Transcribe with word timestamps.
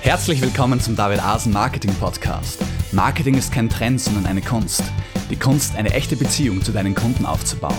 Herzlich 0.00 0.40
willkommen 0.40 0.80
zum 0.80 0.94
David 0.94 1.22
Asen 1.22 1.52
Marketing 1.52 1.92
Podcast. 1.94 2.62
Marketing 2.92 3.34
ist 3.34 3.52
kein 3.52 3.68
Trend, 3.68 4.00
sondern 4.00 4.26
eine 4.26 4.40
Kunst. 4.40 4.82
Die 5.28 5.36
Kunst, 5.36 5.76
eine 5.76 5.92
echte 5.92 6.16
Beziehung 6.16 6.62
zu 6.62 6.72
deinen 6.72 6.94
Kunden 6.94 7.26
aufzubauen. 7.26 7.76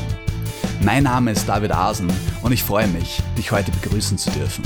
Mein 0.83 1.03
Name 1.03 1.31
ist 1.31 1.47
David 1.47 1.71
Asen 1.71 2.11
und 2.43 2.51
ich 2.51 2.61
freue 2.61 2.87
mich, 2.87 3.21
dich 3.37 3.51
heute 3.51 3.71
begrüßen 3.71 4.17
zu 4.17 4.29
dürfen. 4.31 4.63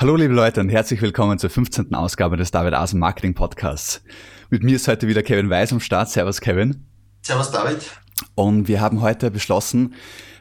Hallo 0.00 0.16
liebe 0.16 0.34
Leute 0.34 0.60
und 0.60 0.68
herzlich 0.70 1.00
willkommen 1.00 1.38
zur 1.38 1.50
15. 1.50 1.94
Ausgabe 1.94 2.36
des 2.36 2.50
David 2.50 2.74
Asen 2.74 2.98
Marketing 2.98 3.32
Podcasts. 3.32 4.02
Mit 4.50 4.64
mir 4.64 4.76
ist 4.76 4.88
heute 4.88 5.06
wieder 5.06 5.22
Kevin 5.22 5.48
Weiß 5.48 5.72
am 5.72 5.80
Start. 5.80 6.10
Servus 6.10 6.40
Kevin. 6.40 6.84
Servus 7.22 7.52
David. 7.52 7.78
Und 8.34 8.66
wir 8.66 8.80
haben 8.80 9.00
heute 9.00 9.30
beschlossen, 9.30 9.94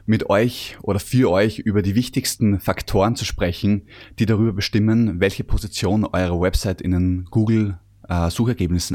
mit 0.08 0.30
euch 0.30 0.78
oder 0.82 1.00
für 1.00 1.30
euch 1.30 1.60
über 1.60 1.82
die 1.84 1.94
wichtigsten 1.94 2.60
Faktoren 2.60 3.16
zu 3.16 3.26
sprechen, 3.26 3.84
die 4.18 4.26
darüber 4.26 4.54
bestimmen, 4.54 5.20
welche 5.20 5.44
Position 5.44 6.06
eure 6.06 6.40
Website 6.42 6.82
in 6.82 6.92
den 6.92 7.26
Google 7.26 7.78
äh, 8.08 8.30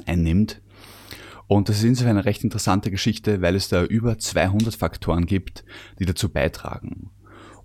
einnimmt. 0.07 0.62
Und 1.47 1.69
das 1.69 1.77
ist 1.77 1.85
insofern 1.85 2.16
eine 2.16 2.25
recht 2.25 2.45
interessante 2.45 2.91
Geschichte, 2.91 3.43
weil 3.43 3.55
es 3.57 3.69
da 3.69 3.85
über 3.85 4.19
200 4.19 4.75
Faktoren 4.75 5.27
gibt, 5.27 5.65
die 5.98 6.07
dazu 6.07 6.30
beitragen. 6.30 7.11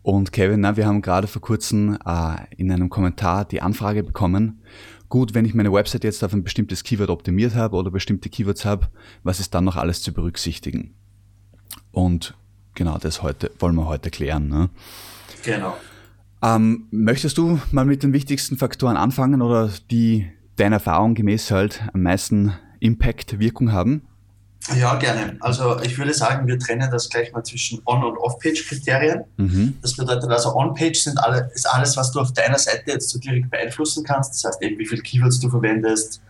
Und 0.02 0.34
Kevin, 0.34 0.62
na, 0.62 0.76
wir 0.76 0.86
haben 0.86 1.02
gerade 1.02 1.28
vor 1.28 1.42
kurzem 1.42 1.98
äh, 2.06 2.36
in 2.58 2.70
einem 2.70 2.90
Kommentar 2.90 3.46
die 3.46 3.62
Anfrage 3.62 4.04
bekommen, 4.04 4.62
gut, 5.08 5.34
wenn 5.34 5.46
ich 5.46 5.54
meine 5.54 5.72
Website 5.72 6.04
jetzt 6.04 6.24
auf 6.24 6.34
ein 6.34 6.44
bestimmtes 6.44 6.84
Keyword 6.84 7.10
optimiert 7.10 7.56
habe 7.56 7.78
oder 7.78 7.92
bestimmte 7.92 8.30
Keywords 8.30 8.66
habe, 8.66 8.90
was 9.24 9.40
ist 9.40 9.54
dann 9.54 9.64
noch 9.64 9.78
alles 9.78 10.02
zu 10.02 10.14
berücksichtigen? 10.14 10.96
Und 11.92 12.38
genau 12.78 12.98
das 12.98 13.22
heute 13.22 13.52
wollen 13.60 13.76
wir 13.76 13.88
heute 13.88 14.10
klären. 14.10 14.48
Ne? 14.48 14.70
Genau. 15.44 15.76
Ähm, 16.42 16.88
möchtest 16.92 17.38
du 17.38 17.60
mal 17.72 17.84
mit 17.84 18.04
den 18.04 18.14
wichtigsten 18.14 18.58
Faktoren 18.58 18.96
anfangen 18.96 19.42
oder 19.42 19.70
die 19.92 20.30
deiner 20.56 20.78
Erfahrung 20.78 21.16
gemäß 21.16 21.52
halt 21.52 21.82
am 21.94 22.04
meisten 22.04 22.54
Impact, 22.80 23.40
Wirkung 23.40 23.72
haben? 23.72 24.04
Ja, 24.76 24.96
gerne. 24.96 25.38
Also 25.40 25.80
ich 25.82 25.98
würde 25.98 26.14
sagen, 26.14 26.46
wir 26.48 26.60
trennen 26.60 26.90
das 26.92 27.10
gleich 27.10 27.32
mal 27.32 27.44
zwischen 27.44 27.82
On- 27.86 28.04
und 28.04 28.18
Off-Page-Kriterien. 28.18 29.24
Mhm. 29.38 29.78
Das 29.82 29.96
bedeutet 29.96 30.30
also, 30.30 30.56
On-Page 30.56 31.00
sind 31.00 31.18
alle, 31.18 31.50
ist 31.54 31.66
alles, 31.66 31.96
was 31.96 32.12
du 32.12 32.20
auf 32.20 32.34
deiner 32.34 32.58
Seite 32.58 32.92
jetzt 32.92 33.10
so 33.10 33.18
direkt 33.18 33.50
beeinflussen 33.50 34.04
kannst. 34.04 34.34
Das 34.34 34.44
heißt 34.44 34.62
eben, 34.62 34.78
wie 34.78 34.86
viele 34.86 35.02
Keywords 35.02 35.40
du 35.40 35.50
verwendest, 35.50 36.22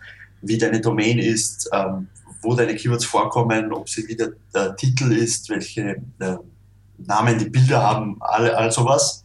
wie 0.41 0.57
deine 0.57 0.79
Domain 0.79 1.17
ist, 1.17 1.69
ähm, 1.73 2.07
wo 2.41 2.55
deine 2.55 2.75
Keywords 2.75 3.05
vorkommen, 3.05 3.71
ob 3.73 3.89
sie 3.89 4.07
wieder 4.07 4.29
der 4.53 4.75
Titel 4.75 5.11
ist, 5.11 5.49
welche 5.49 6.01
äh, 6.19 6.37
Namen 6.97 7.37
die 7.37 7.49
Bilder 7.49 7.81
haben, 7.81 8.17
alle, 8.21 8.55
all 8.57 8.71
sowas. 8.71 9.23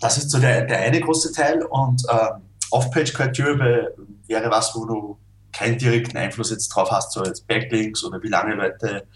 Das 0.00 0.18
ist 0.18 0.30
so 0.30 0.38
der, 0.38 0.64
der 0.66 0.80
eine 0.80 1.00
große 1.00 1.32
Teil. 1.32 1.62
Und 1.64 2.02
äh, 2.08 2.28
Off-Page-Criteria 2.70 3.88
wäre 4.26 4.50
was, 4.50 4.74
wo 4.74 4.84
du 4.84 5.18
keinen 5.52 5.78
direkten 5.78 6.16
Einfluss 6.16 6.50
jetzt 6.50 6.68
drauf 6.68 6.90
hast, 6.90 7.12
so 7.12 7.20
als 7.20 7.40
Backlinks 7.40 8.04
oder 8.04 8.22
wie 8.22 8.28
lange 8.28 8.54
Leute 8.54 9.06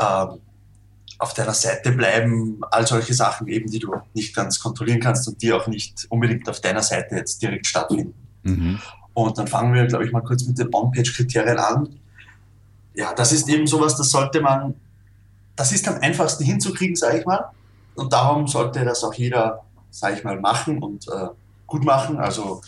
ähm, 0.00 0.40
auf 1.18 1.32
deiner 1.32 1.54
Seite 1.54 1.92
bleiben, 1.92 2.60
all 2.70 2.86
solche 2.86 3.14
Sachen 3.14 3.48
eben, 3.48 3.70
die 3.70 3.78
du 3.78 3.94
nicht 4.12 4.34
ganz 4.34 4.60
kontrollieren 4.60 5.00
kannst 5.00 5.26
und 5.28 5.40
die 5.40 5.52
auch 5.52 5.66
nicht 5.66 6.06
unbedingt 6.10 6.48
auf 6.48 6.60
deiner 6.60 6.82
Seite 6.82 7.16
jetzt 7.16 7.40
direkt 7.40 7.66
stattfinden. 7.66 8.14
Mhm. 8.42 8.78
Und 9.14 9.38
dann 9.38 9.48
fangen 9.48 9.72
wir, 9.72 9.86
glaube 9.86 10.04
ich, 10.04 10.12
mal 10.12 10.20
kurz 10.20 10.44
mit 10.44 10.58
den 10.58 10.68
On-Page-Kriterien 10.74 11.58
an 11.58 11.98
ja, 12.96 13.12
das 13.14 13.32
ist 13.32 13.48
eben 13.48 13.66
sowas, 13.66 13.96
das 13.96 14.10
sollte 14.10 14.40
man, 14.40 14.74
das 15.54 15.72
ist 15.72 15.86
am 15.86 16.00
einfachsten 16.00 16.44
hinzukriegen, 16.44 16.96
sage 16.96 17.18
ich 17.18 17.26
mal. 17.26 17.50
Und 17.94 18.12
darum 18.12 18.46
sollte 18.46 18.84
das 18.84 19.04
auch 19.04 19.14
jeder, 19.14 19.62
sage 19.90 20.16
ich 20.16 20.24
mal, 20.24 20.40
machen 20.40 20.82
und 20.82 21.06
äh, 21.08 21.28
gut 21.66 21.84
machen. 21.84 22.18
Also 22.18 22.60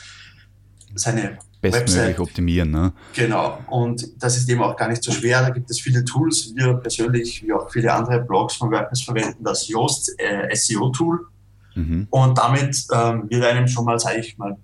seine 0.94 1.38
Bestmöglich 1.60 1.96
Website. 1.96 2.20
optimieren. 2.20 2.70
Ne? 2.70 2.92
Genau. 3.14 3.58
Und 3.68 4.06
das 4.22 4.36
ist 4.36 4.48
eben 4.48 4.62
auch 4.62 4.76
gar 4.76 4.88
nicht 4.88 5.02
so 5.02 5.10
schwer. 5.10 5.42
Da 5.42 5.50
gibt 5.50 5.70
es 5.70 5.80
viele 5.80 6.04
Tools. 6.04 6.52
Wir 6.54 6.74
persönlich, 6.74 7.42
wie 7.42 7.52
auch 7.52 7.70
viele 7.70 7.92
andere 7.92 8.20
Blogs 8.20 8.54
von 8.54 8.70
WordPress 8.70 9.02
verwenden 9.02 9.42
das 9.42 9.66
Yoast 9.66 10.14
äh, 10.18 10.54
SEO-Tool. 10.54 11.26
Mhm. 11.74 12.06
Und 12.10 12.38
damit 12.38 12.86
ähm, 12.94 13.28
wird 13.28 13.44
einem 13.44 13.66
schon 13.66 13.84
mal, 13.84 13.98
sage 13.98 14.20
ich 14.20 14.38
mal, 14.38 14.56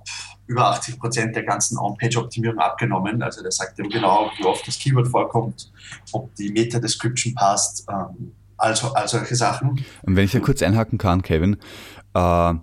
über 0.47 0.69
80 0.69 0.99
Prozent 0.99 1.37
der 1.37 1.45
ganzen 1.45 1.79
On-Page-Optimierung 1.79 2.59
abgenommen. 2.59 3.23
Also 3.23 3.43
der 3.43 3.51
sagt 3.51 3.79
eben 3.79 3.89
genau, 3.89 4.31
wie 4.39 4.45
oft 4.45 4.67
das 4.67 4.79
Keyword 4.79 5.09
vorkommt, 5.09 5.73
ob 6.13 6.35
die 6.35 6.51
Meta-Description 6.51 7.35
passt, 7.35 7.87
ähm, 7.91 8.33
also 8.57 8.93
all 8.95 9.09
solche 9.09 9.35
Sachen. 9.37 9.85
Und 10.03 10.17
wenn 10.17 10.25
ich 10.25 10.33
da 10.33 10.41
kurz 10.41 10.63
einhaken 10.63 10.99
kann, 10.99 11.23
Kevin, 11.23 11.57
äh, 12.15 12.55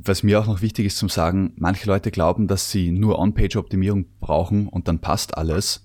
was 0.00 0.22
mir 0.22 0.40
auch 0.40 0.46
noch 0.46 0.62
wichtig 0.62 0.86
ist 0.86 0.98
zum 0.98 1.08
Sagen, 1.08 1.52
manche 1.56 1.86
Leute 1.88 2.10
glauben, 2.10 2.46
dass 2.46 2.70
sie 2.70 2.92
nur 2.92 3.18
On-Page-Optimierung 3.18 4.06
brauchen 4.20 4.68
und 4.68 4.88
dann 4.88 5.00
passt 5.00 5.36
alles. 5.36 5.84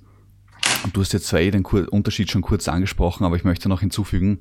Und 0.83 0.95
du 0.95 1.01
hast 1.01 1.13
jetzt 1.13 1.27
zwar 1.27 1.39
eh 1.39 1.51
den 1.51 1.65
Unterschied 1.65 2.29
schon 2.29 2.41
kurz 2.41 2.67
angesprochen, 2.67 3.25
aber 3.25 3.35
ich 3.35 3.43
möchte 3.43 3.69
noch 3.69 3.79
hinzufügen, 3.79 4.39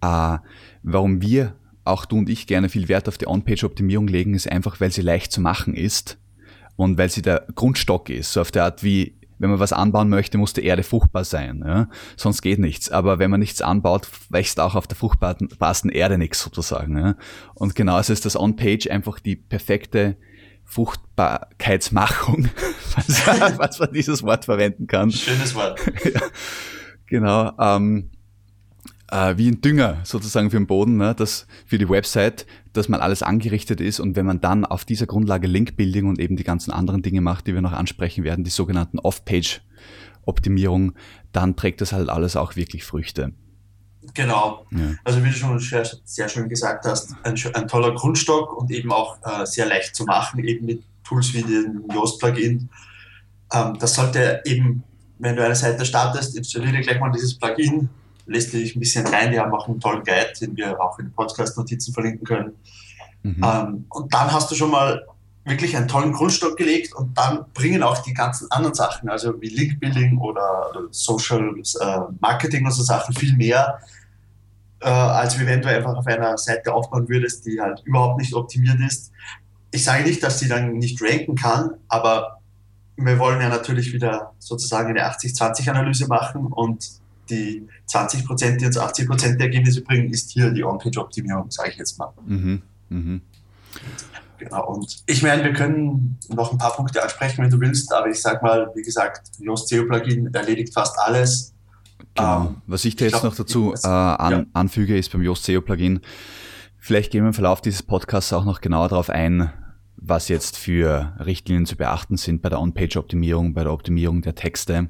äh, 0.00 0.38
warum 0.82 1.22
wir 1.22 1.54
auch 1.88 2.04
du 2.04 2.18
und 2.18 2.28
ich 2.28 2.46
gerne 2.46 2.68
viel 2.68 2.88
Wert 2.88 3.08
auf 3.08 3.18
die 3.18 3.26
On-Page-Optimierung 3.26 4.08
legen, 4.08 4.34
ist 4.34 4.50
einfach, 4.50 4.80
weil 4.80 4.90
sie 4.90 5.02
leicht 5.02 5.32
zu 5.32 5.40
machen 5.40 5.74
ist 5.74 6.18
und 6.76 6.98
weil 6.98 7.08
sie 7.08 7.22
der 7.22 7.46
Grundstock 7.54 8.10
ist. 8.10 8.32
So 8.32 8.40
auf 8.40 8.50
der 8.50 8.64
Art 8.64 8.84
wie, 8.84 9.18
wenn 9.38 9.50
man 9.50 9.58
was 9.58 9.72
anbauen 9.72 10.08
möchte, 10.08 10.38
muss 10.38 10.52
die 10.52 10.64
Erde 10.64 10.82
fruchtbar 10.82 11.24
sein. 11.24 11.62
Ja? 11.66 11.88
Sonst 12.16 12.42
geht 12.42 12.58
nichts. 12.58 12.90
Aber 12.90 13.18
wenn 13.18 13.30
man 13.30 13.40
nichts 13.40 13.62
anbaut, 13.62 14.08
wächst 14.30 14.60
auch 14.60 14.74
auf 14.74 14.86
der 14.86 14.96
fruchtbarsten 14.96 15.90
Erde 15.90 16.18
nichts 16.18 16.42
sozusagen. 16.42 16.96
Ja? 16.96 17.16
Und 17.54 17.74
genauso 17.74 18.12
ist 18.12 18.24
das 18.24 18.38
On-Page 18.38 18.90
einfach 18.90 19.18
die 19.18 19.36
perfekte 19.36 20.16
Fruchtbarkeitsmachung, 20.64 22.50
was 23.56 23.78
man 23.78 23.92
dieses 23.92 24.22
Wort 24.22 24.44
verwenden 24.44 24.86
kann. 24.86 25.10
Schönes 25.10 25.54
Wort. 25.54 25.80
ja, 26.04 26.20
genau. 27.06 27.52
Ähm, 27.58 28.10
äh, 29.10 29.36
wie 29.36 29.48
ein 29.48 29.60
Dünger 29.60 29.98
sozusagen 30.04 30.50
für 30.50 30.58
den 30.58 30.66
Boden, 30.66 30.96
ne, 30.96 31.14
das 31.14 31.46
für 31.66 31.78
die 31.78 31.88
Website, 31.88 32.46
dass 32.72 32.88
mal 32.88 33.00
alles 33.00 33.22
angerichtet 33.22 33.80
ist 33.80 34.00
und 34.00 34.16
wenn 34.16 34.26
man 34.26 34.40
dann 34.40 34.64
auf 34.64 34.84
dieser 34.84 35.06
Grundlage 35.06 35.46
Link-Building 35.46 36.06
und 36.06 36.18
eben 36.18 36.36
die 36.36 36.44
ganzen 36.44 36.70
anderen 36.70 37.02
Dinge 37.02 37.20
macht, 37.20 37.46
die 37.46 37.54
wir 37.54 37.62
noch 37.62 37.72
ansprechen 37.72 38.24
werden, 38.24 38.44
die 38.44 38.50
sogenannten 38.50 38.98
Off-Page-Optimierung, 38.98 40.92
dann 41.32 41.56
trägt 41.56 41.80
das 41.80 41.92
halt 41.92 42.08
alles 42.08 42.36
auch 42.36 42.56
wirklich 42.56 42.84
Früchte. 42.84 43.32
Genau. 44.14 44.66
Ja. 44.70 44.94
Also 45.04 45.22
wie 45.24 45.28
du 45.28 45.34
schon 45.34 45.58
sehr, 45.58 45.86
sehr 46.04 46.28
schön 46.28 46.48
gesagt 46.48 46.84
hast, 46.86 47.14
ein, 47.24 47.34
ein, 47.54 47.68
toller 47.68 47.94
Grundstock 47.94 48.56
und 48.56 48.70
eben 48.70 48.92
auch 48.92 49.18
äh, 49.22 49.44
sehr 49.44 49.66
leicht 49.66 49.94
zu 49.94 50.04
machen, 50.04 50.42
eben 50.44 50.66
mit 50.66 50.82
Tools 51.04 51.34
wie 51.34 51.42
dem 51.42 51.84
Yoast-Plugin. 51.92 52.68
Ähm, 53.52 53.76
das 53.78 53.94
sollte 53.94 54.40
eben, 54.44 54.82
wenn 55.18 55.36
du 55.36 55.44
eine 55.44 55.54
Seite 55.54 55.84
startest, 55.84 56.36
installiere 56.36 56.80
gleich 56.80 57.00
mal 57.00 57.10
dieses 57.10 57.36
Plugin, 57.36 57.90
lässt 58.28 58.52
dich 58.52 58.76
ein 58.76 58.80
bisschen 58.80 59.06
rein. 59.06 59.32
Die 59.32 59.40
haben 59.40 59.52
auch 59.52 59.66
einen 59.66 59.80
tollen 59.80 60.04
Guide, 60.04 60.32
den 60.40 60.56
wir 60.56 60.80
auch 60.80 60.98
in 60.98 61.06
den 61.06 61.12
Podcast-Notizen 61.12 61.92
verlinken 61.92 62.26
können. 62.26 62.52
Mhm. 63.22 63.42
Ähm, 63.42 63.84
und 63.88 64.14
dann 64.14 64.32
hast 64.32 64.50
du 64.50 64.54
schon 64.54 64.70
mal 64.70 65.04
wirklich 65.44 65.76
einen 65.76 65.88
tollen 65.88 66.12
Grundstock 66.12 66.56
gelegt 66.56 66.94
und 66.94 67.16
dann 67.16 67.46
bringen 67.54 67.82
auch 67.82 67.98
die 67.98 68.12
ganzen 68.12 68.50
anderen 68.50 68.74
Sachen, 68.74 69.08
also 69.08 69.40
wie 69.40 69.48
Link-Building 69.48 70.18
oder 70.18 70.70
Social 70.90 71.54
äh, 71.80 71.98
Marketing 72.20 72.66
und 72.66 72.72
so 72.72 72.82
Sachen 72.82 73.14
viel 73.14 73.34
mehr, 73.34 73.78
äh, 74.80 74.88
als 74.88 75.38
wenn 75.38 75.62
du 75.62 75.68
einfach 75.68 75.96
auf 75.96 76.06
einer 76.06 76.36
Seite 76.36 76.72
aufbauen 76.72 77.08
würdest, 77.08 77.46
die 77.46 77.60
halt 77.60 77.82
überhaupt 77.84 78.20
nicht 78.20 78.34
optimiert 78.34 78.78
ist. 78.86 79.10
Ich 79.70 79.84
sage 79.84 80.04
nicht, 80.04 80.22
dass 80.22 80.38
sie 80.38 80.48
dann 80.48 80.74
nicht 80.78 81.00
ranken 81.02 81.34
kann, 81.34 81.72
aber 81.88 82.38
wir 82.96 83.18
wollen 83.18 83.40
ja 83.40 83.48
natürlich 83.48 83.92
wieder 83.92 84.32
sozusagen 84.38 84.90
eine 84.90 85.08
80-20-Analyse 85.10 86.08
machen 86.08 86.46
und 86.46 87.00
die 87.30 87.66
20 87.86 88.26
Prozent, 88.26 88.60
die 88.60 88.66
uns 88.66 88.78
80 88.78 89.06
Prozent 89.06 89.40
der 89.40 89.46
Ergebnisse 89.46 89.82
bringen, 89.82 90.10
ist 90.10 90.30
hier 90.30 90.50
die 90.50 90.64
On-Page-Optimierung, 90.64 91.50
sage 91.50 91.70
ich 91.70 91.76
jetzt 91.76 91.98
mal. 91.98 92.12
Mhm. 92.26 92.62
Mhm. 92.88 93.22
Genau, 94.38 94.72
und 94.72 95.02
ich 95.06 95.22
meine, 95.22 95.42
wir 95.42 95.52
können 95.52 96.16
noch 96.28 96.52
ein 96.52 96.58
paar 96.58 96.74
Punkte 96.76 97.02
ansprechen, 97.02 97.42
wenn 97.42 97.50
du 97.50 97.60
willst, 97.60 97.92
aber 97.92 98.08
ich 98.08 98.20
sage 98.20 98.38
mal, 98.42 98.70
wie 98.74 98.82
gesagt, 98.82 99.32
Yoast 99.40 99.68
SEO 99.68 99.84
Plugin 99.84 100.32
erledigt 100.32 100.72
fast 100.72 100.96
alles. 100.98 101.54
Genau. 102.14 102.46
Ähm, 102.46 102.56
Was 102.66 102.84
ich 102.84 102.94
da 102.94 103.04
jetzt 103.04 103.20
glaub, 103.20 103.24
noch 103.24 103.34
dazu 103.34 103.74
äh, 103.74 103.88
an, 103.88 104.32
ja. 104.32 104.44
anfüge, 104.52 104.96
ist 104.96 105.10
beim 105.10 105.22
Yoast 105.22 105.44
SEO 105.44 105.60
Plugin, 105.60 106.00
vielleicht 106.78 107.10
gehen 107.10 107.24
wir 107.24 107.28
im 107.28 107.34
Verlauf 107.34 107.60
dieses 107.60 107.82
Podcasts 107.82 108.32
auch 108.32 108.44
noch 108.44 108.60
genauer 108.60 108.88
darauf 108.88 109.10
ein, 109.10 109.52
was 109.96 110.28
jetzt 110.28 110.56
für 110.56 111.16
Richtlinien 111.18 111.66
zu 111.66 111.76
beachten 111.76 112.16
sind 112.16 112.40
bei 112.40 112.48
der 112.48 112.60
On-Page-Optimierung, 112.60 113.54
bei 113.54 113.64
der 113.64 113.72
Optimierung 113.72 114.22
der 114.22 114.36
Texte. 114.36 114.88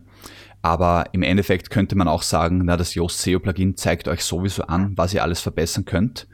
Aber 0.62 1.06
im 1.12 1.22
Endeffekt 1.22 1.70
könnte 1.70 1.96
man 1.96 2.08
auch 2.08 2.22
sagen, 2.22 2.62
na, 2.64 2.76
das 2.76 2.94
Yoast 2.94 3.20
SEO 3.20 3.38
Plugin 3.38 3.76
zeigt 3.76 4.08
euch 4.08 4.24
sowieso 4.24 4.64
an, 4.64 4.96
was 4.96 5.14
ihr 5.14 5.22
alles 5.22 5.40
verbessern 5.40 5.84
könnt. 5.84 6.26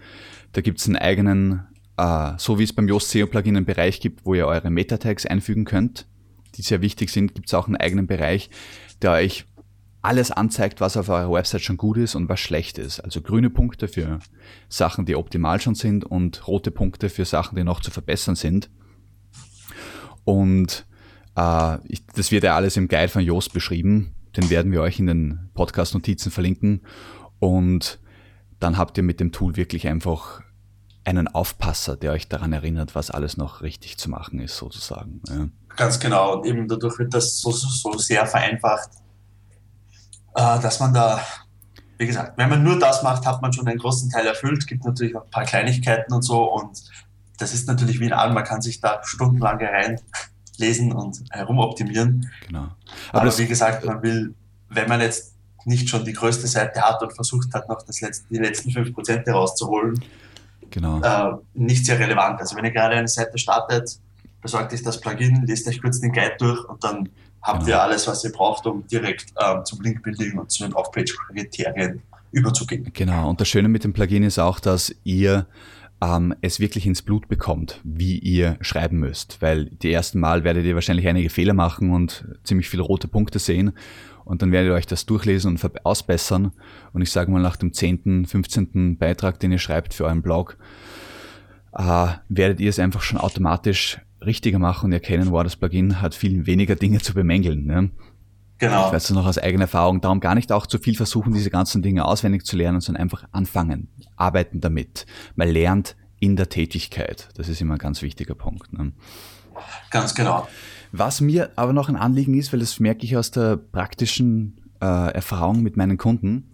Da 0.52 0.60
gibt 0.60 0.80
es 0.80 0.86
einen 0.86 0.96
eigenen, 0.96 1.66
äh, 1.96 2.32
so 2.38 2.58
wie 2.58 2.64
es 2.64 2.72
beim 2.72 2.88
Yoast 2.88 3.10
SEO 3.10 3.26
Plugin 3.26 3.56
einen 3.56 3.66
Bereich 3.66 4.00
gibt, 4.00 4.24
wo 4.24 4.34
ihr 4.34 4.46
eure 4.46 4.70
Meta-Tags 4.70 5.26
einfügen 5.26 5.64
könnt, 5.64 6.06
die 6.56 6.62
sehr 6.62 6.80
wichtig 6.80 7.10
sind, 7.10 7.34
gibt 7.34 7.48
es 7.48 7.54
auch 7.54 7.66
einen 7.66 7.76
eigenen 7.76 8.06
Bereich, 8.06 8.48
der 9.02 9.12
euch 9.12 9.46
alles 10.04 10.30
anzeigt, 10.30 10.80
was 10.82 10.98
auf 10.98 11.08
eurer 11.08 11.32
Website 11.32 11.62
schon 11.62 11.78
gut 11.78 11.96
ist 11.96 12.14
und 12.14 12.28
was 12.28 12.38
schlecht 12.38 12.76
ist. 12.76 13.00
Also 13.00 13.22
grüne 13.22 13.48
Punkte 13.48 13.88
für 13.88 14.18
Sachen, 14.68 15.06
die 15.06 15.16
optimal 15.16 15.60
schon 15.60 15.74
sind 15.74 16.04
und 16.04 16.46
rote 16.46 16.70
Punkte 16.70 17.08
für 17.08 17.24
Sachen, 17.24 17.56
die 17.56 17.64
noch 17.64 17.80
zu 17.80 17.90
verbessern 17.90 18.34
sind. 18.34 18.68
Und 20.24 20.86
äh, 21.36 21.78
ich, 21.86 22.06
das 22.06 22.30
wird 22.30 22.44
ja 22.44 22.54
alles 22.54 22.76
im 22.76 22.88
Guide 22.88 23.08
von 23.08 23.22
Joost 23.22 23.52
beschrieben. 23.52 24.14
Den 24.36 24.50
werden 24.50 24.72
wir 24.72 24.82
euch 24.82 24.98
in 24.98 25.06
den 25.06 25.50
Podcast-Notizen 25.54 26.30
verlinken. 26.30 26.82
Und 27.38 27.98
dann 28.60 28.78
habt 28.78 28.96
ihr 28.96 29.04
mit 29.04 29.20
dem 29.20 29.32
Tool 29.32 29.56
wirklich 29.56 29.86
einfach 29.86 30.42
einen 31.04 31.28
Aufpasser, 31.28 31.96
der 31.96 32.12
euch 32.12 32.28
daran 32.28 32.52
erinnert, 32.52 32.94
was 32.94 33.10
alles 33.10 33.36
noch 33.36 33.62
richtig 33.62 33.98
zu 33.98 34.10
machen 34.10 34.38
ist, 34.40 34.56
sozusagen. 34.56 35.20
Ja. 35.28 35.48
Ganz 35.76 36.00
genau. 36.00 36.36
Und 36.36 36.46
eben 36.46 36.66
dadurch 36.66 36.98
wird 36.98 37.14
das 37.14 37.40
so, 37.40 37.50
so, 37.50 37.68
so 37.68 37.98
sehr 37.98 38.26
vereinfacht, 38.26 38.90
äh, 40.34 40.60
dass 40.60 40.80
man 40.80 40.94
da, 40.94 41.20
wie 41.98 42.06
gesagt, 42.06 42.38
wenn 42.38 42.48
man 42.48 42.62
nur 42.62 42.78
das 42.78 43.02
macht, 43.02 43.26
hat 43.26 43.42
man 43.42 43.52
schon 43.52 43.66
einen 43.68 43.78
großen 43.78 44.10
Teil 44.10 44.26
erfüllt. 44.26 44.58
Es 44.58 44.66
gibt 44.66 44.84
natürlich 44.84 45.14
auch 45.16 45.24
ein 45.24 45.30
paar 45.30 45.44
Kleinigkeiten 45.44 46.12
und 46.12 46.22
so. 46.22 46.50
Und 46.50 46.82
das 47.38 47.52
ist 47.52 47.68
natürlich 47.68 48.00
wie 48.00 48.06
ein 48.06 48.12
Arm, 48.12 48.34
man 48.34 48.44
kann 48.44 48.62
sich 48.62 48.80
da 48.80 49.00
stundenlang 49.04 49.58
reinlesen 50.58 50.92
und 50.92 51.24
herumoptimieren. 51.30 52.30
Genau. 52.46 52.68
Aber, 53.12 53.22
Aber 53.22 53.38
wie 53.38 53.46
gesagt, 53.46 53.84
man 53.84 54.02
will, 54.02 54.34
wenn 54.68 54.88
man 54.88 55.00
jetzt 55.00 55.34
nicht 55.64 55.88
schon 55.88 56.04
die 56.04 56.12
größte 56.12 56.46
Seite 56.46 56.80
hat 56.82 57.02
und 57.02 57.12
versucht 57.12 57.52
hat, 57.54 57.68
noch 57.68 57.82
das 57.82 58.00
letzte, 58.00 58.26
die 58.30 58.38
letzten 58.38 58.70
5% 58.70 59.24
herauszuholen, 59.24 60.02
genau. 60.70 61.00
äh, 61.00 61.36
nicht 61.54 61.86
sehr 61.86 61.98
relevant. 61.98 62.40
Also 62.40 62.56
wenn 62.56 62.64
ihr 62.64 62.70
gerade 62.70 62.96
eine 62.96 63.08
Seite 63.08 63.38
startet, 63.38 63.98
besorgt 64.42 64.72
euch 64.74 64.82
das 64.82 65.00
Plugin, 65.00 65.44
lest 65.46 65.66
euch 65.68 65.80
kurz 65.80 66.00
den 66.00 66.12
Guide 66.12 66.36
durch 66.38 66.64
und 66.68 66.84
dann 66.84 67.08
habt 67.40 67.60
genau. 67.60 67.70
ihr 67.70 67.82
alles, 67.82 68.06
was 68.06 68.24
ihr 68.24 68.32
braucht, 68.32 68.66
um 68.66 68.86
direkt 68.86 69.32
ähm, 69.42 69.64
zum 69.64 69.80
Link-Building 69.80 70.38
und 70.38 70.50
zu 70.50 70.64
den 70.64 70.74
Off-Page-Kriterien 70.74 72.02
überzugehen. 72.30 72.90
Genau, 72.92 73.30
und 73.30 73.40
das 73.40 73.48
Schöne 73.48 73.68
mit 73.68 73.84
dem 73.84 73.92
Plugin 73.92 74.22
ist 74.22 74.38
auch, 74.38 74.60
dass 74.60 74.94
ihr 75.04 75.46
ähm, 76.02 76.34
es 76.40 76.60
wirklich 76.60 76.86
ins 76.86 77.02
Blut 77.02 77.28
bekommt, 77.28 77.80
wie 77.84 78.18
ihr 78.18 78.56
schreiben 78.60 78.98
müsst. 78.98 79.40
Weil 79.40 79.66
die 79.66 79.92
ersten 79.92 80.20
Mal 80.20 80.44
werdet 80.44 80.64
ihr 80.64 80.74
wahrscheinlich 80.74 81.08
einige 81.08 81.30
Fehler 81.30 81.54
machen 81.54 81.90
und 81.90 82.26
ziemlich 82.44 82.68
viele 82.68 82.82
rote 82.82 83.08
Punkte 83.08 83.38
sehen 83.38 83.72
und 84.24 84.42
dann 84.42 84.52
werdet 84.52 84.70
ihr 84.70 84.74
euch 84.74 84.86
das 84.86 85.06
durchlesen 85.06 85.50
und 85.50 85.86
ausbessern. 85.86 86.52
Und 86.92 87.02
ich 87.02 87.10
sage 87.10 87.30
mal, 87.30 87.42
nach 87.42 87.56
dem 87.56 87.72
10., 87.72 88.26
15. 88.26 88.96
Beitrag, 88.96 89.38
den 89.38 89.52
ihr 89.52 89.58
schreibt 89.58 89.94
für 89.94 90.04
euren 90.04 90.22
Blog, 90.22 90.56
äh, 91.72 92.08
werdet 92.28 92.60
ihr 92.60 92.70
es 92.70 92.78
einfach 92.78 93.02
schon 93.02 93.18
automatisch 93.18 94.00
richtiger 94.24 94.58
machen 94.58 94.86
und 94.86 94.92
erkennen, 94.92 95.30
wow, 95.30 95.42
das 95.42 95.56
Plugin 95.56 96.00
hat 96.00 96.14
viel 96.14 96.46
weniger 96.46 96.76
Dinge 96.76 97.00
zu 97.00 97.12
bemängeln. 97.12 97.66
Ne? 97.66 97.90
Genau. 98.58 98.86
Ich 98.86 98.92
weiß 98.92 99.04
es 99.04 99.10
noch 99.10 99.26
aus 99.26 99.38
eigener 99.38 99.64
Erfahrung. 99.64 100.00
Darum 100.00 100.20
gar 100.20 100.34
nicht 100.34 100.52
auch 100.52 100.66
zu 100.66 100.78
viel 100.78 100.94
versuchen, 100.94 101.34
diese 101.34 101.50
ganzen 101.50 101.82
Dinge 101.82 102.04
auswendig 102.04 102.44
zu 102.44 102.56
lernen, 102.56 102.80
sondern 102.80 103.02
einfach 103.02 103.24
anfangen, 103.32 103.88
arbeiten 104.16 104.60
damit. 104.60 105.06
Man 105.34 105.48
lernt 105.48 105.96
in 106.20 106.36
der 106.36 106.48
Tätigkeit. 106.48 107.28
Das 107.34 107.48
ist 107.48 107.60
immer 107.60 107.74
ein 107.74 107.78
ganz 107.78 108.00
wichtiger 108.00 108.34
Punkt. 108.34 108.72
Ne? 108.72 108.92
Ganz 109.90 110.14
genau. 110.14 110.48
Was 110.92 111.20
mir 111.20 111.50
aber 111.56 111.72
noch 111.72 111.88
ein 111.88 111.96
Anliegen 111.96 112.34
ist, 112.34 112.52
weil 112.52 112.60
das 112.60 112.78
merke 112.80 113.04
ich 113.04 113.16
aus 113.16 113.30
der 113.30 113.56
praktischen 113.56 114.60
äh, 114.80 115.12
Erfahrung 115.12 115.62
mit 115.62 115.76
meinen 115.76 115.98
Kunden, 115.98 116.50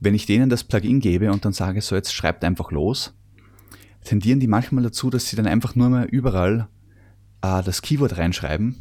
wenn 0.00 0.14
ich 0.14 0.26
denen 0.26 0.48
das 0.48 0.64
Plugin 0.64 1.00
gebe 1.00 1.30
und 1.30 1.44
dann 1.44 1.52
sage, 1.52 1.80
so 1.82 1.94
jetzt 1.94 2.12
schreibt 2.12 2.44
einfach 2.44 2.70
los, 2.70 3.14
tendieren 4.04 4.40
die 4.40 4.46
manchmal 4.46 4.84
dazu, 4.84 5.10
dass 5.10 5.28
sie 5.28 5.36
dann 5.36 5.46
einfach 5.46 5.74
nur 5.74 5.88
mal 5.88 6.04
überall 6.04 6.68
äh, 7.42 7.62
das 7.62 7.82
Keyword 7.82 8.18
reinschreiben. 8.18 8.80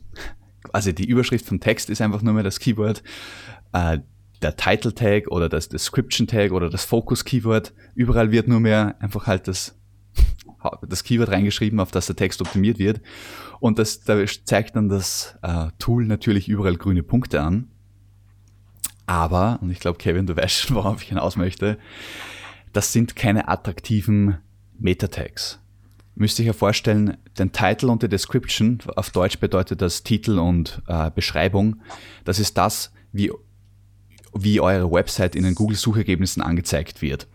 Also 0.74 0.92
die 0.92 1.08
Überschrift 1.08 1.46
vom 1.46 1.60
Text 1.60 1.90
ist 1.90 2.02
einfach 2.02 2.22
nur 2.22 2.34
mehr 2.34 2.44
das 2.44 2.60
Keyword. 2.60 3.04
Äh, 3.74 4.00
der 4.42 4.58
Title 4.58 4.94
Tag 4.94 5.28
oder 5.30 5.50
das 5.50 5.70
Description 5.70 6.28
Tag 6.28 6.52
oder 6.52 6.70
das 6.70 6.86
Focus 6.86 7.26
Keyword. 7.26 7.74
Überall 7.96 8.32
wird 8.32 8.48
nur 8.48 8.60
mehr 8.60 8.96
einfach 9.00 9.28
halt 9.28 9.48
das 9.48 9.76
das 10.88 11.04
Keyword 11.04 11.30
reingeschrieben, 11.30 11.80
auf 11.80 11.92
das 11.92 12.08
der 12.08 12.16
Text 12.16 12.42
optimiert 12.42 12.80
wird. 12.80 13.02
Und 13.60 13.80
das, 13.80 14.02
da 14.02 14.24
zeigt 14.26 14.76
dann 14.76 14.90
das 14.90 15.38
äh, 15.42 15.68
Tool 15.80 16.06
natürlich 16.06 16.48
überall 16.50 16.76
grüne 16.76 17.04
Punkte 17.04 17.42
an. 17.42 17.70
Aber, 19.06 19.60
und 19.62 19.70
ich 19.70 19.80
glaube, 19.80 19.98
Kevin, 19.98 20.26
du 20.26 20.36
weißt 20.38 20.56
schon, 20.56 20.76
worauf 20.76 21.02
ich 21.02 21.10
hinaus 21.10 21.36
möchte, 21.36 21.78
das 22.74 22.92
sind 22.92 23.16
keine 23.16 23.48
attraktiven 23.48 24.38
Meta-Tags. 24.78 25.60
Müsst 26.16 26.40
ihr 26.40 26.44
euch 26.44 26.48
ja 26.48 26.54
vorstellen, 26.54 27.18
den 27.38 27.52
Title 27.52 27.90
und 27.90 28.02
die 28.02 28.10
Description, 28.10 28.80
auf 28.96 29.10
Deutsch 29.10 29.40
bedeutet 29.40 29.82
das 29.82 30.04
Titel 30.04 30.40
und 30.40 30.82
äh, 30.88 31.12
Beschreibung, 31.12 31.82
das 32.24 32.40
ist 32.40 32.58
das, 32.58 32.92
wie, 33.12 33.32
wie 34.34 34.62
eure 34.62 34.92
Website 34.92 35.36
in 35.36 35.44
den 35.44 35.56
Google-Suchergebnissen 35.56 36.42
angezeigt 36.42 37.02
wird. 37.02 37.28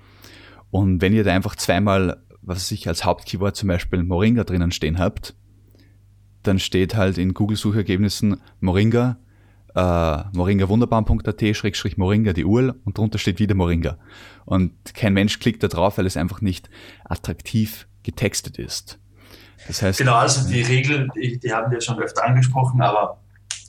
Und 0.71 1.03
wenn 1.03 1.13
ihr 1.13 1.25
da 1.25 1.33
einfach 1.33 1.57
zweimal 1.57 2.23
was 2.43 2.71
ich 2.71 2.89
als 2.89 3.05
Hauptkeyword 3.05 3.57
zum 3.57 3.69
Beispiel 3.69 4.03
Moringa 4.03 4.45
drinnen 4.45 4.73
stehen 4.73 4.99
habt, 4.99 5.35
dann 6.43 6.59
steht 6.59 6.97
halt 6.97 7.19
in 7.19 7.35
Google-Suchergebnissen 7.35 8.41
Moringa, 8.61 9.19
äh, 9.75 10.25
moringawunderbaum.at, 10.33 11.57
Schrägstrich 11.57 11.97
Moringa 11.97 12.33
die 12.33 12.45
URL 12.45 12.75
und 12.85 12.99
drunter 12.99 13.19
steht 13.19 13.39
wieder 13.39 13.55
Moringa. 13.55 13.99
Und 14.47 14.73
kein 14.95 15.13
Mensch 15.13 15.39
klickt 15.39 15.63
da 15.63 15.69
drauf, 15.69 15.99
weil 15.99 16.07
es 16.07 16.17
einfach 16.17 16.41
nicht 16.41 16.71
attraktiv 17.05 17.87
getextet 18.11 18.59
ist. 18.59 18.99
Das 19.67 19.83
heißt, 19.83 19.99
genau, 19.99 20.15
also 20.15 20.49
die 20.49 20.63
Regeln, 20.63 21.11
die, 21.15 21.53
haben 21.53 21.71
wir 21.71 21.81
schon 21.81 21.99
öfter 22.01 22.25
angesprochen, 22.25 22.81
aber 22.83 23.21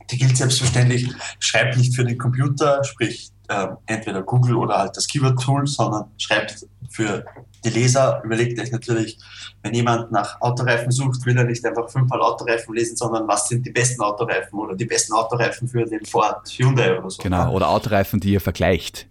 die 0.10 0.18
gilt 0.18 0.36
selbstverständlich, 0.36 1.08
schreibt 1.40 1.78
nicht 1.78 1.96
für 1.96 2.04
den 2.04 2.18
Computer, 2.18 2.84
sprich 2.84 3.32
äh, 3.48 3.68
entweder 3.86 4.24
Google 4.24 4.56
oder 4.56 4.78
halt 4.78 4.98
das 4.98 5.08
Keyword-Tool, 5.08 5.68
sondern 5.68 6.06
schreibt 6.18 6.66
für 6.90 7.26
die 7.64 7.70
Leser 7.70 8.22
überlegt 8.24 8.60
euch 8.60 8.72
natürlich, 8.72 9.18
wenn 9.62 9.74
jemand 9.74 10.12
nach 10.12 10.42
Autoreifen 10.42 10.92
sucht, 10.92 11.26
will 11.26 11.38
er 11.38 11.44
nicht 11.44 11.64
einfach 11.66 11.90
fünfmal 11.90 12.22
Autoreifen 12.22 12.74
lesen, 12.74 12.98
sondern 12.98 13.28
was 13.28 13.48
sind 13.48 13.66
die 13.66 13.70
besten 13.70 14.02
Autoreifen 14.02 14.58
oder 14.58 14.76
die 14.76 14.86
besten 14.86 15.14
Autoreifen 15.14 15.68
für 15.68 15.86
den 15.86 16.06
Ford 16.06 16.50
Hyundai 16.58 16.98
oder 16.98 17.10
so. 17.10 17.22
Genau, 17.22 17.54
oder 17.54 17.70
Autoreifen, 17.70 18.20
die 18.20 18.34
ihr 18.34 18.42
vergleicht. 18.42 19.08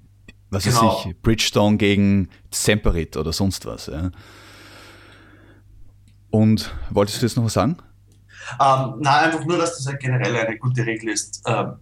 Was 0.50 0.64
genau. 0.64 0.96
weiß 0.96 1.06
ich, 1.06 1.22
Bridgestone 1.22 1.76
gegen 1.76 2.28
Semperit 2.50 3.16
oder 3.16 3.32
sonst 3.32 3.66
was. 3.66 3.86
Ja. 3.86 4.10
Und 6.30 6.72
wolltest 6.90 7.20
du 7.20 7.26
jetzt 7.26 7.36
noch 7.36 7.44
was 7.44 7.54
sagen? 7.54 7.76
Ähm, 8.60 8.94
nein, 9.00 9.24
einfach 9.24 9.44
nur, 9.44 9.58
dass 9.58 9.76
das 9.76 9.86
halt 9.86 10.00
generell 10.00 10.36
eine 10.36 10.58
gute 10.58 10.84
Regel 10.86 11.10
ist. 11.10 11.42
Ähm, 11.46 11.74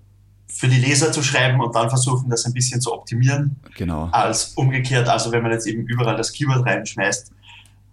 für 0.50 0.68
die 0.68 0.78
Leser 0.78 1.12
zu 1.12 1.22
schreiben 1.22 1.60
und 1.60 1.74
dann 1.74 1.90
versuchen, 1.90 2.30
das 2.30 2.46
ein 2.46 2.54
bisschen 2.54 2.80
zu 2.80 2.92
optimieren. 2.92 3.56
Genau. 3.76 4.08
Als 4.12 4.52
umgekehrt, 4.54 5.08
also 5.08 5.30
wenn 5.30 5.42
man 5.42 5.52
jetzt 5.52 5.66
eben 5.66 5.86
überall 5.86 6.16
das 6.16 6.32
Keyword 6.32 6.64
reinschmeißt, 6.64 7.32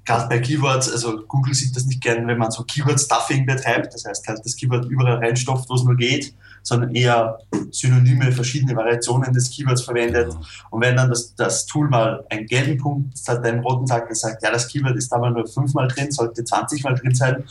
gerade 0.06 0.30
bei 0.30 0.40
Keywords, 0.40 0.92
also 0.92 1.26
Google 1.28 1.54
sieht 1.54 1.76
das 1.76 1.86
nicht 1.86 2.02
gern, 2.02 2.28
wenn 2.28 2.38
man 2.38 2.52
so 2.52 2.64
Keyword-Stuffing 2.64 3.46
betreibt, 3.46 3.94
das 3.94 4.06
heißt 4.06 4.28
halt 4.28 4.40
das 4.44 4.56
Keyword 4.56 4.86
überall 4.86 5.18
reinstopft, 5.18 5.70
wo 5.70 5.76
es 5.76 5.84
nur 5.84 5.96
geht, 5.96 6.34
sondern 6.66 6.96
eher 6.96 7.38
Synonyme, 7.70 8.32
verschiedene 8.32 8.76
Variationen 8.76 9.32
des 9.32 9.52
Keywords 9.52 9.84
verwendet. 9.84 10.30
Genau. 10.32 10.42
Und 10.72 10.82
wenn 10.82 10.96
dann 10.96 11.10
das, 11.10 11.36
das 11.36 11.66
Tool 11.68 11.88
mal 11.88 12.26
einen 12.30 12.48
gelben 12.48 12.78
Punkt 12.78 13.18
statt 13.18 13.46
einen 13.46 13.60
roten 13.60 13.86
sagt, 13.86 14.10
das 14.10 14.22
sagt, 14.22 14.44
ja, 14.44 14.52
das 14.52 14.68
Keyword 14.68 14.96
ist 14.96 15.12
da 15.12 15.20
mal 15.20 15.32
nur 15.32 15.48
fünfmal 15.48 15.88
drin, 15.88 16.12
sollte 16.12 16.44
20 16.44 16.84
Mal 16.84 16.96
drin 16.96 17.14
sein, 17.14 17.44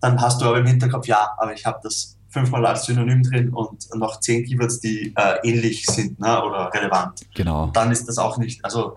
dann 0.00 0.20
hast 0.20 0.40
du 0.40 0.44
aber 0.44 0.58
im 0.58 0.66
Hinterkopf, 0.66 1.06
ja, 1.06 1.30
aber 1.38 1.54
ich 1.54 1.64
habe 1.64 1.80
das 1.82 2.16
fünfmal 2.28 2.66
als 2.66 2.84
Synonym 2.84 3.22
drin 3.22 3.48
und 3.48 3.88
noch 3.94 4.20
zehn 4.20 4.44
Keywords, 4.44 4.80
die 4.80 5.14
äh, 5.16 5.48
ähnlich 5.48 5.86
sind 5.86 6.20
ne, 6.20 6.42
oder 6.44 6.70
relevant. 6.74 7.22
Genau. 7.34 7.64
Und 7.64 7.76
dann 7.76 7.90
ist 7.90 8.06
das 8.06 8.18
auch 8.18 8.36
nicht, 8.36 8.62
also 8.64 8.94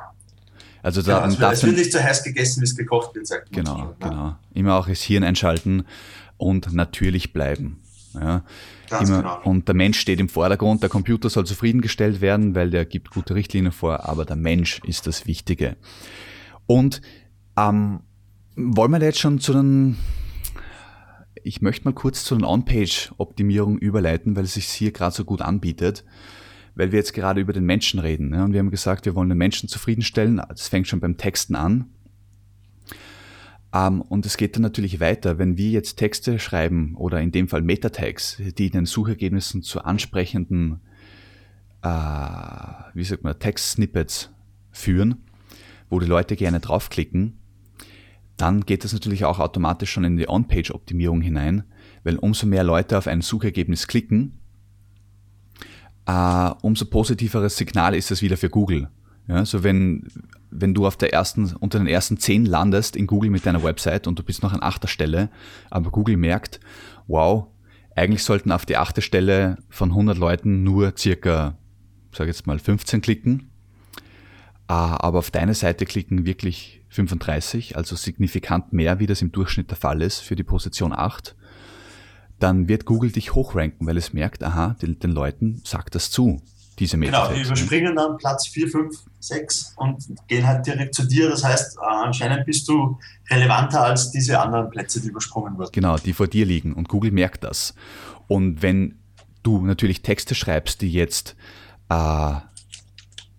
also 0.84 1.04
da, 1.04 1.30
ja, 1.30 1.52
es, 1.52 1.64
wird, 1.64 1.78
nicht 1.78 1.92
so 1.92 2.00
heiß 2.00 2.24
gegessen, 2.24 2.62
wie 2.62 2.66
es 2.66 2.76
gekocht 2.76 3.14
wird, 3.14 3.28
sagt 3.28 3.52
man. 3.52 3.64
Genau, 3.64 3.78
so, 3.78 3.84
ne? 3.84 3.96
genau. 4.00 4.36
Immer 4.54 4.76
auch 4.76 4.88
das 4.88 5.02
Hirn 5.02 5.24
einschalten 5.24 5.86
und 6.38 6.74
natürlich 6.74 7.34
bleiben. 7.34 7.82
Ja, 8.16 8.44
genau. 9.00 9.42
Und 9.44 9.68
der 9.68 9.76
Mensch 9.76 10.00
steht 10.00 10.20
im 10.20 10.30
Vordergrund, 10.30 10.84
der 10.84 10.90
Computer 10.90 11.30
soll 11.30 11.46
zufriedengestellt 11.46 12.22
werden, 12.22 12.56
weil 12.56 12.70
der 12.70 12.86
gibt 12.86 13.12
gute 13.12 13.36
Richtlinien 13.36 13.72
vor, 13.72 14.08
aber 14.08 14.26
der 14.26 14.36
Mensch 14.36 14.80
ist 14.86 15.08
das 15.08 15.26
Wichtige. 15.28 15.78
Und 16.68 17.02
ähm, 17.58 18.02
wollen 18.56 18.92
wir 18.92 19.02
jetzt 19.02 19.20
schon 19.20 19.40
zu 19.40 19.54
den 19.54 19.98
ich 21.44 21.62
möchte 21.62 21.86
mal 21.86 21.94
kurz 21.94 22.24
zu 22.24 22.36
den 22.36 22.44
On-Page-Optimierungen 22.44 23.80
überleiten, 23.80 24.36
weil 24.36 24.44
es 24.44 24.54
sich 24.54 24.66
hier 24.66 24.92
gerade 24.92 25.16
so 25.16 25.26
gut 25.26 25.42
anbietet, 25.42 26.04
weil 26.76 26.92
wir 26.92 27.00
jetzt 27.00 27.14
gerade 27.14 27.42
über 27.42 27.54
den 27.54 27.66
Menschen 27.66 28.00
reden. 28.00 28.30
Ne? 28.30 28.44
Und 28.44 28.54
wir 28.54 28.60
haben 28.60 28.72
gesagt, 28.72 29.06
wir 29.06 29.16
wollen 29.16 29.30
den 29.30 29.38
Menschen 29.38 29.68
zufriedenstellen. 29.68 30.42
Das 30.50 30.68
fängt 30.68 30.88
schon 30.88 31.00
beim 31.00 31.18
Texten 31.18 31.56
an. 31.56 31.86
Um, 33.74 33.80
ähm, 33.80 34.02
und 34.02 34.26
es 34.26 34.36
geht 34.36 34.56
dann 34.56 34.64
natürlich 34.64 35.00
weiter, 35.00 35.38
wenn 35.38 35.58
wir 35.58 35.70
jetzt 35.70 35.96
Texte 35.96 36.40
schreiben 36.40 36.96
oder 36.98 37.22
in 37.22 37.32
dem 37.32 37.48
Fall 37.48 37.62
Meta-Tags, 37.62 38.42
die 38.58 38.66
in 38.66 38.74
den 38.74 38.86
Suchergebnissen 38.86 39.64
zu 39.64 39.84
ansprechenden, 39.86 40.82
äh, 41.82 41.88
wie 42.94 43.04
sagt 43.04 43.24
man, 43.24 43.40
Text-Snippets 43.40 44.30
führen, 44.72 45.24
wo 45.90 46.00
die 46.00 46.06
Leute 46.06 46.36
gerne 46.36 46.60
draufklicken, 46.60 47.38
dann 48.36 48.62
geht 48.66 48.84
das 48.84 48.92
natürlich 48.92 49.24
auch 49.24 49.40
automatisch 49.40 49.92
schon 49.92 50.04
in 50.04 50.18
die 50.18 50.28
On-Page-Optimierung 50.28 51.22
hinein, 51.22 51.64
weil 52.04 52.18
umso 52.18 52.48
mehr 52.48 52.64
Leute 52.64 52.98
auf 52.98 53.08
ein 53.08 53.22
Suchergebnis 53.22 53.88
klicken, 53.88 54.40
äh, 56.08 56.50
umso 56.62 56.86
positiveres 56.86 57.56
Signal 57.56 57.96
ist 57.96 58.12
das 58.12 58.22
wieder 58.22 58.36
für 58.36 58.50
Google. 58.50 58.90
Ja, 59.28 59.46
so 59.46 59.64
wenn 59.64 60.08
wenn 60.52 60.74
du 60.74 60.86
auf 60.86 60.98
der 60.98 61.14
ersten, 61.14 61.56
unter 61.56 61.80
den 61.80 61.88
ersten 61.88 62.18
zehn 62.18 62.46
landest 62.46 62.96
in 62.96 63.08
Google 63.08 63.30
mit 63.30 63.46
deiner 63.46 63.64
Website 63.64 64.06
und 64.06 64.20
du 64.20 64.24
bist 64.24 64.44
noch 64.44 64.54
an 64.54 64.62
achter 64.62 64.88
Stelle, 64.88 65.30
aber 65.70 65.90
Google 65.92 66.18
merkt, 66.18 66.60
wow, 67.08 67.48
eigentlich 67.96 68.24
sollten 68.24 68.52
auf 68.52 68.66
die 68.66 68.78
achte 68.78 69.02
Stelle 69.02 69.58
von 69.70 69.90
100 69.90 70.18
Leuten 70.18 70.64
nur 70.64 70.94
circa, 70.98 71.58
sag 72.14 72.28
jetzt 72.28 72.48
mal 72.48 72.60
15 72.60 73.02
klicken, 73.02 73.50
ah, 74.68 74.98
aber 75.00 75.20
auf 75.20 75.32
deine 75.32 75.54
Seite 75.54 75.86
klicken 75.86 76.26
wirklich 76.26 76.84
35, 76.90 77.78
also 77.78 77.96
signifikant 77.96 78.74
mehr, 78.74 79.00
wie 79.00 79.08
das 79.08 79.22
im 79.22 79.32
Durchschnitt 79.32 79.70
der 79.70 79.78
Fall 79.78 80.02
ist 80.02 80.20
für 80.20 80.36
die 80.36 80.44
Position 80.44 80.94
8, 80.94 81.36
dann 82.40 82.68
wird 82.68 82.86
Google 82.86 83.12
dich 83.12 83.34
hochranken, 83.34 83.88
weil 83.88 83.98
es 83.98 84.14
merkt, 84.14 84.44
aha, 84.44 84.76
den, 84.82 85.00
den 85.00 85.12
Leuten 85.12 85.62
sagt 85.64 85.96
das 85.96 86.12
zu 86.12 86.42
diese 86.82 86.98
Metatext. 86.98 87.30
Genau, 87.30 87.42
die 87.42 87.48
überspringen 87.48 87.96
dann 87.96 88.18
Platz 88.18 88.48
4, 88.48 88.68
5, 88.68 88.98
6 89.20 89.74
und 89.78 90.04
gehen 90.28 90.46
halt 90.46 90.66
direkt 90.66 90.96
zu 90.96 91.08
dir. 91.08 91.30
Das 91.30 91.44
heißt, 91.44 91.78
äh, 91.78 91.80
anscheinend 91.82 92.46
bist 92.46 92.68
du 92.68 92.98
relevanter 93.30 93.84
als 93.84 94.12
diese 94.12 94.40
anderen 94.40 94.70
Plätze, 94.70 95.00
die 95.00 95.10
übersprungen 95.10 95.58
wurden. 95.58 95.72
Genau, 95.72 95.98
die 95.98 96.14
vor 96.14 96.28
dir 96.28 96.46
liegen 96.46 96.74
und 96.74 96.90
Google 96.90 97.12
merkt 97.12 97.44
das. 97.44 97.76
Und 98.28 98.62
wenn 98.62 99.00
du 99.44 99.62
natürlich 99.62 100.02
Texte 100.02 100.34
schreibst, 100.34 100.82
die 100.82 100.92
jetzt 100.92 101.36
äh, 101.90 102.34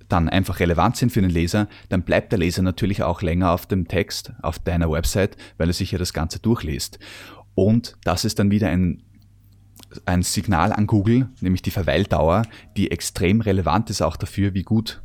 dann 0.09 0.29
einfach 0.29 0.61
relevant 0.61 0.97
sind 0.97 1.11
für 1.11 1.21
den 1.21 1.31
Leser, 1.31 1.69
dann 1.89 2.03
bleibt 2.03 2.31
der 2.33 2.39
Leser 2.39 2.63
natürlich 2.63 3.03
auch 3.03 3.23
länger 3.23 3.51
auf 3.51 3.67
dem 3.67 3.89
Text, 3.89 4.33
auf 4.43 4.61
deiner 4.61 4.91
Website, 4.91 5.37
weil 5.59 5.69
er 5.69 5.75
sich 5.75 5.91
ja 5.91 5.99
das 5.99 6.13
Ganze 6.13 6.39
durchliest. 6.39 7.01
Und 7.55 7.97
das 8.05 8.25
ist 8.25 8.39
dann 8.39 8.51
wieder 8.51 8.69
ein 8.69 9.03
ein 10.07 10.23
Signal 10.23 10.73
an 10.73 10.87
Google, 10.87 11.29
nämlich 11.41 11.63
die 11.63 11.71
Verweildauer, 11.71 12.43
die 12.77 12.91
extrem 12.91 13.41
relevant 13.41 13.91
ist 13.91 14.03
auch 14.03 14.17
dafür, 14.17 14.55
wie 14.55 14.63
gut, 14.63 15.03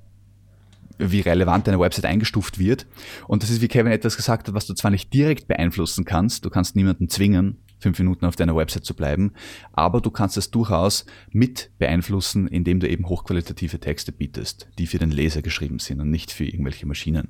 wie 0.98 1.22
relevant 1.22 1.68
deine 1.68 1.80
Website 1.80 2.06
eingestuft 2.06 2.58
wird. 2.60 2.88
Und 3.28 3.44
das 3.44 3.50
ist, 3.50 3.62
wie 3.62 3.68
Kevin 3.68 3.92
etwas 3.92 4.18
gesagt 4.18 4.48
hat, 4.48 4.54
was 4.54 4.66
du 4.66 4.74
zwar 4.74 4.92
nicht 4.92 5.14
direkt 5.14 5.48
beeinflussen 5.48 6.06
kannst, 6.06 6.46
du 6.46 6.50
kannst 6.50 6.76
niemanden 6.76 7.10
zwingen, 7.10 7.60
fünf 7.80 8.00
Minuten 8.00 8.26
auf 8.26 8.36
deiner 8.36 8.56
Website 8.56 8.86
zu 8.86 8.96
bleiben, 8.96 9.34
aber 9.74 10.02
du 10.02 10.10
kannst 10.10 10.38
es 10.38 10.50
durchaus 10.50 11.06
mit 11.32 11.70
beeinflussen, 11.78 12.48
indem 12.48 12.80
du 12.80 12.90
eben 12.90 13.08
hochqualitative 13.08 13.80
Texte 13.80 14.12
bietest, 14.12 14.68
die 14.80 14.88
für 14.88 14.98
den 14.98 15.12
Leser 15.12 15.42
geschrieben 15.42 15.80
sind 15.80 16.02
und 16.02 16.10
nicht 16.10 16.32
für 16.32 16.46
irgendwelche 16.46 16.88
Maschinen. 16.88 17.30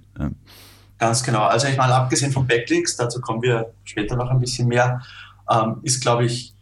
Ganz 0.98 1.24
genau. 1.24 1.44
Also 1.44 1.68
ich 1.68 1.78
meine, 1.78 1.94
abgesehen 1.94 2.32
von 2.32 2.48
Backlinks, 2.48 2.96
dazu 2.96 3.20
kommen 3.20 3.42
wir 3.42 3.74
später 3.84 4.16
noch 4.16 4.30
ein 4.30 4.40
bisschen 4.40 4.70
mehr, 4.70 5.02
ähm, 5.50 5.78
ist, 5.84 6.02
glaube 6.02 6.26
ich, 6.26 6.54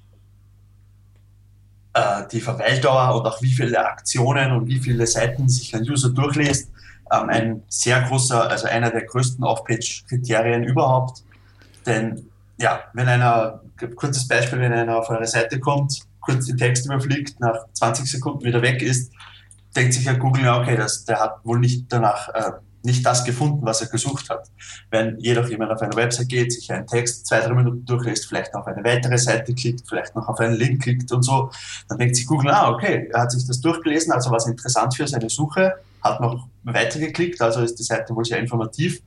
äh, 1.96 2.28
die 2.30 2.42
Verweildauer 2.42 3.16
und 3.16 3.26
auch 3.26 3.42
wie 3.42 3.52
viele 3.52 3.80
Aktionen 3.80 4.52
und 4.52 4.68
wie 4.68 4.80
viele 4.80 5.08
Seiten 5.08 5.48
sich 5.48 5.74
ein 5.74 5.90
User 5.90 6.10
durchliest, 6.10 6.70
ähm, 7.12 7.30
ein 7.30 7.64
sehr 7.70 8.02
großer, 8.02 8.50
also 8.50 8.68
einer 8.68 8.92
der 8.92 9.06
größten 9.06 9.44
Off-Page-Kriterien 9.44 10.66
überhaupt. 10.66 11.24
Denn 11.86 12.30
ja, 12.58 12.82
wenn 12.94 13.08
einer, 13.08 13.62
kurzes 13.96 14.28
Beispiel, 14.28 14.60
wenn 14.60 14.74
einer 14.74 14.98
auf 14.98 15.10
eure 15.10 15.26
Seite 15.26 15.60
kommt, 15.60 16.02
kurz 16.20 16.48
den 16.48 16.58
Text 16.58 16.86
überfliegt, 16.86 17.40
nach 17.40 17.66
20 17.74 18.12
Sekunden 18.12 18.44
wieder 18.44 18.62
weg 18.62 18.82
ist, 18.82 19.14
denkt 19.74 19.94
sich 19.94 20.04
ja 20.04 20.14
Google, 20.14 20.50
okay, 20.50 20.76
das, 20.76 21.06
der 21.06 21.20
hat 21.20 21.46
wohl 21.46 21.60
nicht 21.60 21.86
danach 21.90 22.30
äh, 22.30 22.52
nicht 22.86 23.06
das 23.06 23.24
gefunden, 23.24 23.66
was 23.66 23.82
er 23.82 23.88
gesucht 23.88 24.30
hat. 24.30 24.50
Wenn 24.90 25.20
jedoch 25.20 25.50
jemand 25.50 25.72
auf 25.72 25.82
eine 25.82 25.96
Website 25.96 26.30
geht, 26.30 26.54
sich 26.54 26.72
einen 26.72 26.88
Text 26.88 27.26
zwei, 27.28 27.40
drei 27.40 27.54
Minuten 27.54 27.86
durchlässt, 27.86 28.28
vielleicht 28.28 28.54
noch 28.54 28.62
auf 28.62 28.68
eine 28.68 28.84
weitere 28.84 29.18
Seite 29.18 29.54
klickt, 29.54 29.88
vielleicht 29.88 30.16
noch 30.16 30.28
auf 30.28 30.40
einen 30.40 30.56
Link 30.56 30.84
klickt 30.84 31.12
und 31.12 31.24
so, 31.24 31.50
dann 31.88 31.98
denkt 31.98 32.16
sich 32.16 32.26
Google, 32.26 32.52
ah, 32.52 32.72
okay, 32.72 33.10
er 33.12 33.22
hat 33.22 33.32
sich 33.32 33.46
das 33.46 33.60
durchgelesen, 33.60 34.12
also 34.12 34.32
was 34.32 34.48
interessant 34.48 34.96
für 34.96 35.08
seine 35.08 35.30
Suche, 35.30 35.76
hat 36.02 36.22
noch 36.22 36.48
weitergeklickt, 36.64 37.42
also 37.42 37.62
ist 37.62 37.80
die 37.80 37.84
Seite 37.84 38.16
wohl 38.16 38.26
sehr 38.26 38.40
informativ. 38.40 39.02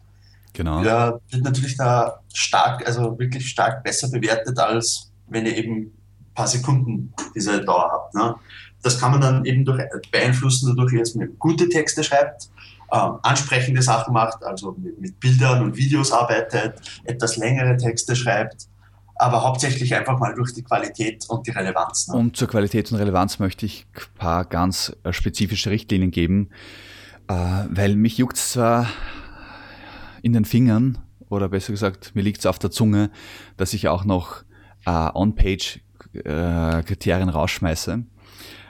Genau. 0.53 0.83
Ja, 0.83 1.19
wird 1.31 1.45
natürlich 1.45 1.77
da 1.77 2.21
stark, 2.33 2.87
also 2.87 3.19
wirklich 3.19 3.49
stark 3.49 3.85
besser 3.85 4.11
bewertet, 4.11 4.59
als 4.59 5.11
wenn 5.29 5.47
ihr 5.47 5.57
eben 5.57 5.77
ein 5.77 6.35
paar 6.35 6.49
Sekunden 6.49 7.13
diese 7.35 7.65
Dauer 7.65 7.91
habt. 7.93 8.15
Ne? 8.15 8.35
Das 8.83 8.99
kann 8.99 9.13
man 9.13 9.21
dann 9.21 9.45
eben 9.45 9.65
durch 9.65 9.83
beeinflussen, 10.11 10.75
dadurch, 10.75 10.99
dass 10.99 11.15
man 11.15 11.39
gute 11.39 11.69
Texte 11.69 12.03
schreibt, 12.03 12.49
ähm, 12.93 13.19
ansprechende 13.23 13.83
Sachen 13.83 14.15
macht, 14.15 14.43
also 14.45 14.75
mit, 14.79 15.01
mit 15.01 15.21
Bildern 15.21 15.63
und 15.63 15.77
Videos 15.77 16.13
arbeitet, 16.13 16.81
etwas 17.05 17.37
längere 17.37 17.77
Texte 17.77 18.17
schreibt 18.17 18.69
aber 19.19 19.43
hauptsächlich 19.43 19.95
einfach 19.95 20.19
mal 20.19 20.35
durch 20.35 20.55
die 20.55 20.63
Qualität 20.63 21.27
und 21.29 21.47
die 21.47 21.51
Relevanz. 21.51 22.09
Ne? 22.09 22.15
Und 22.15 22.37
zur 22.37 22.49
Qualität 22.49 22.91
und 22.93 22.99
Relevanz 22.99 23.41
möchte 23.41 23.67
ich 23.67 23.87
ein 23.95 24.01
paar 24.17 24.45
ganz 24.45 24.97
äh, 25.03 25.13
spezifische 25.13 25.71
Richtlinien 25.71 26.13
geben, 26.13 26.51
äh, 27.27 27.35
weil 27.69 27.97
mich 27.97 28.19
juckt 28.19 28.37
es 28.37 28.53
zwar 28.53 28.87
in 30.23 30.33
den 30.33 30.45
Fingern, 30.45 30.99
oder 31.29 31.49
besser 31.49 31.73
gesagt, 31.73 32.15
mir 32.15 32.23
liegt 32.23 32.39
es 32.39 32.47
auf 32.47 32.59
der 32.59 32.71
Zunge, 32.71 33.11
dass 33.57 33.75
ich 33.75 33.89
auch 33.89 34.05
noch 34.05 34.45
äh, 34.87 35.11
On-Page-Kriterien 35.13 37.29
rausschmeiße, 37.29 38.05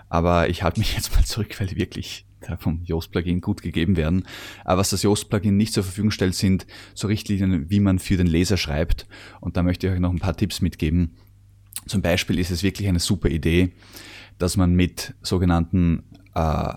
aber 0.09 0.49
ich 0.49 0.63
halte 0.63 0.81
mich 0.81 0.95
jetzt 0.97 1.15
mal 1.15 1.25
zurück, 1.25 1.61
weil 1.61 1.77
wirklich 1.77 2.25
vom 2.59 2.83
Yoast-Plugin 2.85 3.41
gut 3.41 3.63
gegeben 3.63 3.97
werden. 3.97 4.25
Aber 4.65 4.81
was 4.81 4.91
das 4.91 5.03
Yoast-Plugin 5.03 5.57
nicht 5.57 5.73
zur 5.73 5.85
Verfügung 5.85 6.11
stellt, 6.11 6.35
sind 6.35 6.67
so 6.95 7.09
Richtlinien, 7.09 7.71
wie 7.71 7.81
man 7.81 7.99
für 7.99 8.17
den 8.17 8.27
Leser 8.27 8.57
schreibt. 8.57 9.07
Und 9.41 9.57
da 9.57 9.63
möchte 9.63 9.87
ich 9.87 9.93
euch 9.93 10.01
noch 10.01 10.13
ein 10.13 10.21
paar 10.21 10.37
Tipps 10.37 10.61
mitgeben. 10.61 11.17
Zum 11.87 12.03
Beispiel 12.03 12.39
ist 12.39 12.51
es 12.51 12.63
wirklich 12.63 12.89
eine 12.89 13.01
super 13.01 13.29
Idee, 13.31 13.73
dass 14.39 14.57
man 14.57 14.75
mit 14.75 15.15
sogenannten 15.23 16.05
äh, 16.35 16.73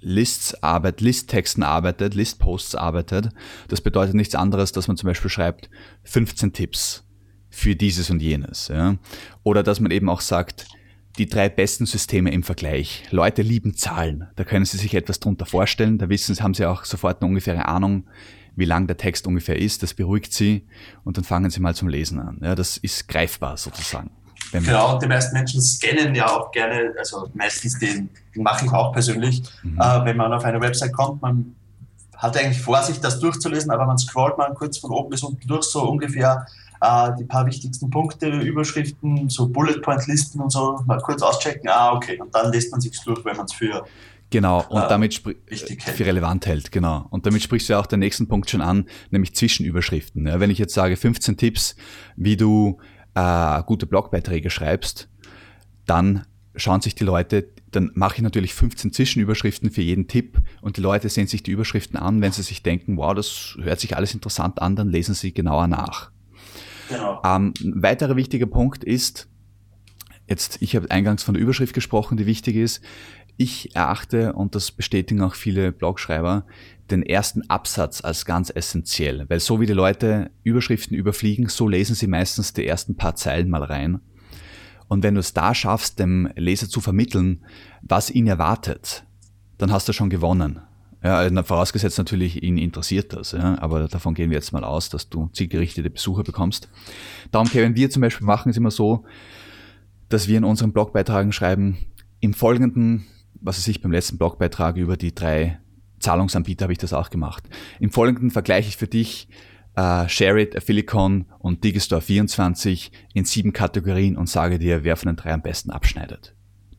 Lists 0.00 0.60
arbeitet, 0.62 1.00
Listtexten 1.00 1.62
arbeitet, 1.62 2.14
Listposts 2.14 2.74
arbeitet. 2.74 3.28
Das 3.68 3.80
bedeutet 3.80 4.14
nichts 4.14 4.34
anderes, 4.34 4.72
dass 4.72 4.88
man 4.88 4.96
zum 4.96 5.06
Beispiel 5.06 5.30
schreibt 5.30 5.70
15 6.04 6.52
Tipps 6.52 7.04
für 7.48 7.76
dieses 7.76 8.10
und 8.10 8.20
jenes. 8.20 8.68
Ja? 8.68 8.96
Oder 9.44 9.62
dass 9.62 9.78
man 9.78 9.92
eben 9.92 10.08
auch 10.08 10.20
sagt, 10.20 10.66
die 11.18 11.28
drei 11.28 11.48
besten 11.48 11.86
Systeme 11.86 12.30
im 12.32 12.42
Vergleich. 12.42 13.04
Leute 13.10 13.42
lieben 13.42 13.74
Zahlen. 13.74 14.28
Da 14.36 14.44
können 14.44 14.64
Sie 14.64 14.78
sich 14.78 14.94
etwas 14.94 15.20
drunter 15.20 15.46
vorstellen. 15.46 15.98
Da 15.98 16.08
wissen 16.08 16.34
Sie, 16.34 16.42
haben 16.42 16.54
Sie 16.54 16.64
auch 16.64 16.84
sofort 16.84 17.20
eine 17.20 17.28
ungefähre 17.28 17.66
Ahnung, 17.66 18.04
wie 18.56 18.64
lang 18.64 18.86
der 18.86 18.96
Text 18.96 19.26
ungefähr 19.26 19.58
ist. 19.58 19.82
Das 19.82 19.94
beruhigt 19.94 20.32
Sie 20.32 20.66
und 21.04 21.16
dann 21.16 21.24
fangen 21.24 21.50
Sie 21.50 21.60
mal 21.60 21.74
zum 21.74 21.88
Lesen 21.88 22.18
an. 22.18 22.38
Ja, 22.42 22.54
das 22.54 22.76
ist 22.78 23.08
greifbar 23.08 23.56
sozusagen. 23.56 24.10
Genau, 24.52 24.94
und 24.94 25.02
die 25.02 25.06
meisten 25.06 25.34
Menschen 25.34 25.62
scannen 25.62 26.14
ja 26.14 26.26
auch 26.26 26.50
gerne, 26.50 26.92
also 26.98 27.28
meistens 27.32 27.78
den, 27.78 28.10
den 28.34 28.42
mache 28.42 28.66
ich 28.66 28.72
auch 28.72 28.92
persönlich, 28.92 29.42
mhm. 29.62 29.80
äh, 29.80 30.04
wenn 30.04 30.16
man 30.16 30.32
auf 30.32 30.44
eine 30.44 30.60
Website 30.60 30.92
kommt, 30.92 31.22
man 31.22 31.54
hat 32.16 32.36
eigentlich 32.36 32.60
vor 32.60 32.82
sich, 32.82 33.00
das 33.00 33.18
durchzulesen, 33.18 33.70
aber 33.70 33.86
man 33.86 33.98
scrollt 33.98 34.36
mal 34.36 34.52
kurz 34.54 34.78
von 34.78 34.90
oben 34.90 35.10
bis 35.10 35.22
unten 35.22 35.46
durch, 35.48 35.64
so 35.64 35.88
ungefähr 35.88 36.46
äh, 36.82 37.12
die 37.18 37.24
paar 37.24 37.46
wichtigsten 37.46 37.88
Punkte, 37.90 38.28
Überschriften, 38.28 39.28
so 39.28 39.48
Bullet 39.48 39.80
Point 39.80 40.06
Listen 40.08 40.40
und 40.40 40.50
so, 40.50 40.80
mal 40.86 40.98
kurz 40.98 41.22
auschecken, 41.22 41.68
ah, 41.68 41.92
okay, 41.92 42.20
und 42.20 42.34
dann 42.34 42.52
lässt 42.52 42.72
man 42.72 42.80
sich 42.80 42.98
durch, 43.04 43.24
wenn 43.24 43.36
man 43.36 43.46
es 43.46 43.52
für 43.52 43.84
Genau, 44.30 44.64
und 44.70 44.82
äh, 44.82 44.88
damit 44.88 45.14
für 45.14 46.06
relevant 46.06 46.46
hält, 46.46 46.72
genau. 46.72 47.06
Und 47.10 47.26
damit 47.26 47.42
sprichst 47.42 47.68
du 47.68 47.74
ja 47.74 47.80
auch 47.80 47.86
den 47.86 48.00
nächsten 48.00 48.28
Punkt 48.28 48.48
schon 48.48 48.62
an, 48.62 48.86
nämlich 49.10 49.34
Zwischenüberschriften. 49.34 50.26
Ja, 50.26 50.40
wenn 50.40 50.48
ich 50.48 50.56
jetzt 50.56 50.72
sage 50.72 50.96
15 50.96 51.36
Tipps, 51.36 51.76
wie 52.16 52.38
du 52.38 52.78
äh, 53.14 53.62
gute 53.64 53.84
Blogbeiträge 53.84 54.48
schreibst, 54.48 55.10
dann 55.84 56.26
schauen 56.56 56.80
sich 56.80 56.94
die 56.94 57.04
Leute, 57.04 57.46
dann 57.72 57.90
mache 57.94 58.16
ich 58.16 58.22
natürlich 58.22 58.54
15 58.54 58.94
Zwischenüberschriften 58.94 59.70
für 59.70 59.82
jeden 59.82 60.08
Tipp 60.08 60.38
und 60.62 60.78
die 60.78 60.80
Leute 60.80 61.10
sehen 61.10 61.26
sich 61.26 61.42
die 61.42 61.50
Überschriften 61.50 61.98
an, 61.98 62.22
wenn 62.22 62.32
sie 62.32 62.42
sich 62.42 62.62
denken, 62.62 62.96
wow, 62.96 63.12
das 63.12 63.58
hört 63.60 63.80
sich 63.80 63.96
alles 63.96 64.14
interessant 64.14 64.62
an, 64.62 64.76
dann 64.76 64.88
lesen 64.88 65.14
sie 65.14 65.34
genauer 65.34 65.66
nach. 65.66 66.10
Genau. 66.92 67.22
Ähm, 67.24 67.54
ein 67.62 67.82
weiterer 67.82 68.16
wichtiger 68.16 68.46
Punkt 68.46 68.84
ist, 68.84 69.28
jetzt, 70.26 70.60
ich 70.60 70.76
habe 70.76 70.90
eingangs 70.90 71.22
von 71.22 71.34
der 71.34 71.42
Überschrift 71.42 71.74
gesprochen, 71.74 72.16
die 72.16 72.26
wichtig 72.26 72.56
ist. 72.56 72.82
Ich 73.36 73.74
erachte, 73.74 74.34
und 74.34 74.54
das 74.54 74.70
bestätigen 74.70 75.22
auch 75.22 75.34
viele 75.34 75.72
Blogschreiber, 75.72 76.44
den 76.90 77.02
ersten 77.02 77.48
Absatz 77.48 78.02
als 78.02 78.24
ganz 78.24 78.50
essentiell, 78.54 79.24
weil 79.28 79.40
so 79.40 79.60
wie 79.60 79.66
die 79.66 79.72
Leute 79.72 80.30
Überschriften 80.42 80.96
überfliegen, 80.96 81.48
so 81.48 81.66
lesen 81.66 81.94
sie 81.94 82.06
meistens 82.06 82.52
die 82.52 82.66
ersten 82.66 82.96
paar 82.96 83.16
Zeilen 83.16 83.48
mal 83.48 83.64
rein. 83.64 84.00
Und 84.88 85.02
wenn 85.02 85.14
du 85.14 85.20
es 85.20 85.32
da 85.32 85.54
schaffst, 85.54 85.98
dem 85.98 86.30
Leser 86.36 86.68
zu 86.68 86.82
vermitteln, 86.82 87.44
was 87.80 88.10
ihn 88.10 88.26
erwartet, 88.26 89.04
dann 89.56 89.72
hast 89.72 89.88
du 89.88 89.94
schon 89.94 90.10
gewonnen. 90.10 90.60
Ja, 91.04 91.42
vorausgesetzt 91.42 91.98
natürlich, 91.98 92.42
ihn 92.44 92.58
interessiert 92.58 93.12
das, 93.12 93.32
ja, 93.32 93.60
aber 93.60 93.88
davon 93.88 94.14
gehen 94.14 94.30
wir 94.30 94.36
jetzt 94.36 94.52
mal 94.52 94.62
aus, 94.62 94.88
dass 94.88 95.08
du 95.08 95.28
zielgerichtete 95.32 95.90
Besucher 95.90 96.22
bekommst. 96.22 96.68
Darum, 97.32 97.48
Kevin, 97.48 97.74
wir 97.74 97.90
zum 97.90 98.02
Beispiel 98.02 98.24
machen 98.24 98.50
es 98.50 98.56
immer 98.56 98.70
so, 98.70 99.04
dass 100.08 100.28
wir 100.28 100.38
in 100.38 100.44
unseren 100.44 100.72
Blogbeitragen 100.72 101.32
schreiben, 101.32 101.78
im 102.20 102.34
folgenden, 102.34 103.04
was 103.40 103.58
weiß 103.58 103.66
ich, 103.66 103.82
beim 103.82 103.90
letzten 103.90 104.16
Blogbeitrag 104.16 104.76
über 104.76 104.96
die 104.96 105.12
drei 105.12 105.58
Zahlungsanbieter 105.98 106.64
habe 106.64 106.72
ich 106.72 106.78
das 106.78 106.92
auch 106.92 107.10
gemacht. 107.10 107.48
Im 107.80 107.90
folgenden 107.90 108.30
vergleiche 108.30 108.68
ich 108.68 108.76
für 108.76 108.86
dich 108.86 109.28
äh, 109.74 110.08
Sharit, 110.08 110.56
Affilicon 110.56 111.26
und 111.40 111.64
Digistore24 111.64 112.90
in 113.12 113.24
sieben 113.24 113.52
Kategorien 113.52 114.16
und 114.16 114.28
sage 114.28 114.60
dir, 114.60 114.84
wer 114.84 114.96
von 114.96 115.08
den 115.08 115.16
drei 115.16 115.32
am 115.32 115.42
besten 115.42 115.70
abschneidet. 115.70 116.34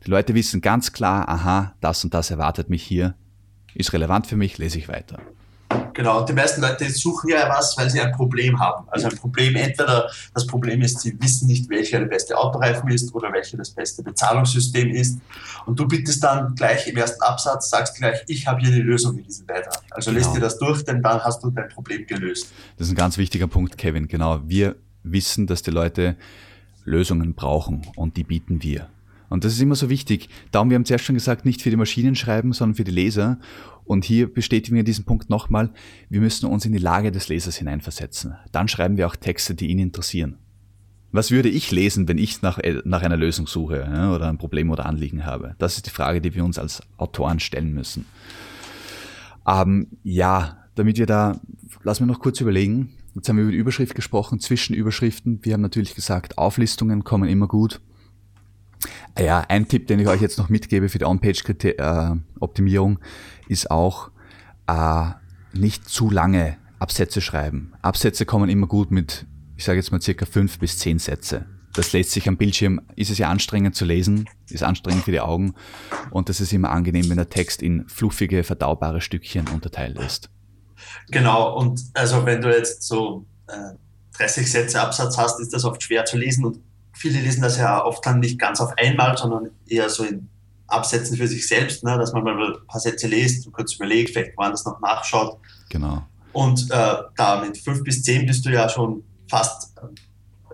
Die 0.06 0.12
Leute 0.12 0.34
wissen 0.34 0.62
ganz 0.62 0.94
klar, 0.94 1.28
aha, 1.28 1.76
das 1.82 2.04
und 2.06 2.14
das 2.14 2.32
erwartet 2.32 2.70
mich 2.70 2.84
hier 2.84 3.16
ist 3.76 3.94
relevant 3.94 4.28
für 4.28 4.36
mich, 4.36 4.58
lese 4.58 4.78
ich 4.78 4.88
weiter. 4.88 5.20
Genau, 5.94 6.20
und 6.20 6.30
die 6.30 6.34
meisten 6.34 6.62
Leute 6.62 6.90
suchen 6.90 7.30
ja 7.30 7.48
was, 7.50 7.78
weil 7.78 7.90
sie 7.90 8.02
ein 8.02 8.12
Problem 8.12 8.60
haben. 8.60 8.86
Also 8.90 9.08
ein 9.08 9.18
Problem, 9.18 9.56
entweder 9.56 10.10
das 10.34 10.48
Problem 10.48 10.82
ist, 10.82 11.00
sie 11.02 11.16
wissen 11.22 11.48
nicht, 11.48 11.70
welcher 11.70 12.00
der 12.00 12.08
beste 12.08 12.38
Autoreifen 12.38 12.90
ist 12.90 13.14
oder 13.14 13.32
welcher 13.32 13.58
das 13.58 13.72
beste 13.72 14.02
Bezahlungssystem 14.02 14.90
ist. 14.90 15.20
Und 15.66 15.80
du 15.80 15.88
bittest 15.88 16.24
dann 16.24 16.56
gleich 16.56 16.88
im 16.88 16.98
ersten 16.98 17.22
Absatz, 17.22 17.70
sagst 17.70 17.96
gleich, 17.96 18.24
ich 18.28 18.48
habe 18.48 18.62
hier 18.62 18.72
die 18.72 18.82
Lösung 18.82 19.18
in 19.18 19.24
diesem 19.24 19.46
Beitrag. 19.46 19.82
Also 19.92 20.12
genau. 20.12 20.24
lest 20.24 20.36
dir 20.36 20.42
das 20.42 20.58
durch, 20.58 20.84
denn 20.84 21.02
dann 21.02 21.24
hast 21.24 21.44
du 21.44 21.52
dein 21.52 21.70
Problem 21.70 22.08
gelöst. 22.08 22.52
Das 22.78 22.88
ist 22.88 22.94
ein 22.94 22.98
ganz 22.98 23.18
wichtiger 23.18 23.48
Punkt, 23.48 23.78
Kevin. 23.78 24.08
Genau, 24.08 24.42
wir 24.46 24.76
wissen, 25.04 25.48
dass 25.48 25.62
die 25.62 25.72
Leute 25.72 26.16
Lösungen 26.86 27.36
brauchen 27.36 27.88
und 27.96 28.18
die 28.18 28.24
bieten 28.24 28.64
wir. 28.64 28.90
Und 29.34 29.44
das 29.44 29.54
ist 29.54 29.62
immer 29.62 29.74
so 29.74 29.90
wichtig. 29.90 30.30
Darum, 30.52 30.70
wir 30.70 30.76
haben 30.76 30.86
zuerst 30.86 31.06
schon 31.06 31.16
gesagt, 31.16 31.44
nicht 31.44 31.64
für 31.64 31.72
die 31.72 31.76
Maschinen 31.76 32.14
schreiben, 32.14 32.54
sondern 32.54 32.76
für 32.76 32.84
die 32.84 32.92
Leser. 32.92 33.40
Und 33.84 34.06
hier 34.06 34.32
bestätigen 34.32 34.76
wir 34.76 34.84
diesen 34.84 35.06
Punkt 35.06 35.32
nochmal, 35.32 35.72
wir 36.08 36.22
müssen 36.22 36.46
uns 36.46 36.66
in 36.66 36.72
die 36.72 36.78
Lage 36.78 37.12
des 37.12 37.30
Lesers 37.30 37.56
hineinversetzen. 37.56 38.36
Dann 38.52 38.68
schreiben 38.68 38.96
wir 38.96 39.08
auch 39.08 39.16
Texte, 39.16 39.56
die 39.56 39.72
ihn 39.72 39.80
interessieren. 39.80 40.38
Was 41.12 41.32
würde 41.32 41.50
ich 41.50 41.72
lesen, 41.72 42.08
wenn 42.08 42.20
ich 42.20 42.44
nach, 42.44 42.60
äh, 42.60 42.84
nach 42.86 43.02
einer 43.02 43.18
Lösung 43.18 43.48
suche 43.48 43.82
oder 44.16 44.30
ein 44.30 44.38
Problem 44.38 44.70
oder 44.70 44.86
Anliegen 44.86 45.26
habe? 45.26 45.56
Das 45.58 45.78
ist 45.78 45.88
die 45.88 45.90
Frage, 45.90 46.22
die 46.22 46.36
wir 46.36 46.46
uns 46.46 46.60
als 46.60 46.84
Autoren 46.98 47.40
stellen 47.40 47.74
müssen. 47.74 48.06
Ähm, 49.48 49.88
ja, 50.04 50.60
damit 50.76 51.00
wir 51.00 51.08
da, 51.08 51.42
lassen 51.82 52.04
wir 52.04 52.14
noch 52.14 52.20
kurz 52.20 52.40
überlegen. 52.40 52.94
Jetzt 53.16 53.30
haben 53.30 53.38
wir 53.38 53.46
über 53.46 53.52
die 53.52 53.58
Überschrift 53.58 53.96
gesprochen, 53.96 54.40
Zwischenüberschriften. 54.40 55.40
Wir 55.42 55.54
haben 55.54 55.62
natürlich 55.62 55.96
gesagt, 55.96 56.38
Auflistungen 56.38 57.04
kommen 57.04 57.28
immer 57.28 57.48
gut. 57.48 57.82
Ja, 59.18 59.42
ein 59.42 59.68
Tipp, 59.68 59.88
den 59.88 60.00
ich 60.00 60.08
euch 60.08 60.22
jetzt 60.22 60.38
noch 60.38 60.50
mitgebe 60.50 60.90
für 60.90 60.98
die 60.98 61.06
On-Page-Optimierung, 61.06 63.00
ist 63.48 63.70
auch 63.70 64.10
äh, 64.68 65.12
nicht 65.54 65.88
zu 65.88 66.10
lange 66.10 66.58
Absätze 66.80 67.22
schreiben. 67.22 67.74
Absätze 67.82 68.26
kommen 68.26 68.50
immer 68.50 68.68
gut 68.68 68.92
mit, 68.92 69.26
ich 69.56 69.64
sage 69.64 69.78
jetzt 69.78 69.92
mal 69.92 70.02
circa 70.02 70.26
fünf 70.26 70.60
bis 70.60 70.80
zehn 70.80 71.00
Sätze. 71.00 71.46
Das 71.74 71.94
lässt 71.94 72.12
sich 72.12 72.28
am 72.28 72.38
Bildschirm, 72.38 72.82
ist 72.96 73.10
es 73.10 73.18
ja 73.18 73.30
anstrengend 73.30 73.76
zu 73.76 73.86
lesen, 73.86 74.30
ist 74.50 74.64
anstrengend 74.64 75.06
für 75.06 75.12
die 75.12 75.22
Augen 75.22 75.56
und 76.12 76.30
das 76.30 76.40
ist 76.40 76.54
immer 76.54 76.70
angenehm, 76.70 77.10
wenn 77.10 77.18
der 77.18 77.30
Text 77.30 77.64
in 77.64 77.88
fluffige, 77.88 78.44
verdaubare 78.44 79.02
Stückchen 79.02 79.48
unterteilt 79.48 79.98
ist. 79.98 80.30
Genau, 81.10 81.58
und 81.58 81.82
also 81.94 82.26
wenn 82.26 82.42
du 82.42 82.56
jetzt 82.56 82.84
so 82.84 83.26
äh, 83.48 83.76
30 84.18 84.52
Sätze 84.52 84.82
Absatz 84.82 85.18
hast, 85.18 85.40
ist 85.40 85.54
das 85.54 85.66
oft 85.66 85.82
schwer 85.82 86.06
zu 86.06 86.18
lesen 86.18 86.46
und 86.46 86.60
viele 86.94 87.20
lesen 87.20 87.42
das 87.42 87.58
ja 87.58 87.84
oft 87.84 88.06
dann 88.06 88.20
nicht 88.20 88.40
ganz 88.40 88.62
auf 88.62 88.72
einmal, 88.78 89.18
sondern 89.18 89.50
eher 89.68 89.90
so 89.90 90.04
in 90.04 90.30
Absätzen 90.68 91.18
für 91.18 91.28
sich 91.28 91.48
selbst, 91.48 91.84
ne, 91.84 91.98
dass 91.98 92.14
man 92.14 92.24
mal 92.24 92.54
ein 92.54 92.68
paar 92.68 92.80
Sätze 92.80 93.08
liest 93.08 93.46
und 93.46 93.54
kurz 93.54 93.76
überlegt, 93.76 94.12
vielleicht 94.12 94.38
woanders 94.38 94.66
noch 94.66 94.80
nachschaut. 94.80 95.38
Genau. 95.70 96.04
Und 96.32 96.72
äh, 96.72 96.96
da 97.16 97.42
mit 97.42 97.58
fünf 97.58 97.84
bis 97.84 98.02
zehn 98.04 98.26
bist 98.26 98.46
du 98.46 98.50
ja 98.50 98.68
schon 98.68 99.04
fast, 99.30 99.74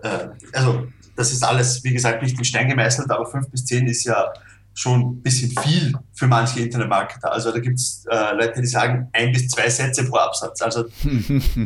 äh, 0.02 0.28
also 0.52 0.86
das 1.16 1.32
ist 1.32 1.42
alles, 1.42 1.82
wie 1.84 1.92
gesagt, 1.92 2.22
nicht 2.22 2.36
in 2.38 2.44
Stein 2.44 2.68
gemeißelt, 2.68 3.10
aber 3.10 3.26
fünf 3.26 3.48
bis 3.50 3.64
zehn 3.64 3.86
ist 3.86 4.04
ja 4.04 4.32
schon 4.74 5.00
ein 5.00 5.22
bisschen 5.22 5.50
viel 5.62 5.92
für 6.14 6.26
manche 6.26 6.60
Internetmarketer. 6.60 7.32
Also 7.32 7.52
da 7.52 7.58
gibt 7.58 7.78
es 7.78 8.04
äh, 8.10 8.34
Leute, 8.34 8.60
die 8.60 8.66
sagen 8.66 9.08
ein 9.12 9.32
bis 9.32 9.48
zwei 9.48 9.68
Sätze 9.68 10.04
pro 10.04 10.16
Absatz. 10.16 10.62
Also 10.62 10.84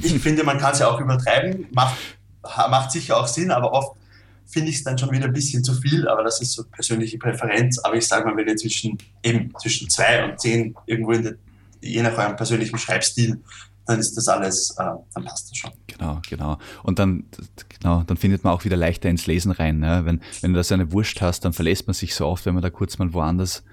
ich 0.02 0.18
finde, 0.20 0.44
man 0.44 0.58
kann 0.58 0.72
es 0.72 0.78
ja 0.78 0.88
auch 0.88 1.00
übertreiben, 1.00 1.66
macht, 1.72 1.96
macht 2.42 2.92
sicher 2.92 3.16
auch 3.16 3.26
Sinn, 3.26 3.50
aber 3.50 3.72
oft 3.72 3.96
finde 4.54 4.70
ich 4.70 4.76
es 4.76 4.84
dann 4.84 4.96
schon 4.96 5.10
wieder 5.10 5.26
ein 5.26 5.32
bisschen 5.32 5.64
zu 5.64 5.74
viel, 5.74 6.06
aber 6.08 6.22
das 6.22 6.40
ist 6.40 6.52
so 6.52 6.62
persönliche 6.64 7.18
Präferenz. 7.18 7.78
Aber 7.80 7.96
ich 7.96 8.06
sage 8.06 8.24
mal, 8.24 8.36
wenn 8.36 8.46
ihr 8.46 8.56
zwischen, 8.56 8.96
eben 9.22 9.52
zwischen 9.60 9.90
zwei 9.90 10.24
und 10.24 10.40
zehn 10.40 10.74
irgendwo 10.86 11.12
in 11.12 11.22
der, 11.24 11.34
je 11.82 12.02
nach 12.02 12.16
eurem 12.16 12.36
persönlichen 12.36 12.78
Schreibstil, 12.78 13.42
dann 13.84 13.98
ist 13.98 14.14
das 14.16 14.28
alles, 14.28 14.70
äh, 14.78 14.84
dann 15.14 15.24
passt 15.24 15.50
das 15.50 15.58
schon. 15.58 15.72
Genau, 15.88 16.22
genau. 16.28 16.58
Und 16.84 16.98
dann, 17.00 17.24
genau, 17.68 18.04
dann 18.04 18.16
findet 18.16 18.44
man 18.44 18.54
auch 18.54 18.64
wieder 18.64 18.76
leichter 18.76 19.10
ins 19.10 19.26
Lesen 19.26 19.50
rein. 19.50 19.80
Ne? 19.80 20.02
Wenn, 20.04 20.20
wenn 20.40 20.52
du 20.52 20.56
da 20.56 20.64
so 20.64 20.74
eine 20.74 20.92
Wurst 20.92 21.20
hast, 21.20 21.44
dann 21.44 21.52
verlässt 21.52 21.86
man 21.88 21.94
sich 21.94 22.14
so 22.14 22.26
oft, 22.26 22.46
wenn 22.46 22.54
man 22.54 22.62
da 22.62 22.70
kurz 22.70 22.96
mal 22.98 23.12
woanders 23.12 23.64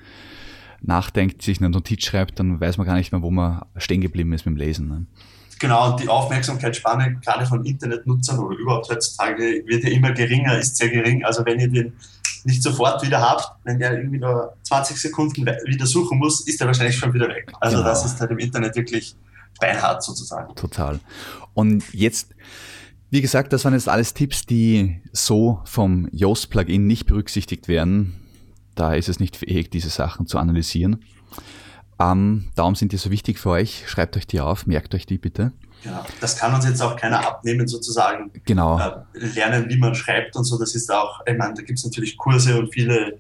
nachdenkt, 0.82 1.44
sich 1.44 1.60
eine 1.60 1.70
Notiz 1.70 2.04
schreibt, 2.04 2.40
dann 2.40 2.60
weiß 2.60 2.78
man 2.78 2.88
gar 2.88 2.96
nicht 2.96 3.12
mehr, 3.12 3.22
wo 3.22 3.30
man 3.30 3.62
stehen 3.78 4.02
geblieben 4.02 4.34
ist 4.34 4.46
mit 4.46 4.56
dem 4.56 4.58
Lesen. 4.58 4.88
Ne? 4.88 5.06
Genau, 5.62 5.92
und 5.92 6.00
die 6.00 6.10
Aufmerksamkeitsspanne 6.10 7.20
gerade 7.24 7.46
von 7.46 7.64
Internetnutzern 7.64 8.40
oder 8.40 8.58
überhaupt 8.58 8.90
heutzutage 8.90 9.62
wird 9.68 9.84
ja 9.84 9.92
immer 9.92 10.12
geringer, 10.12 10.58
ist 10.58 10.76
sehr 10.76 10.90
gering. 10.90 11.24
Also 11.24 11.46
wenn 11.46 11.60
ihr 11.60 11.68
den 11.68 11.94
nicht 12.46 12.64
sofort 12.64 13.06
wieder 13.06 13.22
habt, 13.22 13.48
wenn 13.64 13.78
der 13.78 13.96
irgendwie 13.96 14.18
nur 14.18 14.56
20 14.64 14.98
Sekunden 15.00 15.46
wieder 15.46 15.86
suchen 15.86 16.18
muss, 16.18 16.48
ist 16.48 16.60
er 16.62 16.66
wahrscheinlich 16.66 16.98
schon 16.98 17.14
wieder 17.14 17.28
weg. 17.28 17.54
Also 17.60 17.78
genau. 17.78 17.90
das 17.90 18.04
ist 18.04 18.20
halt 18.20 18.32
im 18.32 18.40
Internet 18.40 18.76
wirklich 18.76 19.16
beinhart 19.60 20.02
sozusagen. 20.02 20.56
Total. 20.56 21.00
Und 21.54 21.84
jetzt, 21.94 22.34
wie 23.12 23.22
gesagt, 23.22 23.54
das 23.54 23.64
waren 23.64 23.76
jetzt 23.76 23.88
alles 23.88 24.16
Tipps, 24.16 24.48
die 24.48 25.00
so 25.12 25.62
vom 25.66 26.10
Yoast-Plugin 26.12 26.88
nicht 26.88 27.06
berücksichtigt 27.06 27.68
werden. 27.68 28.16
Da 28.74 28.96
ist 28.96 29.10
es 29.10 29.20
nicht 29.20 29.38
fähig, 29.38 29.70
diese 29.70 29.90
Sachen 29.90 30.26
zu 30.26 30.40
analysieren. 30.40 31.06
Ähm, 32.02 32.48
darum 32.56 32.76
sind 32.76 32.92
die 32.92 32.98
so 32.98 33.12
wichtig 33.12 33.40
für 33.40 33.50
euch. 33.50 33.84
Schreibt 33.88 34.18
euch 34.18 34.28
die 34.28 34.40
auf, 34.40 34.66
merkt 34.66 34.96
euch 34.96 35.06
die 35.06 35.18
bitte. 35.18 35.52
Genau. 35.84 36.04
Das 36.20 36.38
kann 36.38 36.54
uns 36.54 36.66
jetzt 36.66 36.82
auch 36.82 36.96
keiner 36.96 37.26
abnehmen, 37.28 37.68
sozusagen. 37.68 38.32
Genau. 38.46 38.80
Äh, 38.80 39.26
lernen, 39.36 39.70
wie 39.70 39.78
man 39.78 39.96
schreibt 39.96 40.36
und 40.36 40.44
so. 40.44 40.58
Das 40.60 40.76
ist 40.76 40.92
auch, 40.92 41.22
ich 41.26 41.38
meine, 41.38 41.54
da 41.54 41.62
gibt 41.64 41.80
es 41.80 41.86
natürlich 41.86 42.18
Kurse 42.18 42.60
und 42.60 42.72
viele 42.72 43.20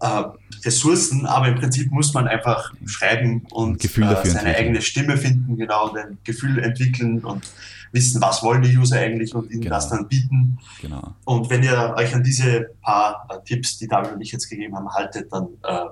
äh, 0.00 0.22
Ressourcen, 0.64 1.26
aber 1.26 1.48
im 1.48 1.54
Prinzip 1.56 1.90
muss 1.90 2.12
man 2.12 2.28
einfach 2.28 2.72
schreiben 2.86 3.46
und 3.50 3.82
äh, 3.84 3.88
seine 4.24 4.56
eigene 4.56 4.82
Stimme 4.82 5.16
finden, 5.16 5.56
genau, 5.56 5.90
und 5.90 5.98
ein 5.98 6.18
Gefühl 6.24 6.58
entwickeln 6.58 7.24
und 7.24 7.48
wissen, 7.92 8.20
was 8.20 8.42
wollen 8.42 8.62
die 8.62 8.76
User 8.76 8.98
eigentlich 8.98 9.34
und 9.34 9.50
ihnen 9.50 9.62
genau. 9.62 9.76
das 9.76 9.88
dann 9.88 10.08
bieten. 10.08 10.58
Genau. 10.82 11.14
Und 11.24 11.48
wenn 11.50 11.62
ihr 11.62 11.94
euch 11.96 12.14
an 12.14 12.22
diese 12.22 12.70
paar 12.82 13.26
äh, 13.30 13.38
Tipps, 13.44 13.78
die 13.78 13.88
David 13.88 14.12
und 14.12 14.20
ich 14.20 14.32
jetzt 14.32 14.48
gegeben 14.50 14.76
haben, 14.76 14.92
haltet, 14.92 15.32
dann 15.32 15.48
äh, 15.62 15.86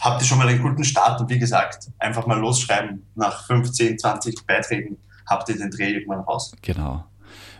habt 0.00 0.22
ihr 0.22 0.26
schon 0.26 0.38
mal 0.38 0.48
einen 0.48 0.62
guten 0.62 0.84
Start 0.84 1.20
und 1.20 1.30
wie 1.30 1.38
gesagt, 1.38 1.90
einfach 1.98 2.26
mal 2.26 2.38
losschreiben. 2.38 3.06
Nach 3.14 3.46
15, 3.46 3.98
20 3.98 4.46
Beiträgen 4.46 4.96
habt 5.26 5.48
ihr 5.48 5.56
den 5.56 5.70
Dreh 5.70 5.92
irgendwann 5.92 6.20
raus. 6.20 6.52
Genau. 6.62 7.04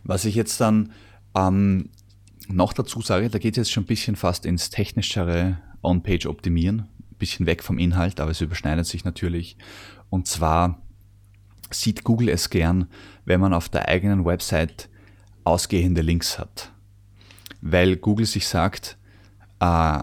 Was 0.04 0.24
ich 0.24 0.34
jetzt 0.34 0.60
dann 0.60 0.92
ähm, 1.36 1.90
noch 2.48 2.72
dazu 2.72 3.00
sage, 3.02 3.28
da 3.28 3.38
geht 3.38 3.54
es 3.54 3.58
jetzt 3.58 3.72
schon 3.72 3.84
ein 3.84 3.86
bisschen 3.86 4.16
fast 4.16 4.46
ins 4.46 4.70
technischere 4.70 5.58
On-Page 5.82 6.26
optimieren, 6.26 6.88
ein 6.98 7.18
bisschen 7.18 7.46
weg 7.46 7.62
vom 7.62 7.78
Inhalt, 7.78 8.20
aber 8.20 8.30
es 8.30 8.40
überschneidet 8.40 8.86
sich 8.86 9.04
natürlich. 9.04 9.56
Und 10.08 10.26
zwar 10.26 10.80
sieht 11.70 12.04
Google 12.04 12.30
es 12.30 12.50
gern, 12.50 12.88
wenn 13.24 13.40
man 13.40 13.54
auf 13.54 13.68
der 13.68 13.88
eigenen 13.88 14.24
Website 14.24 14.88
ausgehende 15.44 16.02
Links 16.02 16.38
hat. 16.38 16.72
Weil 17.60 17.96
Google 17.96 18.26
sich 18.26 18.48
sagt, 18.48 18.98
äh, 19.60 20.00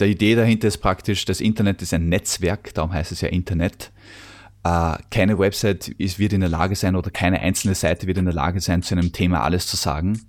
der 0.00 0.08
Idee 0.08 0.34
dahinter 0.34 0.68
ist 0.68 0.78
praktisch, 0.78 1.24
das 1.24 1.40
Internet 1.40 1.82
ist 1.82 1.94
ein 1.94 2.08
Netzwerk, 2.08 2.74
darum 2.74 2.92
heißt 2.92 3.12
es 3.12 3.20
ja 3.20 3.28
Internet. 3.28 3.92
Äh, 4.64 4.96
keine 5.10 5.38
Website 5.38 5.88
ist, 5.88 6.18
wird 6.18 6.32
in 6.32 6.40
der 6.40 6.50
Lage 6.50 6.74
sein 6.74 6.96
oder 6.96 7.10
keine 7.10 7.40
einzelne 7.40 7.74
Seite 7.74 8.06
wird 8.06 8.18
in 8.18 8.24
der 8.24 8.34
Lage 8.34 8.60
sein, 8.60 8.82
zu 8.82 8.94
einem 8.94 9.12
Thema 9.12 9.42
alles 9.42 9.66
zu 9.66 9.76
sagen. 9.76 10.20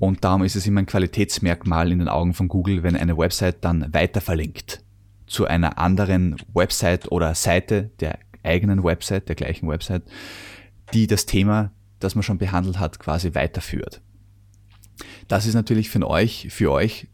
Und 0.00 0.24
darum 0.24 0.44
ist 0.44 0.56
es 0.56 0.66
immer 0.66 0.80
ein 0.80 0.86
Qualitätsmerkmal 0.86 1.90
in 1.90 1.98
den 1.98 2.08
Augen 2.08 2.32
von 2.32 2.48
Google, 2.48 2.82
wenn 2.82 2.96
eine 2.96 3.18
Website 3.18 3.64
dann 3.64 3.92
weiter 3.92 4.20
verlinkt 4.20 4.82
zu 5.26 5.46
einer 5.46 5.78
anderen 5.78 6.36
Website 6.54 7.10
oder 7.10 7.34
Seite 7.34 7.90
der 8.00 8.18
eigenen 8.42 8.84
Website, 8.84 9.28
der 9.28 9.36
gleichen 9.36 9.68
Website, 9.68 10.04
die 10.94 11.06
das 11.06 11.26
Thema, 11.26 11.72
das 11.98 12.14
man 12.14 12.22
schon 12.22 12.38
behandelt 12.38 12.78
hat, 12.78 12.98
quasi 12.98 13.34
weiterführt. 13.34 14.00
Das 15.26 15.46
ist 15.46 15.54
natürlich 15.54 15.90
für 15.90 16.08
euch, 16.08 16.48
für 16.50 16.72
euch 16.72 17.08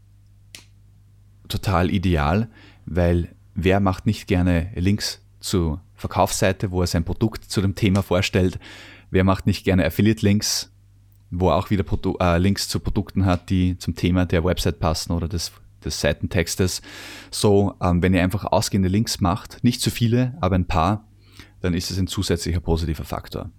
total 1.47 1.91
ideal, 1.91 2.49
weil 2.85 3.29
wer 3.53 3.79
macht 3.79 4.05
nicht 4.05 4.27
gerne 4.27 4.71
Links 4.75 5.21
zur 5.39 5.81
Verkaufsseite, 5.95 6.71
wo 6.71 6.81
er 6.81 6.87
sein 6.87 7.05
Produkt 7.05 7.45
zu 7.45 7.61
dem 7.61 7.75
Thema 7.75 8.03
vorstellt? 8.03 8.59
Wer 9.11 9.23
macht 9.23 9.47
nicht 9.47 9.63
gerne 9.63 9.85
Affiliate-Links, 9.85 10.71
wo 11.31 11.49
er 11.49 11.55
auch 11.55 11.69
wieder 11.69 11.83
Produ 11.83 12.17
äh, 12.19 12.37
Links 12.37 12.67
zu 12.67 12.79
Produkten 12.79 13.25
hat, 13.25 13.49
die 13.49 13.77
zum 13.77 13.95
Thema 13.95 14.25
der 14.25 14.43
Website 14.43 14.79
passen 14.79 15.13
oder 15.13 15.27
des, 15.27 15.51
des 15.83 15.99
Seitentextes? 16.01 16.81
So, 17.31 17.75
ähm, 17.81 18.01
wenn 18.01 18.13
ihr 18.13 18.23
einfach 18.23 18.45
ausgehende 18.45 18.89
Links 18.89 19.21
macht, 19.21 19.63
nicht 19.63 19.81
zu 19.81 19.89
viele, 19.89 20.37
aber 20.41 20.55
ein 20.55 20.67
paar, 20.67 21.07
dann 21.61 21.73
ist 21.73 21.91
es 21.91 21.97
ein 21.97 22.07
zusätzlicher 22.07 22.59
positiver 22.59 23.05
Faktor. 23.05 23.49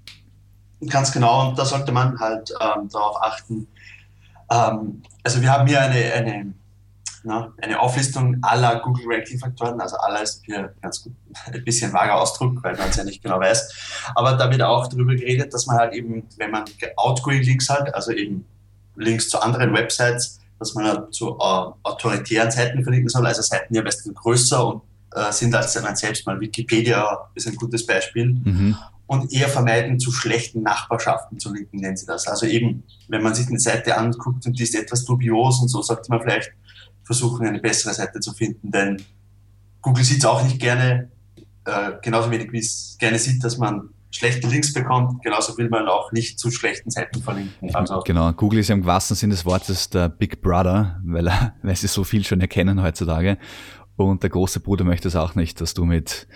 Ganz 0.88 1.10
genau, 1.10 1.48
und 1.48 1.58
da 1.58 1.64
sollte 1.64 1.90
man 1.90 2.18
halt 2.20 2.52
ähm, 2.60 2.88
darauf 2.90 3.16
achten. 3.22 3.66
Ähm, 4.50 5.02
also 5.22 5.40
wir 5.40 5.50
haben 5.50 5.66
hier 5.66 5.80
eine, 5.80 6.12
eine 6.12 6.54
ne, 7.26 7.52
eine 7.60 7.80
Auflistung 7.80 8.38
aller 8.42 8.80
Google 8.80 9.04
Ranking 9.08 9.38
Faktoren, 9.38 9.80
also 9.80 9.96
aller 9.96 10.22
ist 10.22 10.42
hier 10.44 10.72
ganz 10.80 11.02
gut, 11.02 11.12
ein 11.52 11.64
bisschen 11.64 11.92
vager 11.92 12.14
Ausdruck, 12.14 12.62
weil 12.62 12.76
man 12.76 12.88
es 12.88 12.96
ja 12.96 13.04
nicht 13.04 13.22
genau 13.22 13.40
weiß. 13.40 14.12
Aber 14.14 14.34
da 14.34 14.50
wird 14.50 14.62
auch 14.62 14.86
darüber 14.86 15.14
geredet, 15.14 15.52
dass 15.52 15.66
man 15.66 15.76
halt 15.76 15.92
eben, 15.92 16.24
wenn 16.38 16.50
man 16.50 16.64
Outgoing 16.96 17.42
Links 17.42 17.68
hat, 17.68 17.94
also 17.94 18.12
eben 18.12 18.46
Links 18.96 19.28
zu 19.28 19.40
anderen 19.40 19.74
Websites, 19.74 20.40
dass 20.58 20.74
man 20.74 20.86
halt 20.86 21.14
zu 21.14 21.32
äh, 21.32 21.72
autoritären 21.82 22.50
Seiten 22.50 22.82
verlinken 22.82 23.10
soll, 23.10 23.26
also 23.26 23.42
Seiten, 23.42 23.74
die 23.74 23.78
am 23.78 23.84
besten 23.84 24.14
größer 24.14 24.66
und 24.66 24.82
äh, 25.14 25.32
sind 25.32 25.54
als 25.54 25.80
man 25.82 25.96
selbst 25.96 26.26
mal. 26.26 26.40
Wikipedia 26.40 27.28
ist 27.34 27.46
ein 27.46 27.56
gutes 27.56 27.84
Beispiel. 27.84 28.26
Mhm. 28.26 28.76
Und 29.08 29.32
eher 29.32 29.48
vermeiden, 29.48 30.00
zu 30.00 30.10
schlechten 30.10 30.62
Nachbarschaften 30.62 31.38
zu 31.38 31.52
linken, 31.52 31.76
nennen 31.76 31.96
sie 31.96 32.06
das. 32.06 32.26
Also 32.26 32.46
eben, 32.46 32.82
wenn 33.08 33.22
man 33.22 33.34
sich 33.34 33.46
eine 33.46 33.60
Seite 33.60 33.96
anguckt 33.96 34.46
und 34.46 34.58
die 34.58 34.64
ist 34.64 34.74
etwas 34.74 35.04
dubios 35.04 35.60
und 35.60 35.68
so, 35.68 35.80
sollte 35.80 36.10
man 36.10 36.22
vielleicht 36.22 36.50
versuchen, 37.06 37.46
eine 37.46 37.60
bessere 37.60 37.94
Seite 37.94 38.20
zu 38.20 38.32
finden. 38.32 38.70
Denn 38.70 39.00
Google 39.80 40.04
sieht 40.04 40.18
es 40.18 40.24
auch 40.24 40.42
nicht 40.42 40.58
gerne, 40.58 41.10
äh, 41.64 41.92
genauso 42.02 42.30
wenig 42.30 42.52
wie 42.52 42.58
es 42.58 42.96
gerne 42.98 43.18
sieht, 43.18 43.42
dass 43.44 43.56
man 43.56 43.90
schlechte 44.10 44.48
Links 44.48 44.72
bekommt, 44.72 45.22
genauso 45.22 45.56
will 45.58 45.68
man 45.68 45.88
auch 45.88 46.10
nicht 46.10 46.38
zu 46.38 46.50
schlechten 46.50 46.90
Seiten 46.90 47.22
verlinken. 47.22 47.74
Also 47.74 48.00
genau, 48.00 48.32
Google 48.32 48.60
ist 48.60 48.68
ja 48.68 48.74
im 48.74 48.84
wahrsten 48.84 49.16
Sinne 49.16 49.34
des 49.34 49.44
Wortes 49.44 49.90
der 49.90 50.08
Big 50.08 50.42
Brother, 50.42 51.00
weil, 51.04 51.26
weil 51.62 51.76
sie 51.76 51.86
so 51.86 52.04
viel 52.04 52.24
schon 52.24 52.40
erkennen 52.40 52.82
heutzutage. 52.82 53.38
Und 53.96 54.22
der 54.22 54.30
große 54.30 54.60
Bruder 54.60 54.84
möchte 54.84 55.08
es 55.08 55.16
auch 55.16 55.34
nicht, 55.34 55.60
dass 55.60 55.74
du 55.74 55.84
mit 55.84 56.26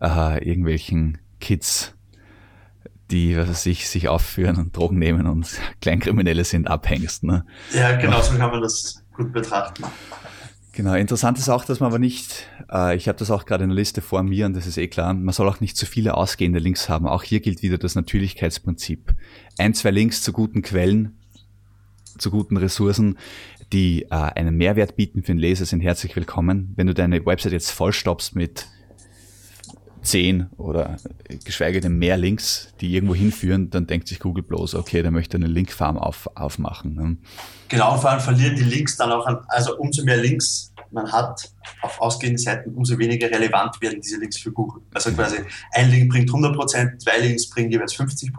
äh, 0.00 0.46
irgendwelchen 0.46 1.18
Kids, 1.40 1.94
die, 3.10 3.36
was 3.36 3.48
weiß 3.48 3.66
ich, 3.66 3.88
sich 3.88 4.08
aufführen 4.08 4.56
und 4.56 4.76
Drogen 4.76 4.98
nehmen 4.98 5.26
und 5.26 5.58
Kleinkriminelle 5.80 6.44
sind, 6.44 6.68
abhängst. 6.68 7.24
Ne? 7.24 7.44
Ja, 7.74 7.96
genau 7.96 8.20
so 8.20 8.36
kann 8.36 8.50
man 8.50 8.62
das 8.62 9.01
gut 9.14 9.32
betrachten. 9.32 9.84
Genau, 10.74 10.94
interessant 10.94 11.38
ist 11.38 11.50
auch, 11.50 11.66
dass 11.66 11.80
man 11.80 11.88
aber 11.88 11.98
nicht, 11.98 12.48
äh, 12.70 12.96
ich 12.96 13.06
habe 13.06 13.18
das 13.18 13.30
auch 13.30 13.44
gerade 13.44 13.64
in 13.64 13.70
der 13.70 13.76
Liste 13.76 14.00
vor 14.00 14.22
mir 14.22 14.46
und 14.46 14.54
das 14.54 14.66
ist 14.66 14.78
eh 14.78 14.88
klar, 14.88 15.12
man 15.12 15.34
soll 15.34 15.46
auch 15.46 15.60
nicht 15.60 15.76
zu 15.76 15.84
viele 15.84 16.14
ausgehende 16.14 16.58
Links 16.58 16.88
haben. 16.88 17.06
Auch 17.06 17.22
hier 17.22 17.40
gilt 17.40 17.62
wieder 17.62 17.76
das 17.76 17.94
Natürlichkeitsprinzip. 17.94 19.14
Ein, 19.58 19.74
zwei 19.74 19.90
Links 19.90 20.22
zu 20.22 20.32
guten 20.32 20.62
Quellen, 20.62 21.18
zu 22.16 22.30
guten 22.30 22.56
Ressourcen, 22.56 23.18
die 23.70 24.04
äh, 24.04 24.08
einen 24.10 24.56
Mehrwert 24.56 24.96
bieten 24.96 25.22
für 25.22 25.32
den 25.32 25.38
Leser, 25.38 25.66
sind 25.66 25.80
herzlich 25.80 26.16
willkommen. 26.16 26.72
Wenn 26.76 26.86
du 26.86 26.94
deine 26.94 27.24
Website 27.26 27.52
jetzt 27.52 27.70
vollstoppst 27.70 28.34
mit 28.34 28.66
zehn 30.02 30.46
oder 30.56 30.96
geschweige 31.44 31.80
denn 31.80 31.98
mehr 31.98 32.16
Links, 32.16 32.72
die 32.80 32.92
irgendwo 32.94 33.14
hinführen, 33.14 33.70
dann 33.70 33.86
denkt 33.86 34.08
sich 34.08 34.18
Google 34.18 34.42
bloß, 34.42 34.74
okay, 34.74 35.02
der 35.02 35.10
möchte 35.10 35.36
eine 35.36 35.46
Linkfarm 35.46 35.96
auf, 35.96 36.28
aufmachen. 36.34 36.94
Ne? 36.94 37.16
Genau, 37.68 37.96
vor 37.96 38.10
allem 38.10 38.20
verlieren 38.20 38.56
die 38.56 38.64
Links 38.64 38.96
dann 38.96 39.12
auch 39.12 39.26
an, 39.26 39.38
also 39.48 39.78
umso 39.78 40.04
mehr 40.04 40.16
Links 40.16 40.72
man 40.92 41.10
hat 41.10 41.50
auf 41.80 42.00
ausgehenden 42.00 42.38
Seiten, 42.38 42.74
umso 42.74 42.98
weniger 42.98 43.30
relevant 43.30 43.80
werden 43.80 44.00
diese 44.00 44.18
Links 44.18 44.38
für 44.38 44.52
Google. 44.52 44.82
Also 44.92 45.10
quasi 45.12 45.38
ein 45.72 45.90
Link 45.90 46.10
bringt 46.10 46.30
100% 46.30 46.98
zwei 46.98 47.18
Links 47.18 47.48
bringen 47.48 47.70
jeweils 47.70 47.94
50 47.94 48.32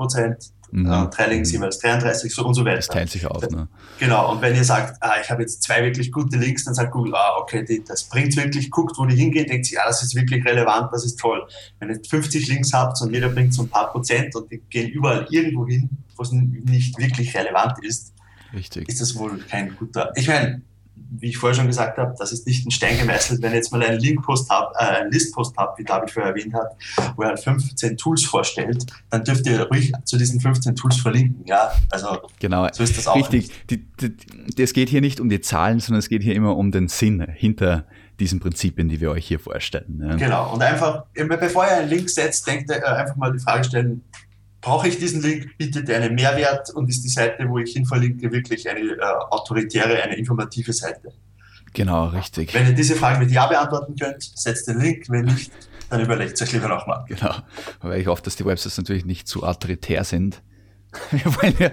mhm. 0.73 0.91
äh, 0.91 1.07
drei 1.09 1.27
Links 1.27 1.49
mhm. 1.49 1.55
jeweils 1.55 1.79
33 1.79 2.33
so 2.33 2.45
und 2.45 2.53
so 2.53 2.65
weiter. 2.65 2.77
Das 2.77 2.87
teilt 2.87 3.09
sich 3.09 3.25
auf. 3.25 3.47
Ne? 3.49 3.67
Genau, 3.99 4.31
und 4.31 4.41
wenn 4.41 4.55
ihr 4.55 4.63
sagt, 4.63 4.97
ah, 5.01 5.13
ich 5.21 5.29
habe 5.29 5.41
jetzt 5.41 5.63
zwei 5.63 5.83
wirklich 5.83 6.11
gute 6.11 6.37
Links, 6.37 6.65
dann 6.65 6.73
sagt 6.73 6.91
Google, 6.91 7.15
ah, 7.15 7.37
okay, 7.39 7.63
die, 7.63 7.83
das 7.83 8.03
bringt 8.05 8.35
wirklich, 8.35 8.69
guckt, 8.71 8.97
wo 8.97 9.05
die 9.05 9.15
hingehen, 9.15 9.47
denkt 9.47 9.65
sich, 9.65 9.75
ja, 9.75 9.85
das 9.85 10.03
ist 10.03 10.15
wirklich 10.15 10.43
relevant, 10.45 10.89
das 10.91 11.05
ist 11.05 11.19
toll. 11.19 11.47
Wenn 11.79 11.89
ihr 11.89 11.99
50 12.03 12.47
Links 12.47 12.73
habt 12.73 12.99
und 13.01 13.13
jeder 13.13 13.29
bringt 13.29 13.53
so 13.53 13.63
ein 13.63 13.69
paar 13.69 13.91
Prozent 13.91 14.35
und 14.35 14.51
die 14.51 14.61
gehen 14.69 14.89
überall 14.89 15.27
irgendwo 15.29 15.67
hin, 15.67 15.89
wo 16.15 16.23
es 16.23 16.31
nicht 16.31 16.97
wirklich 16.97 17.35
relevant 17.35 17.83
ist, 17.83 18.13
Richtig. 18.53 18.87
ist 18.89 19.01
das 19.01 19.15
wohl 19.15 19.37
kein 19.39 19.75
guter. 19.75 20.11
Ich 20.15 20.27
meine, 20.27 20.61
wie 20.95 21.29
ich 21.29 21.37
vorher 21.37 21.55
schon 21.55 21.67
gesagt 21.67 21.97
habe, 21.97 22.13
das 22.17 22.31
ist 22.31 22.45
nicht 22.47 22.65
ein 22.65 22.71
Stein 22.71 22.97
gemeißelt. 22.97 23.41
Wenn 23.41 23.51
ihr 23.51 23.57
jetzt 23.57 23.71
mal 23.71 23.83
einen 23.83 23.99
Linkpost 23.99 24.49
habt, 24.49 24.75
äh, 24.75 25.01
einen 25.01 25.11
Listpost 25.11 25.55
habt, 25.57 25.79
wie 25.79 25.83
David 25.83 26.11
vorher 26.11 26.31
erwähnt 26.31 26.53
hat, 26.53 26.75
wo 27.15 27.23
er 27.23 27.29
halt 27.29 27.39
15 27.39 27.97
Tools 27.97 28.23
vorstellt, 28.23 28.85
dann 29.09 29.23
dürft 29.23 29.45
ihr 29.47 29.63
ruhig 29.63 29.91
zu 30.05 30.17
diesen 30.17 30.39
15 30.39 30.75
Tools 30.75 30.97
verlinken. 30.97 31.45
Ja, 31.45 31.71
also 31.91 32.19
genau. 32.39 32.67
so 32.71 32.83
ist 32.83 32.97
das 32.97 33.07
auch. 33.07 33.15
Richtig. 33.15 33.51
Die, 33.69 33.85
die, 33.99 34.61
es 34.61 34.73
geht 34.73 34.89
hier 34.89 35.01
nicht 35.01 35.19
um 35.19 35.29
die 35.29 35.41
Zahlen, 35.41 35.79
sondern 35.79 35.99
es 35.99 36.09
geht 36.09 36.23
hier 36.23 36.35
immer 36.35 36.57
um 36.57 36.71
den 36.71 36.87
Sinn 36.87 37.25
hinter 37.33 37.85
diesen 38.19 38.39
Prinzipien, 38.39 38.89
die 38.89 39.01
wir 39.01 39.11
euch 39.11 39.27
hier 39.27 39.39
vorstellen. 39.39 40.01
Ja. 40.01 40.15
Genau. 40.15 40.53
Und 40.53 40.61
einfach, 40.61 41.05
bevor 41.13 41.65
ihr 41.65 41.77
einen 41.77 41.89
Link 41.89 42.09
setzt, 42.09 42.47
denkt 42.47 42.69
ihr 42.69 42.77
äh, 42.77 42.85
einfach 42.85 43.15
mal 43.15 43.31
die 43.31 43.39
Frage 43.39 43.63
stellen, 43.63 44.03
brauche 44.63 44.87
ich 44.87 44.97
diesen 44.97 45.21
Link, 45.21 45.57
bietet 45.57 45.89
er 45.89 46.01
einen 46.01 46.15
Mehrwert 46.15 46.71
und 46.71 46.89
ist 46.89 47.03
die 47.03 47.09
Seite, 47.09 47.47
wo 47.47 47.59
ich 47.59 47.73
hin 47.73 47.85
verlinke, 47.85 48.31
wirklich 48.31 48.67
eine 48.67 48.79
äh, 48.79 49.01
autoritäre, 49.29 50.01
eine 50.01 50.15
informative 50.15 50.73
Seite. 50.73 51.13
Genau, 51.73 52.07
richtig. 52.07 52.53
Wenn 52.53 52.67
ihr 52.67 52.73
diese 52.73 52.95
Frage 52.95 53.19
mit 53.19 53.29
Ja 53.29 53.47
beantworten 53.47 53.95
könnt, 53.95 54.23
setzt 54.35 54.67
den 54.67 54.79
Link, 54.79 55.05
wenn 55.09 55.25
nicht, 55.25 55.51
dann 55.89 56.01
überlegt 56.01 56.33
es 56.33 56.41
euch 56.41 56.53
lieber 56.53 56.69
nochmal. 56.69 57.03
Genau, 57.07 57.35
weil 57.81 57.99
ich 57.99 58.07
hoffe, 58.07 58.21
dass 58.23 58.35
die 58.35 58.45
Websites 58.45 58.77
natürlich 58.77 59.05
nicht 59.05 59.27
zu 59.27 59.43
autoritär 59.43 60.03
sind. 60.03 60.41
Wir 61.11 61.25
wollen 61.25 61.55
ja, 61.59 61.71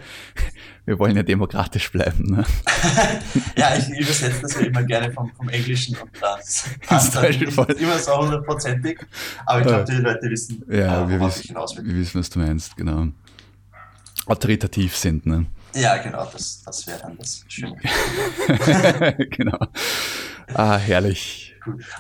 wir 0.85 0.99
wollen 0.99 1.17
ja 1.17 1.23
demokratisch 1.23 1.91
bleiben. 1.93 2.25
Ne? 2.25 2.45
ja, 3.57 3.77
ich 3.77 3.89
übersetze 3.89 4.43
das 4.43 4.55
ja 4.55 4.61
immer 4.61 4.83
gerne 4.83 5.13
vom, 5.13 5.31
vom 5.33 5.49
Englischen 5.49 5.97
und 5.97 6.11
das 6.21 6.65
passt 6.87 7.15
dann 7.15 7.29
nicht 7.29 7.43
immer 7.43 7.99
so 7.99 8.17
hundertprozentig. 8.19 8.99
Aber 9.47 9.61
ich 9.61 9.67
glaube, 9.67 9.85
die 9.85 9.97
Leute 9.99 10.31
wissen, 10.31 10.65
ja, 10.69 11.05
äh, 11.05 11.09
wir 11.09 11.21
wissen, 11.21 11.41
ich 11.43 11.49
hinaus 11.49 11.77
will. 11.77 11.87
Wir 11.87 11.95
wissen, 11.95 12.21
was 12.21 12.31
du 12.31 12.39
meinst, 12.39 12.77
genau. 12.77 13.09
Autoritativ 14.27 14.97
sind, 14.97 15.27
ne? 15.27 15.47
Ja, 15.75 15.97
genau, 15.99 16.29
das, 16.33 16.63
das 16.63 16.87
wäre 16.87 16.99
dann 17.01 17.17
das 17.17 17.45
Schöne. 17.49 17.77
genau. 19.31 19.59
Ah, 20.53 20.77
herrlich. 20.77 21.50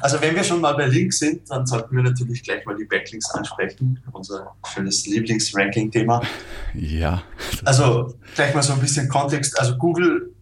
Also 0.00 0.20
wenn 0.20 0.34
wir 0.34 0.44
schon 0.44 0.60
mal 0.60 0.74
bei 0.74 0.86
Links 0.86 1.18
sind, 1.18 1.50
dann 1.50 1.66
sollten 1.66 1.94
wir 1.94 2.02
natürlich 2.02 2.42
gleich 2.42 2.64
mal 2.64 2.76
die 2.76 2.84
Backlinks 2.84 3.30
ansprechen, 3.30 4.02
unser 4.12 4.54
schönes 4.66 5.06
Lieblingsranking-Thema. 5.06 6.22
Ja. 6.74 7.22
Also 7.64 8.14
gleich 8.34 8.54
mal 8.54 8.62
so 8.62 8.72
ein 8.74 8.80
bisschen 8.80 9.08
Kontext. 9.08 9.58
Also 9.58 9.76
Google, 9.76 10.32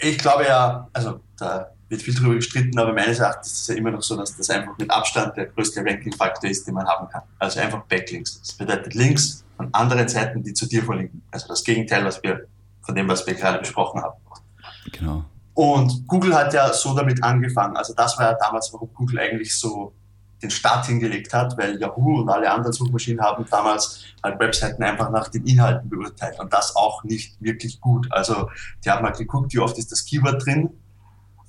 ich 0.00 0.18
glaube 0.18 0.44
ja, 0.44 0.88
also 0.92 1.20
da 1.36 1.70
wird 1.88 2.02
viel 2.02 2.14
darüber 2.14 2.34
gestritten, 2.34 2.78
aber 2.78 2.92
meines 2.92 3.18
Erachtens 3.18 3.52
ist 3.52 3.60
es 3.62 3.68
ja 3.68 3.74
immer 3.76 3.90
noch 3.90 4.02
so, 4.02 4.16
dass 4.16 4.36
das 4.36 4.50
einfach 4.50 4.76
mit 4.78 4.90
Abstand 4.90 5.36
der 5.36 5.46
größte 5.46 5.80
Ranking-Faktor 5.80 6.50
ist, 6.50 6.66
den 6.66 6.74
man 6.74 6.86
haben 6.86 7.08
kann. 7.08 7.22
Also 7.38 7.60
einfach 7.60 7.82
Backlinks. 7.84 8.40
Das 8.40 8.52
bedeutet 8.52 8.94
Links 8.94 9.44
von 9.56 9.72
anderen 9.72 10.08
Seiten, 10.08 10.42
die 10.42 10.52
zu 10.52 10.66
dir 10.66 10.82
verlinken. 10.82 11.22
Also 11.30 11.48
das 11.48 11.64
Gegenteil, 11.64 12.04
was 12.04 12.22
wir 12.22 12.46
von 12.82 12.94
dem, 12.94 13.08
was 13.08 13.26
wir 13.26 13.34
gerade 13.34 13.58
besprochen 13.58 14.02
haben. 14.02 14.18
Und 15.58 16.06
Google 16.06 16.36
hat 16.36 16.54
ja 16.54 16.72
so 16.72 16.94
damit 16.94 17.20
angefangen. 17.20 17.76
Also 17.76 17.92
das 17.92 18.16
war 18.16 18.30
ja 18.30 18.38
damals, 18.38 18.72
warum 18.72 18.94
Google 18.94 19.18
eigentlich 19.18 19.58
so 19.58 19.92
den 20.40 20.50
Start 20.50 20.86
hingelegt 20.86 21.34
hat, 21.34 21.58
weil 21.58 21.80
Yahoo 21.80 22.20
und 22.20 22.28
alle 22.28 22.48
anderen 22.48 22.72
Suchmaschinen 22.72 23.20
haben 23.20 23.44
damals 23.50 24.04
halt 24.22 24.38
Webseiten 24.38 24.84
einfach 24.84 25.10
nach 25.10 25.26
den 25.26 25.44
Inhalten 25.48 25.90
beurteilt 25.90 26.38
und 26.38 26.52
das 26.52 26.76
auch 26.76 27.02
nicht 27.02 27.42
wirklich 27.42 27.80
gut. 27.80 28.06
Also 28.12 28.48
die 28.84 28.90
haben 28.90 29.04
halt 29.04 29.18
geguckt, 29.18 29.52
wie 29.52 29.58
oft 29.58 29.76
ist 29.78 29.90
das 29.90 30.04
Keyword 30.04 30.46
drin 30.46 30.70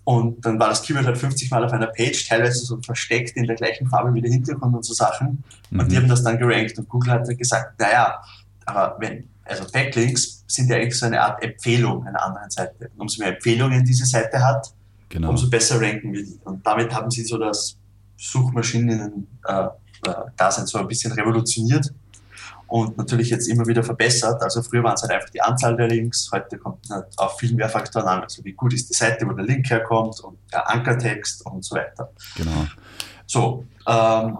und 0.05 0.43
dann 0.43 0.59
war 0.59 0.69
das 0.69 0.81
Keyword 0.81 1.05
halt 1.05 1.19
50 1.19 1.51
Mal 1.51 1.63
auf 1.63 1.71
einer 1.71 1.85
Page, 1.85 2.27
teilweise 2.27 2.65
so 2.65 2.81
versteckt 2.81 3.37
in 3.37 3.45
der 3.45 3.57
gleichen 3.57 3.85
Farbe 3.85 4.11
wie 4.15 4.21
der 4.21 4.31
Hintergrund 4.31 4.75
und 4.75 4.85
so 4.85 4.95
Sachen 4.95 5.43
und 5.69 5.77
mhm. 5.83 5.87
die 5.87 5.97
haben 5.97 6.07
das 6.07 6.23
dann 6.23 6.39
gerankt 6.39 6.79
und 6.79 6.89
Google 6.89 7.11
hat 7.11 7.27
dann 7.27 7.37
gesagt, 7.37 7.79
naja, 7.79 8.19
aber 8.65 8.95
wenn 8.99 9.29
also 9.49 9.65
Backlinks 9.71 10.43
sind 10.47 10.69
ja 10.69 10.77
eigentlich 10.77 10.97
so 10.97 11.07
eine 11.07 11.21
Art 11.21 11.43
Empfehlung 11.43 12.05
einer 12.05 12.23
anderen 12.23 12.49
Seite. 12.49 12.89
umso 12.97 13.21
mehr 13.21 13.35
Empfehlungen 13.35 13.83
diese 13.83 14.05
Seite 14.05 14.45
hat, 14.45 14.73
genau. 15.09 15.29
umso 15.29 15.49
besser 15.49 15.81
ranken 15.81 16.13
wir 16.13 16.23
die. 16.23 16.39
Und 16.43 16.65
damit 16.65 16.93
haben 16.93 17.11
sie 17.11 17.23
so 17.23 17.37
das 17.37 17.77
Suchmaschinen-Dasein 18.17 20.63
äh, 20.63 20.67
so 20.67 20.77
ein 20.77 20.87
bisschen 20.87 21.11
revolutioniert 21.13 21.93
und 22.67 22.97
natürlich 22.97 23.29
jetzt 23.29 23.47
immer 23.47 23.65
wieder 23.65 23.83
verbessert. 23.83 24.41
Also 24.41 24.61
früher 24.61 24.83
waren 24.83 24.93
es 24.93 25.01
halt 25.01 25.13
einfach 25.13 25.29
die 25.29 25.41
Anzahl 25.41 25.75
der 25.75 25.87
Links, 25.87 26.29
heute 26.31 26.57
kommt 26.57 26.89
halt 26.89 27.07
auf 27.17 27.39
viel 27.39 27.55
mehr 27.55 27.69
Faktoren 27.69 28.07
an, 28.07 28.21
also 28.21 28.43
wie 28.45 28.53
gut 28.53 28.73
ist 28.73 28.89
die 28.89 28.93
Seite, 28.93 29.27
wo 29.27 29.33
der 29.33 29.45
Link 29.45 29.69
herkommt 29.69 30.19
und 30.21 30.37
der 30.51 30.69
Ankertext 30.69 31.45
und 31.45 31.65
so 31.65 31.75
weiter. 31.75 32.11
Genau. 32.35 32.67
So, 33.29 33.63
ähm, 33.85 34.39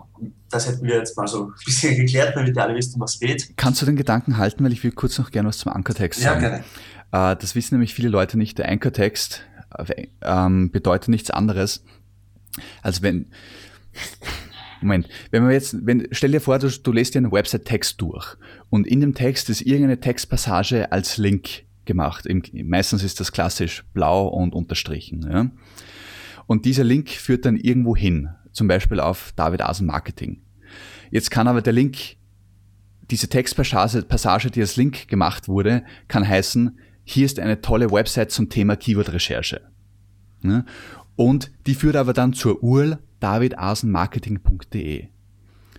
das 0.50 0.68
hätten 0.68 0.84
wir 0.84 0.96
jetzt 0.96 1.16
mal 1.16 1.28
so 1.28 1.46
ein 1.46 1.54
bisschen 1.64 1.96
geklärt, 2.06 2.36
damit 2.36 2.56
ihr 2.56 2.64
alle 2.64 2.76
wisst, 2.76 2.96
um 2.96 3.02
was 3.02 3.20
geht. 3.20 3.56
Kannst 3.56 3.82
du 3.82 3.86
den 3.86 3.96
Gedanken 3.96 4.38
halten, 4.38 4.64
weil 4.64 4.74
ich 4.74 4.84
will 4.84 4.92
kurz 4.92 5.20
noch 5.20 5.30
gerne 5.30 5.50
was 5.50 5.60
zum 5.60 5.72
Ankertext 5.72 6.20
sagen. 6.20 6.42
Ja, 6.42 6.50
gerne. 6.50 6.64
Äh, 7.34 7.40
das 7.40 7.54
wissen 7.54 7.76
nämlich 7.76 7.94
viele 7.94 8.10
Leute 8.10 8.36
nicht. 8.38 8.58
Der 8.58 8.68
Ankertext 8.68 9.44
äh, 9.78 10.08
ähm, 10.24 10.72
bedeutet 10.72 11.10
nichts 11.10 11.30
anderes, 11.30 11.84
als 12.82 13.04
wenn 13.04 13.28
Moment, 14.82 15.08
wenn 15.30 15.44
man 15.44 15.52
jetzt, 15.52 15.86
wenn, 15.86 16.08
stell 16.12 16.32
dir 16.32 16.42
vor, 16.42 16.58
du, 16.58 16.70
du 16.70 16.92
lässt 16.92 17.14
dir 17.14 17.20
einen 17.20 17.32
Website-Text 17.32 18.02
durch 18.02 18.38
und 18.70 18.88
in 18.88 19.02
dem 19.02 19.14
Text 19.14 19.50
ist 19.50 19.62
irgendeine 19.62 20.00
Textpassage 20.00 20.92
als 20.92 21.18
Link 21.18 21.66
gemacht. 21.86 22.26
Im, 22.26 22.42
meistens 22.64 23.04
ist 23.04 23.20
das 23.20 23.32
klassisch 23.32 23.84
blau 23.94 24.28
und 24.28 24.56
unterstrichen. 24.56 25.30
Ja? 25.30 25.52
Und 26.48 26.66
dieser 26.66 26.84
Link 26.84 27.10
führt 27.10 27.46
dann 27.46 27.58
irgendwo 27.58 27.96
hin 27.96 28.30
zum 28.52 28.68
Beispiel 28.68 29.00
auf 29.00 29.34
David 29.36 29.62
Asen 29.62 29.88
Marketing. 29.88 30.42
Jetzt 31.12 31.32
kann 31.32 31.48
aber 31.48 31.62
der 31.62 31.74
Link, 31.74 32.18
diese 33.10 33.28
Textpassage, 33.28 34.04
Passage, 34.04 34.52
die 34.52 34.62
als 34.62 34.76
Link 34.76 35.08
gemacht 35.08 35.48
wurde, 35.48 35.84
kann 36.08 36.28
heißen, 36.28 36.78
hier 37.04 37.26
ist 37.26 37.40
eine 37.40 37.62
tolle 37.62 37.92
Website 37.92 38.32
zum 38.32 38.50
Thema 38.50 38.76
Keyword-Recherche. 38.76 39.62
Und 41.16 41.52
die 41.66 41.74
führt 41.74 41.96
aber 41.96 42.14
dann 42.14 42.34
zur 42.34 42.64
URL 42.64 43.00
davidasenmarketing.de. 43.20 45.08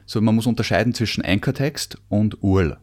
So, 0.07 0.21
man 0.21 0.35
muss 0.35 0.47
unterscheiden 0.47 0.93
zwischen 0.93 1.25
Anchor-Text 1.25 1.99
und 2.09 2.43
URL. 2.43 2.79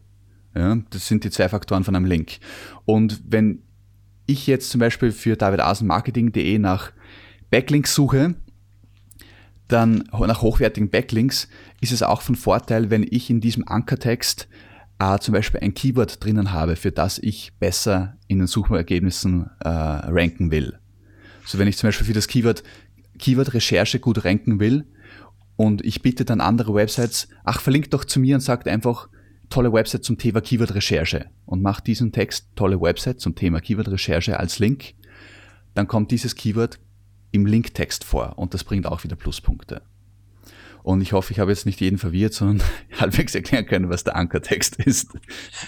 Ja, 0.56 0.78
das 0.90 1.06
sind 1.06 1.24
die 1.24 1.30
zwei 1.30 1.48
Faktoren 1.48 1.84
von 1.84 1.94
einem 1.94 2.06
Link. 2.06 2.38
Und 2.86 3.20
wenn 3.28 3.62
ich 4.26 4.46
jetzt 4.46 4.70
zum 4.70 4.80
Beispiel 4.80 5.12
für 5.12 5.36
davidasenmarketing.de 5.36 6.58
nach 6.58 6.92
Backlinks 7.50 7.94
suche, 7.94 8.34
dann 9.68 10.04
nach 10.12 10.42
hochwertigen 10.42 10.90
Backlinks 10.90 11.48
ist 11.80 11.92
es 11.92 12.02
auch 12.02 12.22
von 12.22 12.34
Vorteil, 12.34 12.90
wenn 12.90 13.06
ich 13.08 13.30
in 13.30 13.40
diesem 13.40 13.68
Ankertext 13.68 14.48
äh, 14.98 15.18
zum 15.18 15.34
Beispiel 15.34 15.60
ein 15.60 15.74
Keyword 15.74 16.24
drinnen 16.24 16.52
habe, 16.52 16.76
für 16.76 16.90
das 16.90 17.18
ich 17.18 17.52
besser 17.58 18.16
in 18.26 18.38
den 18.38 18.46
Suchergebnissen 18.46 19.50
äh, 19.60 19.68
ranken 19.68 20.50
will. 20.50 20.78
So 21.44 21.58
wenn 21.58 21.68
ich 21.68 21.76
zum 21.76 21.88
Beispiel 21.88 22.06
für 22.06 22.12
das 22.12 22.28
Keyword 22.28 22.62
Keyword-Recherche 23.18 23.98
gut 23.98 24.24
ranken 24.24 24.60
will 24.60 24.86
und 25.56 25.84
ich 25.84 26.02
bitte 26.02 26.24
dann 26.24 26.40
andere 26.40 26.74
Websites, 26.74 27.28
ach, 27.44 27.60
verlinkt 27.60 27.92
doch 27.92 28.04
zu 28.04 28.20
mir 28.20 28.36
und 28.36 28.40
sagt 28.40 28.68
einfach, 28.68 29.08
tolle 29.50 29.72
Website 29.72 30.04
zum 30.04 30.18
Thema 30.18 30.40
Keyword-Recherche 30.40 31.26
und 31.46 31.62
macht 31.62 31.86
diesen 31.86 32.12
Text, 32.12 32.48
tolle 32.54 32.80
Website 32.80 33.20
zum 33.20 33.34
Thema 33.34 33.60
Keyword-Recherche 33.60 34.38
als 34.38 34.58
Link, 34.58 34.94
dann 35.74 35.88
kommt 35.88 36.10
dieses 36.10 36.34
Keyword 36.34 36.78
im 37.30 37.46
Linktext 37.46 38.04
vor 38.04 38.34
und 38.36 38.54
das 38.54 38.64
bringt 38.64 38.86
auch 38.86 39.04
wieder 39.04 39.16
Pluspunkte. 39.16 39.82
Und 40.82 41.02
ich 41.02 41.12
hoffe, 41.12 41.32
ich 41.32 41.38
habe 41.38 41.50
jetzt 41.50 41.66
nicht 41.66 41.80
jeden 41.80 41.98
verwirrt, 41.98 42.32
sondern 42.32 42.66
halbwegs 42.98 43.34
erklären 43.34 43.66
können, 43.66 43.90
was 43.90 44.04
der 44.04 44.16
Ankertext 44.16 44.76
ist. 44.76 45.10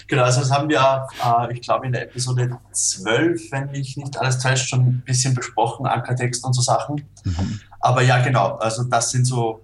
Genau, 0.07 0.23
also 0.23 0.39
das 0.39 0.51
haben 0.51 0.67
wir, 0.67 1.05
äh, 1.23 1.53
ich 1.53 1.61
glaube, 1.61 1.85
in 1.85 1.91
der 1.91 2.03
Episode 2.03 2.57
12, 2.71 3.51
wenn 3.51 3.69
mich 3.69 3.97
nicht 3.97 4.17
alles 4.17 4.39
täuscht, 4.39 4.69
schon 4.69 4.79
ein 4.79 5.03
bisschen 5.05 5.35
besprochen, 5.35 5.85
Ankertext 5.85 6.43
und 6.43 6.53
so 6.53 6.61
Sachen. 6.61 7.03
Mhm. 7.23 7.59
Aber 7.79 8.01
ja, 8.01 8.19
genau, 8.23 8.55
also 8.55 8.83
das 8.85 9.11
sind 9.11 9.25
so, 9.25 9.61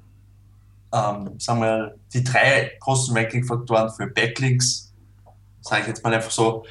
ähm, 0.94 1.32
sagen 1.40 1.62
wir, 1.62 1.96
die 2.14 2.24
drei 2.24 2.74
großen 2.80 3.18
Ranking-Faktoren 3.18 3.92
für 3.92 4.08
Backlinks, 4.08 4.94
sage 5.62 5.82
ich 5.82 5.88
jetzt 5.88 6.04
mal 6.04 6.14
einfach 6.14 6.30
so, 6.30 6.66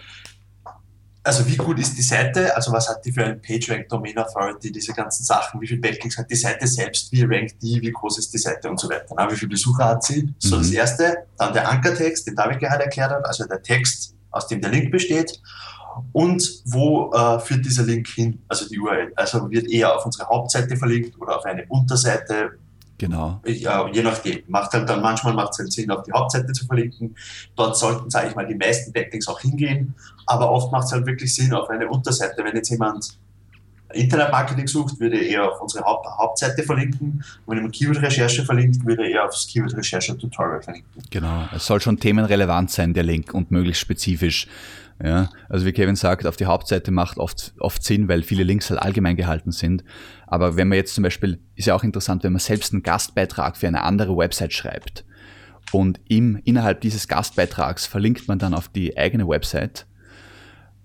also 1.27 1.45
wie 1.47 1.57
gut 1.57 1.79
ist 1.81 1.97
die 1.99 2.03
Seite, 2.03 2.55
also 2.55 2.71
was 2.73 2.89
hat 2.89 3.05
die 3.05 3.11
für 3.11 3.25
ein 3.25 3.43
PageRank, 3.43 3.89
Domain 3.89 4.17
Authority, 4.17 4.71
diese 4.71 4.93
ganzen 4.93 5.25
Sachen, 5.25 5.61
wie 5.61 5.67
viele 5.67 5.81
Backlinks 5.81 6.17
hat 6.17 6.31
die 6.31 6.37
Seite 6.37 6.67
selbst, 6.69 7.11
wie 7.11 7.25
rankt 7.25 7.61
die, 7.61 7.83
wie 7.83 7.91
groß 7.91 8.19
ist 8.19 8.33
die 8.33 8.39
Seite 8.39 8.71
und 8.71 8.79
so 8.79 8.89
weiter. 8.89 9.13
Na, 9.17 9.31
wie 9.31 9.35
viele 9.35 9.49
Besucher 9.49 9.87
hat 9.87 10.05
sie? 10.05 10.33
So 10.39 10.57
mhm. 10.57 10.61
das 10.61 10.71
erste. 10.71 11.27
Dann 11.37 11.53
der 11.53 11.69
Ankertext, 11.69 12.29
den 12.29 12.37
David 12.37 12.61
gerade 12.61 12.85
erklärt 12.85 13.11
hat, 13.11 13.27
also 13.27 13.45
der 13.45 13.61
Text, 13.61 14.15
aus 14.31 14.47
dem 14.47 14.61
der 14.61 14.71
Link 14.71 14.93
besteht. 14.93 15.41
Und 16.13 16.63
wo 16.67 17.11
äh, 17.13 17.41
führt 17.41 17.65
dieser 17.65 17.83
Link 17.83 18.07
hin, 18.07 18.43
also 18.49 18.69
die 18.69 18.79
URL? 18.79 19.13
Also 19.17 19.51
wird 19.51 19.69
eher 19.69 19.97
auf 19.97 20.07
unsere 20.07 20.29
Hauptseite 20.29 20.77
verlinkt 20.77 21.21
oder 21.21 21.39
auf 21.39 21.45
eine 21.45 21.65
Unterseite, 21.69 22.59
Genau. 22.99 23.41
Ja, 23.45 23.89
je 23.93 24.03
nachdem. 24.03 24.43
Macht 24.49 24.73
halt 24.73 24.89
dann 24.89 25.03
manchmal 25.03 25.35
macht 25.35 25.53
es 25.53 25.59
halt 25.59 25.73
Sinn, 25.73 25.91
auf 25.91 26.03
die 26.05 26.13
Hauptseite 26.13 26.53
zu 26.53 26.67
verlinken. 26.67 27.17
Dort 27.55 27.77
sollten, 27.77 28.09
sage 28.11 28.29
ich 28.29 28.35
mal, 28.35 28.47
die 28.47 28.55
meisten 28.55 28.93
Backlinks 28.93 29.29
auch 29.29 29.41
hingehen. 29.41 29.95
Aber 30.27 30.51
oft 30.51 30.73
macht 30.73 30.87
es 30.87 30.93
halt 30.93 31.07
wirklich 31.07 31.35
Sinn 31.35 31.53
auf 31.53 31.69
eine 31.69 31.89
Unterseite. 31.89 32.43
Wenn 32.43 32.57
jetzt 32.57 32.71
jemand 32.71 33.19
Internetmarketing 33.93 34.67
sucht, 34.67 34.99
würde 34.99 35.17
er 35.17 35.27
eher 35.27 35.53
auf 35.53 35.61
unsere 35.61 35.85
Haupt 35.85 36.07
Hauptseite 36.07 36.63
verlinken. 36.63 37.25
Und 37.45 37.47
wenn 37.47 37.57
jemand 37.59 37.75
Keyword-Recherche 37.75 38.45
verlinkt, 38.45 38.85
würde 38.85 39.05
er 39.05 39.11
eher 39.11 39.25
aufs 39.27 39.47
Keyword-Recherche-Tutorial 39.47 40.63
verlinken. 40.63 41.03
Genau. 41.11 41.49
Es 41.55 41.67
soll 41.67 41.81
schon 41.81 41.99
themenrelevant 41.99 42.71
sein, 42.71 42.95
der 42.95 43.05
Link, 43.05 43.35
und 43.35 43.51
möglichst 43.51 43.83
spezifisch. 43.83 44.49
Ja, 45.03 45.29
also 45.51 45.67
wie 45.67 45.73
Kevin 45.73 45.95
sagt, 45.95 46.27
auf 46.27 46.37
die 46.37 46.47
Hauptseite 46.47 46.91
macht 46.91 47.19
oft, 47.19 47.53
oft 47.59 47.85
Sinn, 47.85 48.09
weil 48.09 48.23
viele 48.23 48.45
Links 48.45 48.71
halt 48.71 48.81
allgemein 48.81 49.17
gehalten 49.17 49.53
sind. 49.53 49.85
Aber 50.27 50.57
wenn 50.57 50.69
man 50.69 50.77
jetzt 50.77 50.95
zum 50.95 51.05
Beispiel, 51.05 51.39
ist 51.55 51.67
ja 51.67 51.75
auch 51.75 51.85
interessant, 51.85 52.25
wenn 52.25 52.33
man 52.33 52.41
selbst 52.41 52.73
einen 52.73 52.83
Gastbeitrag 52.83 53.59
für 53.59 53.69
eine 53.69 53.83
andere 53.83 54.17
Website 54.17 54.55
schreibt 54.55 55.05
und 55.73 56.01
im, 56.09 56.41
innerhalb 56.45 56.81
dieses 56.81 57.09
Gastbeitrags 57.09 57.87
verlinkt 57.87 58.29
man 58.29 58.39
dann 58.39 58.55
auf 58.55 58.69
die 58.69 58.97
eigene 58.97 59.29
Website. 59.29 59.87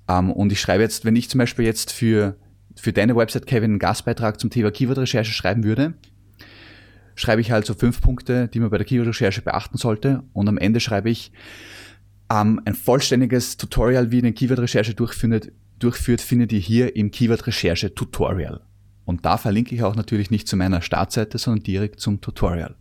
Ähm, 0.07 0.31
und 0.31 0.51
ich 0.51 0.59
schreibe 0.59 0.83
jetzt, 0.83 1.05
wenn 1.05 1.15
ich 1.15 1.29
zum 1.29 1.39
Beispiel 1.39 1.65
jetzt 1.65 1.91
für, 1.91 2.35
für 2.75 2.91
deine 2.91 3.15
Website, 3.15 3.45
Kevin, 3.45 3.71
einen 3.71 3.79
Gastbeitrag 3.79 4.39
zum 4.39 4.49
Thema 4.49 4.71
Keyword-Recherche 4.71 5.31
schreiben 5.31 5.63
würde, 5.63 5.93
schreibe 7.15 7.41
ich 7.41 7.51
halt 7.51 7.65
so 7.65 7.73
fünf 7.73 8.01
Punkte, 8.01 8.47
die 8.47 8.59
man 8.59 8.69
bei 8.69 8.77
der 8.77 8.85
Keyword-Recherche 8.85 9.41
beachten 9.41 9.77
sollte. 9.77 10.23
Und 10.33 10.49
am 10.49 10.57
Ende 10.57 10.79
schreibe 10.79 11.09
ich, 11.09 11.31
ähm, 12.31 12.61
ein 12.65 12.75
vollständiges 12.75 13.57
Tutorial, 13.57 14.11
wie 14.11 14.19
eine 14.19 14.31
Keyword-Recherche 14.31 14.93
durchführt, 14.93 15.51
durchführt, 15.79 16.21
findet 16.21 16.53
ihr 16.53 16.59
hier 16.59 16.95
im 16.95 17.11
Keyword-Recherche-Tutorial. 17.11 18.61
Und 19.05 19.25
da 19.25 19.37
verlinke 19.37 19.75
ich 19.75 19.83
auch 19.83 19.95
natürlich 19.95 20.31
nicht 20.31 20.47
zu 20.47 20.55
meiner 20.55 20.81
Startseite, 20.81 21.37
sondern 21.37 21.63
direkt 21.63 21.99
zum 21.99 22.21
Tutorial. 22.21 22.75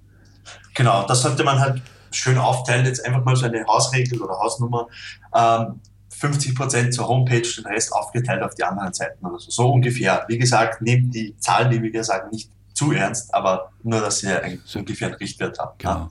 Genau, 0.75 1.07
das 1.07 1.23
sollte 1.23 1.43
man 1.43 1.59
halt 1.59 1.83
schön 2.13 2.39
aufteilen. 2.39 2.87
Jetzt 2.87 3.05
einfach 3.05 3.25
mal 3.25 3.35
so 3.35 3.47
eine 3.47 3.65
Hausregel 3.67 4.21
oder 4.21 4.39
Hausnummer. 4.39 4.87
Ähm, 5.35 5.81
50% 6.13 6.91
zur 6.91 7.09
Homepage, 7.09 7.41
den 7.41 7.67
Rest 7.67 7.93
aufgeteilt 7.93 8.43
auf 8.43 8.55
die 8.55 8.63
anderen 8.63 8.93
Seiten 8.93 9.25
oder 9.25 9.39
so. 9.39 9.51
So 9.51 9.73
ungefähr. 9.73 10.25
Wie 10.29 10.39
gesagt, 10.39 10.83
nehmt 10.83 11.15
die 11.15 11.37
Zahlen, 11.39 11.71
die 11.71 11.83
wir 11.83 12.05
sagen, 12.05 12.31
nicht 12.31 12.51
zu 12.75 12.93
ernst, 12.93 13.33
aber 13.35 13.73
nur, 13.83 14.01
dass 14.01 14.23
ihr 14.23 14.43
ungefähr 14.75 15.09
einen 15.09 15.17
Richtwert 15.17 15.59
habt. 15.59 15.79
Genau. 15.81 16.09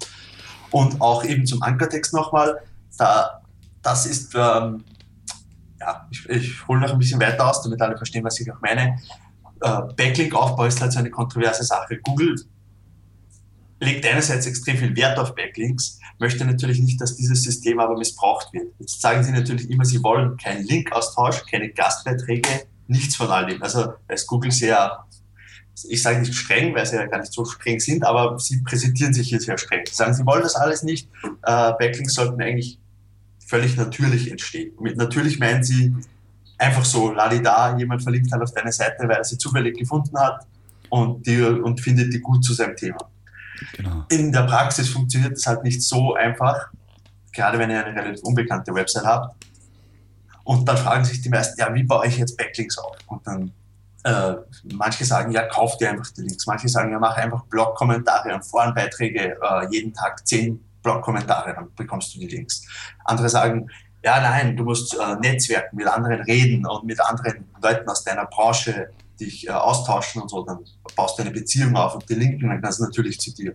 Und 0.72 1.00
auch 1.00 1.24
eben 1.24 1.46
zum 1.46 1.62
Ankertext 1.62 2.14
nochmal 2.14 2.60
da, 3.00 3.42
das 3.82 4.06
ist, 4.06 4.34
ähm, 4.36 4.84
ja, 5.80 6.08
ich, 6.12 6.30
ich 6.30 6.68
hole 6.68 6.82
noch 6.82 6.92
ein 6.92 7.00
bisschen 7.00 7.20
weiter 7.20 7.50
aus, 7.50 7.62
damit 7.62 7.82
alle 7.82 7.98
verstehen, 7.98 8.24
was 8.24 8.40
ich 8.40 8.52
auch 8.52 8.62
meine. 8.62 8.98
Äh, 9.62 9.82
Backlink-Aufbau 9.96 10.66
ist 10.66 10.82
halt 10.82 10.92
so 10.92 11.00
eine 11.00 11.10
kontroverse 11.10 11.64
Sache. 11.64 11.98
Google 12.00 12.36
legt 13.80 14.06
einerseits 14.06 14.46
extrem 14.46 14.78
viel 14.78 14.96
Wert 14.96 15.18
auf 15.18 15.36
Backlinks, 15.36 16.00
möchte 16.20 16.44
natürlich 16.46 16.80
nicht, 16.80 17.00
dass 17.00 17.16
dieses 17.16 17.44
System 17.44 17.80
aber 17.80 17.98
missbraucht 17.98 18.52
wird. 18.54 18.74
Jetzt 18.80 19.02
sagen 19.02 19.24
sie 19.24 19.32
natürlich 19.32 19.70
immer, 19.70 19.86
sie 19.86 20.04
wollen 20.04 20.36
keinen 20.38 20.66
Linkaustausch, 20.66 21.46
keine 21.50 21.70
Gastbeiträge, 21.70 22.68
nichts 22.88 23.16
von 23.16 23.30
all 23.30 23.46
dem. 23.46 23.62
Also 23.64 23.94
da 24.08 24.14
ist 24.14 24.28
Google 24.28 24.52
sehr, 24.52 25.06
ich 25.88 26.02
sage 26.02 26.20
nicht 26.20 26.36
streng, 26.36 26.76
weil 26.76 26.86
sie 26.86 26.98
ja 26.98 27.06
gar 27.06 27.20
nicht 27.20 27.32
so 27.32 27.46
streng 27.46 27.80
sind, 27.80 28.04
aber 28.04 28.38
sie 28.38 28.62
präsentieren 28.64 29.14
sich 29.14 29.30
hier 29.30 29.40
sehr 29.40 29.58
streng. 29.58 29.82
Sie 29.88 29.96
sagen, 29.96 30.14
sie 30.14 30.26
wollen 30.26 30.44
das 30.44 30.56
alles 30.56 30.84
nicht. 30.84 31.10
Äh, 31.24 31.72
Backlinks 31.80 32.16
sollten 32.16 32.42
eigentlich 32.42 32.80
völlig 33.50 33.76
natürlich 33.76 34.30
entsteht. 34.30 34.80
Mit 34.80 34.96
natürlich 34.96 35.40
meinen 35.40 35.64
sie 35.64 35.96
einfach 36.58 36.86
so, 36.86 37.12
ladida, 37.12 37.76
jemand 37.78 38.04
verlinkt 38.04 38.32
halt 38.32 38.44
auf 38.44 38.54
deine 38.54 38.72
Seite, 38.72 39.08
weil 39.08 39.18
er 39.18 39.24
sie 39.24 39.38
zufällig 39.38 39.78
gefunden 39.78 40.18
hat 40.20 40.46
und, 40.90 41.26
die, 41.26 41.42
und 41.42 41.82
findet 41.82 42.14
die 42.14 42.20
gut 42.20 42.44
zu 42.44 42.54
seinem 42.54 42.76
Thema. 42.76 43.10
Genau. 43.74 44.06
In 44.10 44.32
der 44.32 44.44
Praxis 44.44 44.90
funktioniert 44.90 45.34
das 45.34 45.48
halt 45.48 45.64
nicht 45.64 45.82
so 45.82 46.14
einfach, 46.14 46.70
gerade 47.34 47.58
wenn 47.58 47.72
ihr 47.72 47.84
eine 47.86 48.00
relativ 48.00 48.24
unbekannte 48.24 48.74
Website 48.74 49.06
habt. 49.06 49.36
Und 50.44 50.68
dann 50.68 50.78
fragen 50.78 51.06
sich 51.06 51.22
die 51.22 51.30
meisten, 51.30 51.60
ja, 51.60 51.74
wie 51.74 51.84
baue 51.84 52.08
ich 52.08 52.18
jetzt 52.18 52.38
Backlinks 52.38 52.78
auf? 52.78 52.96
Und 53.08 53.26
dann 53.26 53.52
äh, 54.04 54.36
manche 54.74 55.06
sagen, 55.06 55.32
ja, 55.32 55.44
kauf 55.48 55.78
dir 55.78 55.90
einfach 55.90 56.10
die 56.12 56.22
Links. 56.22 56.46
Manche 56.48 56.70
sagen, 56.70 56.92
ja, 56.92 57.00
mach 57.00 57.18
einfach 57.18 57.44
Blog-Kommentare 57.46 58.34
und 58.34 58.46
Forenbeiträge 58.46 59.38
äh, 59.42 59.68
jeden 59.72 59.94
Tag 59.94 60.26
zehn 60.28 60.64
Blog-Kommentare, 60.90 61.54
dann 61.54 61.68
bekommst 61.76 62.16
du 62.16 62.20
die 62.20 62.28
Links. 62.28 62.66
Andere 63.06 63.30
sagen, 63.30 63.70
ja, 64.04 64.22
nein, 64.22 64.56
du 64.56 64.64
musst 64.64 64.96
äh, 64.96 65.16
netzwerken, 65.20 65.76
mit 65.76 65.88
anderen 65.88 66.22
reden 66.22 66.66
und 66.66 66.86
mit 66.86 67.00
anderen 67.02 67.46
Leuten 67.62 67.88
aus 67.90 68.04
deiner 68.04 68.26
Branche 68.26 68.90
dich 69.20 69.48
äh, 69.48 69.52
austauschen 69.52 70.22
und 70.22 70.30
so, 70.30 70.44
dann 70.46 70.60
baust 70.96 71.18
du 71.18 71.24
eine 71.24 71.32
Beziehung 71.32 71.76
auf 71.76 71.96
und 71.96 72.10
die 72.10 72.16
linken 72.16 72.48
dann 72.48 72.62
ganz 72.62 72.80
natürlich 72.80 73.20
zu 73.20 73.34
dir. 73.34 73.54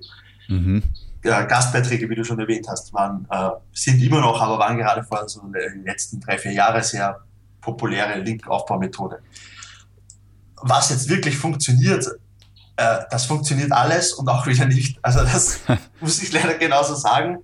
Mhm. 0.49 0.83
Ja, 1.25 1.43
Gastbeiträge, 1.45 2.09
wie 2.11 2.15
du 2.15 2.25
schon 2.25 2.39
erwähnt 2.39 2.67
hast, 2.69 2.93
waren, 2.93 3.27
äh, 3.31 3.51
sind 3.73 4.03
immer 4.03 4.21
noch, 4.21 4.41
aber 4.41 4.59
waren 4.59 4.77
gerade 4.77 5.03
vor 5.03 5.27
so 5.27 5.41
den 5.41 5.85
letzten 5.85 6.21
drei, 6.21 6.37
vier 6.37 6.53
Jahren 6.53 6.83
sehr 6.83 7.19
populäre 7.63 8.21
Linkaufbaumethode. 8.21 9.21
Was 10.57 10.91
jetzt 10.91 11.09
wirklich 11.09 11.37
funktioniert, 11.37 12.07
äh, 12.77 13.01
das 13.11 13.27
funktioniert 13.27 13.73
alles 13.73 14.13
und 14.13 14.29
auch 14.29 14.47
wieder 14.47 14.67
nicht. 14.67 14.99
Also 15.03 15.21
das 15.21 15.61
muss 16.01 16.23
ich 16.23 16.33
leider 16.33 16.55
genauso 16.55 16.95
sagen. 16.95 17.39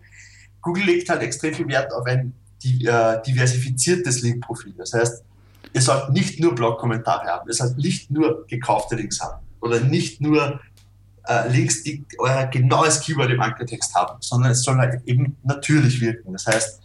Google 0.61 0.85
legt 0.85 1.09
halt 1.09 1.23
extrem 1.23 1.55
viel 1.55 1.69
Wert 1.69 1.93
auf 1.93 2.07
ein 2.07 2.35
äh, 2.65 3.23
diversifiziertes 3.27 4.23
Linkprofil. 4.23 4.75
Das 4.77 4.93
heißt, 4.93 5.25
ihr 5.73 5.81
sollt 5.81 6.11
nicht 6.11 6.41
nur 6.41 6.55
Blog-Kommentare 6.55 7.29
haben, 7.29 7.49
ihr 7.49 7.55
sollt 7.55 7.79
nicht 7.79 8.11
nur 8.11 8.47
gekaufte 8.47 8.97
Links 8.97 9.21
haben 9.21 9.45
oder 9.61 9.81
nicht 9.81 10.21
nur 10.21 10.61
äh, 11.27 11.49
Links, 11.49 11.83
die 11.83 12.05
euer 12.19 12.47
genaues 12.47 13.01
Keyword 13.01 13.31
im 13.31 13.41
Ankertext 13.41 13.95
haben, 13.95 14.17
sondern 14.21 14.51
es 14.53 14.63
soll 14.63 14.77
halt 14.77 15.01
eben 15.07 15.37
natürlich 15.45 16.01
wirken. 16.01 16.33
Das 16.33 16.47
heißt, 16.47 16.81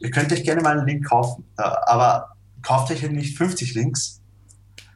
ihr 0.00 0.10
könnt 0.10 0.32
euch 0.32 0.42
gerne 0.42 0.62
mal 0.62 0.78
einen 0.78 0.86
Link 0.86 1.06
kaufen, 1.06 1.44
äh, 1.58 1.62
aber 1.62 2.30
kauft 2.62 2.90
euch 2.90 3.08
nicht 3.10 3.36
50 3.36 3.74
Links, 3.74 4.20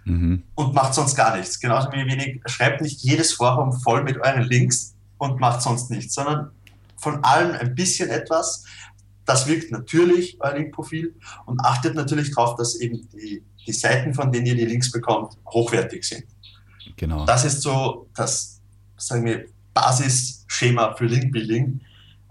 mhm. 0.09 0.42
und 0.55 0.75
macht 0.75 0.94
sonst 0.94 1.14
gar 1.14 1.37
nichts. 1.37 1.61
Genauso 1.61 1.90
wie 1.92 2.07
wenig, 2.07 2.40
schreibt 2.47 2.81
nicht 2.81 3.01
jedes 3.03 3.33
Forum 3.33 3.73
voll 3.73 4.03
mit 4.03 4.18
euren 4.18 4.42
Links 4.42 4.94
und 5.18 5.40
macht 5.40 5.62
sonst 5.62 5.90
nichts, 5.90 6.14
sondern 6.14 6.51
von 6.97 7.23
allem 7.25 7.55
ein 7.57 7.75
bisschen 7.75 8.11
etwas. 8.11 8.64
Das 9.25 9.47
wirkt 9.47 9.71
natürlich, 9.71 10.38
euer 10.40 10.55
Linkprofil, 10.55 11.14
und 11.47 11.61
achtet 11.61 11.94
natürlich 11.94 12.35
darauf, 12.35 12.57
dass 12.57 12.77
eben 12.81 13.09
die, 13.11 13.42
die 13.66 13.73
Seiten, 13.73 14.14
von 14.14 14.33
denen 14.33 14.47
ihr 14.47 14.57
die 14.57 14.64
Links 14.64 14.90
bekommt, 14.90 15.35
hochwertig 15.47 16.05
sind. 16.05 16.25
Genau. 16.97 17.25
Das 17.27 17.44
ist 17.44 17.62
so 17.62 18.09
das, 18.14 18.61
sagen 18.97 19.25
wir, 19.25 19.44
Basisschema 19.75 20.94
für 20.94 21.07
Linkbuilding. 21.07 21.81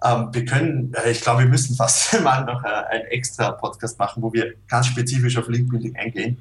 Ähm, 0.03 0.29
wir 0.31 0.45
können, 0.45 0.93
äh, 0.93 1.11
ich 1.11 1.21
glaube, 1.21 1.43
wir 1.43 1.49
müssen 1.49 1.75
fast 1.75 2.21
mal 2.23 2.43
noch 2.45 2.63
äh, 2.63 2.67
einen 2.67 3.05
extra 3.05 3.51
Podcast 3.51 3.97
machen, 3.97 4.21
wo 4.21 4.33
wir 4.33 4.55
ganz 4.67 4.87
spezifisch 4.87 5.37
auf 5.37 5.47
Linkbuilding 5.47 5.95
eingehen. 5.95 6.39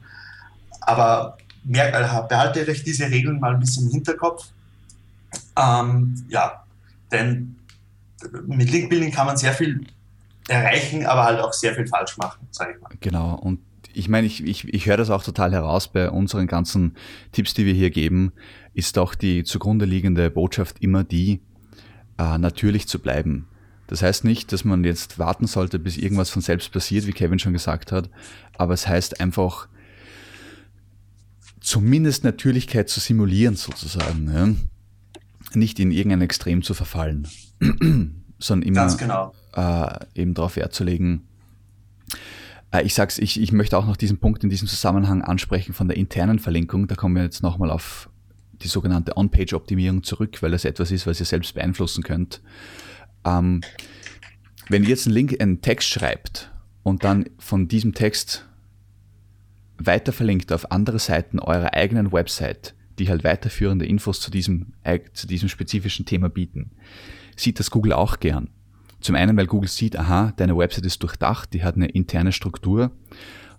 Aber 0.87 1.37
äh, 1.69 2.25
behaltet 2.29 2.69
euch 2.69 2.83
diese 2.83 3.11
Regeln 3.11 3.41
mal 3.41 3.55
ein 3.55 3.61
bisschen 3.61 3.87
im 3.87 3.93
Hinterkopf. 3.93 4.49
Ähm, 5.57 6.25
ja, 6.29 6.65
denn 7.13 7.57
mit 8.47 8.71
Link-Building 8.71 9.13
kann 9.13 9.27
man 9.27 9.37
sehr 9.37 9.53
viel 9.53 9.87
erreichen, 10.49 11.07
aber 11.07 11.25
halt 11.25 11.41
auch 11.41 11.53
sehr 11.53 11.75
viel 11.75 11.87
falsch 11.87 12.17
machen, 12.17 12.47
sage 12.51 12.75
ich 12.75 12.81
mal. 12.81 12.91
Genau, 13.01 13.35
und 13.35 13.61
ich 13.93 14.09
meine, 14.09 14.27
ich, 14.27 14.45
ich, 14.45 14.73
ich 14.73 14.87
höre 14.87 14.97
das 14.97 15.11
auch 15.11 15.23
total 15.23 15.53
heraus 15.53 15.89
bei 15.89 16.11
unseren 16.11 16.47
ganzen 16.47 16.97
Tipps, 17.33 17.55
die 17.55 17.67
wir 17.67 17.73
hier 17.73 17.91
geben, 17.91 18.33
ist 18.75 18.99
auch 18.99 19.15
die 19.15 19.43
zugrunde 19.43 19.87
liegende 19.87 20.31
Botschaft 20.31 20.77
immer 20.81 21.03
die, 21.03 21.41
äh, 22.19 22.39
natürlich 22.39 22.89
zu 22.89 22.99
bleiben. 22.99 23.49
Das 23.87 24.03
heißt 24.03 24.25
nicht, 24.25 24.53
dass 24.53 24.65
man 24.65 24.85
jetzt 24.85 25.19
warten 25.19 25.47
sollte, 25.47 25.79
bis 25.79 25.97
irgendwas 25.97 26.31
von 26.31 26.43
selbst 26.43 26.73
passiert, 26.73 27.07
wie 27.07 27.13
Kevin 27.13 27.39
schon 27.39 27.53
gesagt 27.53 27.93
hat, 27.93 28.11
aber 28.59 28.75
es 28.75 28.87
heißt 28.87 29.21
einfach, 29.21 29.69
zumindest 31.67 32.23
Natürlichkeit 32.23 32.89
zu 32.89 33.01
simulieren 33.01 33.57
sozusagen. 33.57 34.31
Ja? 34.33 34.49
Nicht 35.59 35.81
in 35.81 35.91
irgendein 35.91 36.23
Extrem 36.23 36.63
zu 36.63 36.75
verfallen, 36.75 37.27
sondern 38.39 38.69
immer 38.69 38.97
genau. 38.97 39.35
äh, 39.53 39.99
eben 40.15 40.35
darauf 40.35 40.55
Wert 40.55 40.75
zu 40.75 40.85
legen. 40.85 41.27
Äh, 42.71 42.85
ich 42.85 42.95
sag's, 42.95 43.19
ich, 43.19 43.41
ich 43.41 43.51
möchte 43.51 43.77
auch 43.77 43.87
noch 43.87 43.97
diesen 43.97 44.19
Punkt 44.19 44.45
in 44.45 44.51
diesem 44.51 44.69
Zusammenhang 44.69 45.23
ansprechen 45.23 45.75
von 45.75 45.89
der 45.89 45.97
internen 45.97 46.39
Verlinkung. 46.39 46.87
Da 46.87 46.95
kommen 46.95 47.17
wir 47.17 47.25
jetzt 47.25 47.43
nochmal 47.43 47.73
auf 47.73 48.09
die 48.63 48.69
sogenannte 48.69 49.17
On-Page-Optimierung 49.17 50.05
zurück, 50.05 50.41
weil 50.43 50.53
das 50.53 50.65
etwas 50.65 50.93
ist, 50.93 51.07
was 51.09 51.19
ihr 51.19 51.27
selbst 51.27 51.55
beeinflussen 51.55 52.05
könnt. 52.05 52.43
Ähm, 53.25 53.63
wenn 54.69 54.85
ihr 54.85 54.91
jetzt 54.91 55.07
einen 55.07 55.15
Link, 55.15 55.41
einen 55.41 55.63
Text 55.63 55.89
schreibt 55.89 56.53
und 56.85 57.03
dann 57.03 57.25
von 57.39 57.67
diesem 57.67 57.93
Text 57.93 58.47
weiter 59.79 60.13
verlinkt 60.13 60.53
auf 60.53 60.71
andere 60.71 60.99
Seiten 60.99 61.39
eurer 61.39 61.75
eigenen 61.75 62.13
Website, 62.13 62.75
die 62.99 63.09
halt 63.09 63.25
weiterführende 63.25 63.87
Infos 63.87 64.21
zu 64.21 64.31
diesem, 64.31 64.73
zu 65.13 65.27
diesem 65.27 65.49
spezifischen 65.49 66.07
Thema 66.07 66.29
bieten, 66.29 66.71
sieht 67.37 67.59
das 67.59 67.71
Google 67.71 67.93
auch 67.93 68.21
gern. 68.21 68.49
Zum 69.01 69.15
einen, 69.15 69.37
weil 69.37 69.47
Google 69.47 69.69
sieht, 69.69 69.99
aha, 69.99 70.33
deine 70.37 70.57
Website 70.57 70.87
ist 70.87 71.03
durchdacht, 71.03 71.53
die 71.53 71.63
hat 71.63 71.77
eine 71.77 71.87
interne 71.87 72.33
Struktur. 72.33 72.91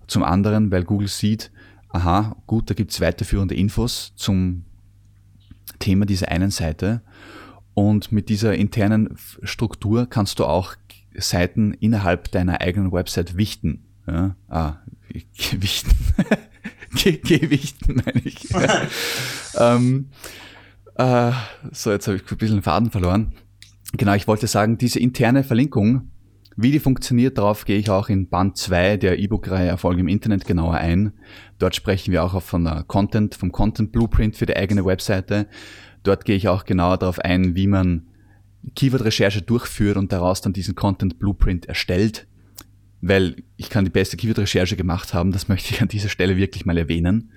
Zum 0.07 0.23
anderen, 0.23 0.71
weil 0.71 0.83
Google 0.83 1.07
sieht, 1.07 1.51
aha, 1.89 2.35
gut, 2.47 2.69
da 2.69 2.73
gibt's 2.73 2.99
weiterführende 2.99 3.55
Infos 3.55 4.13
zum 4.15 4.63
Thema 5.79 6.05
dieser 6.05 6.29
einen 6.29 6.49
Seite. 6.51 7.01
Und 7.73 8.11
mit 8.11 8.29
dieser 8.29 8.55
internen 8.55 9.15
Struktur 9.43 10.07
kannst 10.09 10.39
du 10.39 10.45
auch 10.45 10.75
Seiten 11.15 11.73
innerhalb 11.73 12.31
deiner 12.31 12.61
eigenen 12.61 12.91
Website 12.91 13.37
wichten. 13.37 13.83
Ja? 14.07 14.35
Ah, 14.49 14.77
gewichten. 15.37 15.95
Gewichten 17.23 18.01
meine 18.05 18.21
ich. 18.23 18.47
ähm, 19.59 20.09
äh, 20.95 21.31
so, 21.71 21.91
jetzt 21.91 22.07
habe 22.07 22.17
ich 22.17 22.31
ein 22.31 22.37
bisschen 22.37 22.57
den 22.57 22.63
Faden 22.63 22.91
verloren. 22.91 23.33
Genau, 23.93 24.13
ich 24.13 24.27
wollte 24.27 24.47
sagen, 24.47 24.77
diese 24.77 24.99
interne 24.99 25.43
Verlinkung, 25.43 26.09
wie 26.55 26.71
die 26.71 26.79
funktioniert, 26.79 27.37
darauf 27.37 27.65
gehe 27.65 27.77
ich 27.77 27.89
auch 27.89 28.09
in 28.09 28.29
Band 28.29 28.57
2 28.57 28.97
der 28.97 29.19
E-Book-Reihe 29.19 29.67
Erfolg 29.67 29.99
im 29.99 30.07
Internet 30.07 30.45
genauer 30.45 30.75
ein. 30.75 31.13
Dort 31.59 31.75
sprechen 31.75 32.11
wir 32.11 32.23
auch 32.23 32.41
von 32.41 32.63
der 32.63 32.83
Content, 32.83 33.35
vom 33.35 33.51
Content 33.51 33.91
Blueprint 33.91 34.35
für 34.35 34.47
die 34.47 34.57
eigene 34.57 34.83
Webseite. 34.83 35.47
Dort 36.03 36.25
gehe 36.25 36.35
ich 36.35 36.47
auch 36.47 36.65
genauer 36.65 36.97
darauf 36.97 37.19
ein, 37.19 37.55
wie 37.55 37.67
man 37.67 38.07
Keyword-Recherche 38.75 39.43
durchführt 39.43 39.97
und 39.97 40.11
daraus 40.11 40.41
dann 40.41 40.53
diesen 40.53 40.75
Content 40.75 41.19
Blueprint 41.19 41.67
erstellt. 41.67 42.27
Weil 43.01 43.43
ich 43.57 43.69
kann 43.69 43.85
die 43.85 43.91
beste 43.91 44.17
Keyword-Recherche 44.17 44.75
gemacht 44.75 45.13
haben, 45.13 45.31
das 45.31 45.47
möchte 45.47 45.73
ich 45.73 45.81
an 45.81 45.87
dieser 45.87 46.09
Stelle 46.09 46.37
wirklich 46.37 46.65
mal 46.65 46.77
erwähnen. 46.77 47.31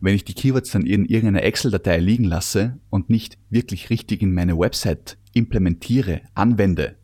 Wenn 0.00 0.14
ich 0.14 0.24
die 0.24 0.34
Keywords 0.34 0.70
dann 0.70 0.84
in 0.84 1.06
irgendeiner 1.06 1.42
Excel-Datei 1.42 1.98
liegen 1.98 2.24
lasse 2.24 2.78
und 2.90 3.10
nicht 3.10 3.38
wirklich 3.50 3.90
richtig 3.90 4.22
in 4.22 4.34
meine 4.34 4.58
Website 4.58 5.16
implementiere, 5.32 6.20
anwende, 6.34 6.96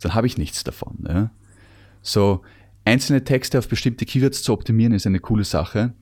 dann 0.00 0.14
habe 0.14 0.26
ich 0.26 0.36
nichts 0.36 0.64
davon. 0.64 1.04
Ja? 1.08 1.30
So, 2.02 2.42
einzelne 2.84 3.24
Texte 3.24 3.58
auf 3.58 3.68
bestimmte 3.68 4.04
Keywords 4.04 4.42
zu 4.42 4.52
optimieren 4.52 4.92
ist 4.92 5.06
eine 5.06 5.20
coole 5.20 5.44
Sache. 5.44 5.94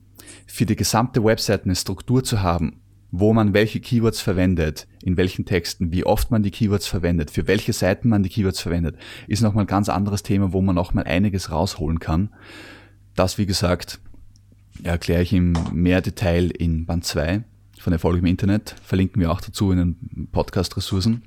Für 0.47 0.65
die 0.65 0.75
gesamte 0.75 1.23
Website 1.23 1.65
eine 1.65 1.75
Struktur 1.75 2.23
zu 2.23 2.41
haben, 2.41 2.80
wo 3.11 3.33
man 3.33 3.53
welche 3.53 3.81
Keywords 3.81 4.21
verwendet, 4.21 4.87
in 5.03 5.17
welchen 5.17 5.45
Texten, 5.45 5.91
wie 5.91 6.05
oft 6.05 6.31
man 6.31 6.43
die 6.43 6.51
Keywords 6.51 6.87
verwendet, 6.87 7.29
für 7.29 7.45
welche 7.45 7.73
Seiten 7.73 8.07
man 8.09 8.23
die 8.23 8.29
Keywords 8.29 8.61
verwendet, 8.61 8.97
ist 9.27 9.41
nochmal 9.41 9.65
ein 9.65 9.67
ganz 9.67 9.89
anderes 9.89 10.23
Thema, 10.23 10.53
wo 10.53 10.61
man 10.61 10.75
nochmal 10.75 11.03
einiges 11.03 11.51
rausholen 11.51 11.99
kann. 11.99 12.29
Das, 13.15 13.37
wie 13.37 13.45
gesagt, 13.45 13.99
erkläre 14.83 15.23
ich 15.23 15.33
im 15.33 15.53
mehr 15.73 16.01
Detail 16.01 16.49
in 16.51 16.85
Band 16.85 17.03
2 17.03 17.43
von 17.79 17.93
Erfolg 17.93 18.19
im 18.19 18.25
Internet. 18.25 18.75
Verlinken 18.81 19.21
wir 19.21 19.31
auch 19.31 19.41
dazu 19.41 19.71
in 19.71 19.77
den 19.77 20.29
Podcast-Ressourcen. 20.31 21.23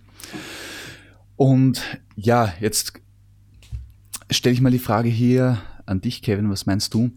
Und 1.36 1.82
ja, 2.16 2.54
jetzt 2.60 2.94
stelle 4.30 4.54
ich 4.54 4.62
mal 4.62 4.70
die 4.70 4.78
Frage 4.78 5.10
hier 5.10 5.58
an 5.84 6.00
dich, 6.00 6.22
Kevin, 6.22 6.50
was 6.50 6.64
meinst 6.64 6.94
du? 6.94 7.10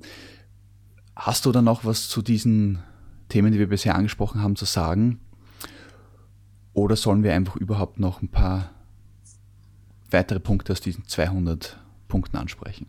Hast 1.15 1.45
du 1.45 1.51
da 1.51 1.62
noch 1.62 1.86
was 1.86 2.10
zu 2.10 2.21
diesen 2.21 2.80
Themen, 3.30 3.52
die 3.52 3.60
wir 3.60 3.70
bisher 3.70 3.96
angesprochen 3.96 4.42
haben, 4.42 4.56
zu 4.56 4.66
sagen? 4.66 5.20
Oder 6.74 6.96
sollen 6.96 7.24
wir 7.24 7.34
einfach 7.34 7.56
überhaupt 7.56 8.00
noch 8.00 8.22
ein 8.22 8.30
paar 8.30 8.70
weitere 10.12 10.40
Punkte 10.40 10.74
aus 10.74 10.82
diesen 10.82 11.08
200 11.08 11.78
Punkten 12.08 12.38
ansprechen? 12.38 12.88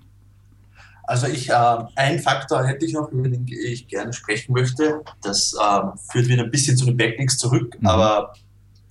Also 1.04 1.26
ich, 1.26 1.48
äh, 1.48 1.78
ein 1.96 2.18
Faktor 2.18 2.66
hätte 2.66 2.84
ich 2.84 2.92
noch, 2.92 3.10
über 3.10 3.28
den 3.28 3.46
ich 3.48 3.88
gerne 3.88 4.12
sprechen 4.12 4.52
möchte. 4.52 5.02
Das 5.22 5.54
äh, 5.54 5.80
führt 6.12 6.28
wieder 6.28 6.44
ein 6.44 6.50
bisschen 6.50 6.76
zu 6.76 6.84
den 6.84 6.98
Backlinks 6.98 7.38
zurück, 7.38 7.78
mhm. 7.80 7.86
aber 7.86 8.34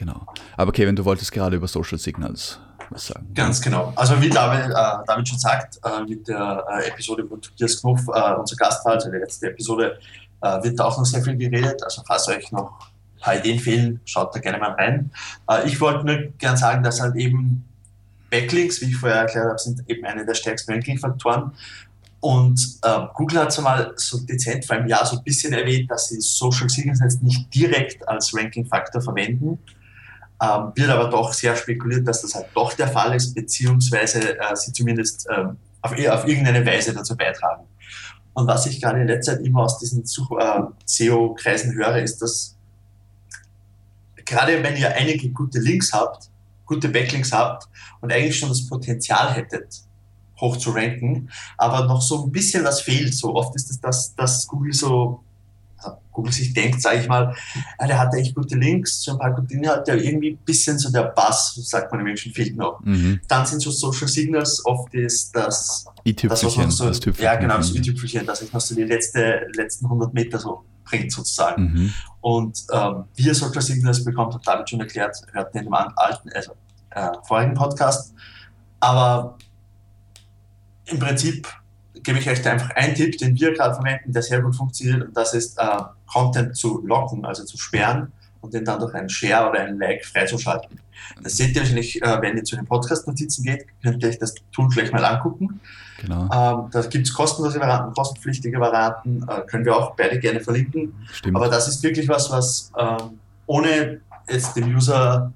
Genau. 0.00 0.24
Aber 0.56 0.72
Kevin, 0.72 0.96
du 0.96 1.04
wolltest 1.04 1.30
gerade 1.30 1.56
über 1.56 1.68
Social 1.68 1.98
Signals 1.98 2.58
was 2.88 3.08
sagen. 3.08 3.28
Ganz 3.34 3.60
genau. 3.60 3.92
Also 3.94 4.18
wie 4.22 4.30
David, 4.30 4.70
äh, 4.70 5.04
David 5.06 5.28
schon 5.28 5.38
sagt, 5.38 5.78
äh, 5.84 6.02
mit 6.08 6.26
der 6.26 6.64
äh, 6.70 6.88
Episode, 6.88 7.26
wo 7.28 7.36
Tobias 7.36 7.78
Knopf 7.78 8.08
äh, 8.08 8.34
unser 8.34 8.56
Gast 8.56 8.82
war, 8.86 8.94
also 8.94 9.10
die 9.10 9.18
letzte 9.18 9.48
Episode, 9.48 9.98
äh, 10.40 10.62
wird 10.62 10.80
da 10.80 10.84
auch 10.84 10.96
noch 10.96 11.04
sehr 11.04 11.22
viel 11.22 11.36
geredet. 11.36 11.84
Also 11.84 12.02
falls 12.06 12.26
euch 12.28 12.50
noch 12.50 12.80
ein 12.80 13.20
paar 13.20 13.36
Ideen 13.36 13.58
fehlen, 13.58 14.00
schaut 14.06 14.34
da 14.34 14.40
gerne 14.40 14.56
mal 14.56 14.70
rein. 14.70 15.10
Äh, 15.50 15.68
ich 15.68 15.78
wollte 15.82 16.06
nur 16.06 16.16
gern 16.38 16.56
sagen, 16.56 16.82
dass 16.82 16.98
halt 17.02 17.14
eben 17.16 17.62
Backlinks, 18.30 18.80
wie 18.80 18.86
ich 18.86 18.96
vorher 18.96 19.20
erklärt 19.20 19.48
habe, 19.48 19.58
sind 19.58 19.82
eben 19.86 20.06
eine 20.06 20.24
der 20.24 20.34
stärksten 20.34 20.72
Ranking-Faktoren. 20.72 21.52
Und 22.20 22.78
äh, 22.84 23.00
Google 23.14 23.40
hat 23.40 23.48
es 23.50 23.60
mal 23.60 23.92
so 23.96 24.18
dezent 24.18 24.64
vor 24.64 24.76
einem 24.76 24.88
Jahr 24.88 25.04
so 25.04 25.18
ein 25.18 25.24
bisschen 25.24 25.52
erwähnt, 25.52 25.90
dass 25.90 26.08
sie 26.08 26.22
Social 26.22 26.70
Signals 26.70 27.00
jetzt 27.00 27.22
nicht 27.22 27.54
direkt 27.54 28.08
als 28.08 28.34
Ranking-Faktor 28.34 29.02
verwenden, 29.02 29.58
ähm, 30.40 30.72
wird 30.74 30.90
aber 30.90 31.10
doch 31.10 31.32
sehr 31.32 31.54
spekuliert, 31.54 32.08
dass 32.08 32.22
das 32.22 32.34
halt 32.34 32.46
doch 32.54 32.72
der 32.72 32.88
Fall 32.88 33.14
ist, 33.14 33.34
beziehungsweise 33.34 34.38
äh, 34.38 34.56
sie 34.56 34.72
zumindest 34.72 35.26
ähm, 35.30 35.56
auf, 35.82 35.92
auf, 35.92 36.26
irgendeine 36.26 36.64
Weise 36.64 36.94
dazu 36.94 37.16
beitragen. 37.16 37.66
Und 38.32 38.46
was 38.46 38.66
ich 38.66 38.80
gerade 38.80 39.00
in 39.00 39.08
letzter 39.08 39.36
Zeit 39.36 39.44
immer 39.44 39.64
aus 39.64 39.78
diesen 39.78 40.02
äh, 40.02 40.62
SEO-Kreisen 40.84 41.74
höre, 41.74 41.98
ist, 41.98 42.22
dass 42.22 42.56
gerade 44.24 44.62
wenn 44.62 44.76
ihr 44.76 44.94
einige 44.94 45.28
gute 45.30 45.58
Links 45.58 45.92
habt, 45.92 46.30
gute 46.64 46.88
Backlinks 46.88 47.32
habt 47.32 47.68
und 48.00 48.12
eigentlich 48.12 48.38
schon 48.38 48.48
das 48.48 48.66
Potenzial 48.66 49.34
hättet, 49.34 49.82
hoch 50.40 50.56
zu 50.56 50.70
ranken, 50.70 51.28
aber 51.58 51.84
noch 51.86 52.00
so 52.00 52.24
ein 52.24 52.32
bisschen 52.32 52.64
was 52.64 52.80
fehlt. 52.80 53.14
So 53.14 53.34
oft 53.34 53.54
ist 53.56 53.70
es, 53.70 53.80
dass, 53.80 54.14
dass 54.14 54.46
Google 54.46 54.72
so 54.72 55.22
Google 56.12 56.32
sich 56.32 56.52
denkt, 56.52 56.82
sage 56.82 57.00
ich 57.00 57.08
mal, 57.08 57.34
ah, 57.78 57.86
der 57.86 57.98
hat 57.98 58.14
echt 58.14 58.34
gute 58.34 58.56
Links, 58.56 59.02
so 59.02 59.12
ein 59.12 59.18
paar 59.18 59.34
gute 59.34 59.54
Inhalte, 59.54 59.92
irgendwie 59.92 60.32
ein 60.32 60.38
bisschen 60.44 60.78
so 60.78 60.90
der 60.90 61.04
Bass, 61.04 61.54
sagt 61.54 61.90
man 61.90 62.00
den 62.00 62.04
Menschen, 62.04 62.32
fehlt 62.32 62.56
noch. 62.56 62.80
Mhm. 62.80 63.20
Dann 63.28 63.46
sind 63.46 63.60
so 63.62 63.70
Social 63.70 64.08
Signals 64.08 64.64
oft 64.64 64.92
ist 64.94 65.34
das, 65.34 65.86
das 66.04 66.30
was 66.30 66.42
noch 66.42 66.70
so, 66.70 66.88
das 66.88 67.00
ja 67.18 67.36
genau, 67.36 67.56
das 67.56 67.74
i-Tüpfelchen, 67.74 68.26
dass 68.26 68.42
ich 68.42 68.52
noch 68.52 68.60
so 68.60 68.74
die 68.74 68.84
letzte, 68.84 69.46
letzten 69.54 69.86
100 69.86 70.12
Meter 70.12 70.38
so 70.38 70.64
bringt 70.84 71.12
sozusagen. 71.12 71.62
Mhm. 71.62 71.94
Und 72.20 72.64
ähm, 72.72 73.04
wie 73.14 73.26
ihr 73.26 73.34
Social 73.34 73.62
Signals 73.62 74.04
bekommt, 74.04 74.34
hat 74.34 74.46
David 74.46 74.68
schon 74.68 74.80
erklärt, 74.80 75.16
hört 75.32 75.54
in 75.54 75.64
dem 75.64 75.72
alten, 75.72 76.30
also 76.34 76.52
äh, 76.90 77.08
vorigen 77.26 77.54
Podcast. 77.54 78.12
Aber 78.80 79.38
im 80.86 80.98
Prinzip 80.98 81.46
gebe 82.02 82.18
ich 82.18 82.28
euch 82.28 82.42
da 82.42 82.52
einfach 82.52 82.70
einen 82.70 82.94
Tipp, 82.94 83.18
den 83.18 83.38
wir 83.38 83.52
gerade 83.52 83.74
verwenden, 83.74 84.12
der 84.12 84.22
sehr 84.22 84.40
gut 84.40 84.56
funktioniert, 84.56 85.02
und 85.02 85.16
das 85.16 85.34
ist, 85.34 85.58
äh, 85.58 85.64
Content 86.06 86.56
zu 86.56 86.84
locken, 86.86 87.24
also 87.24 87.44
zu 87.44 87.56
sperren 87.56 88.12
und 88.40 88.54
den 88.54 88.64
dann 88.64 88.80
durch 88.80 88.94
einen 88.94 89.08
Share 89.08 89.50
oder 89.50 89.60
einen 89.60 89.78
Like 89.78 90.04
freizuschalten. 90.04 90.80
Das 91.22 91.36
seht 91.36 91.54
ihr 91.54 91.62
wahrscheinlich, 91.62 92.02
äh, 92.02 92.22
wenn 92.22 92.36
ihr 92.36 92.44
zu 92.44 92.56
den 92.56 92.66
Podcast-Notizen 92.66 93.44
geht, 93.44 93.66
könnt 93.82 94.02
ihr 94.02 94.08
euch 94.08 94.18
das 94.18 94.34
Tool 94.52 94.68
gleich 94.68 94.92
mal 94.92 95.04
angucken. 95.04 95.60
Genau. 96.00 96.22
Ähm, 96.22 96.70
da 96.70 96.80
gibt 96.88 97.06
es 97.06 97.12
kostenlose 97.12 97.60
Varianten, 97.60 97.92
kostenpflichtige 97.92 98.58
Varianten, 98.58 99.22
äh, 99.28 99.42
können 99.42 99.64
wir 99.64 99.76
auch 99.76 99.94
beide 99.96 100.18
gerne 100.18 100.40
verlinken. 100.40 100.94
Stimmt. 101.12 101.36
Aber 101.36 101.48
das 101.48 101.68
ist 101.68 101.82
wirklich 101.82 102.08
was, 102.08 102.30
was 102.30 102.72
ähm, 102.78 103.18
ohne 103.46 104.00
jetzt 104.28 104.56
dem 104.56 104.74
User 104.74 105.32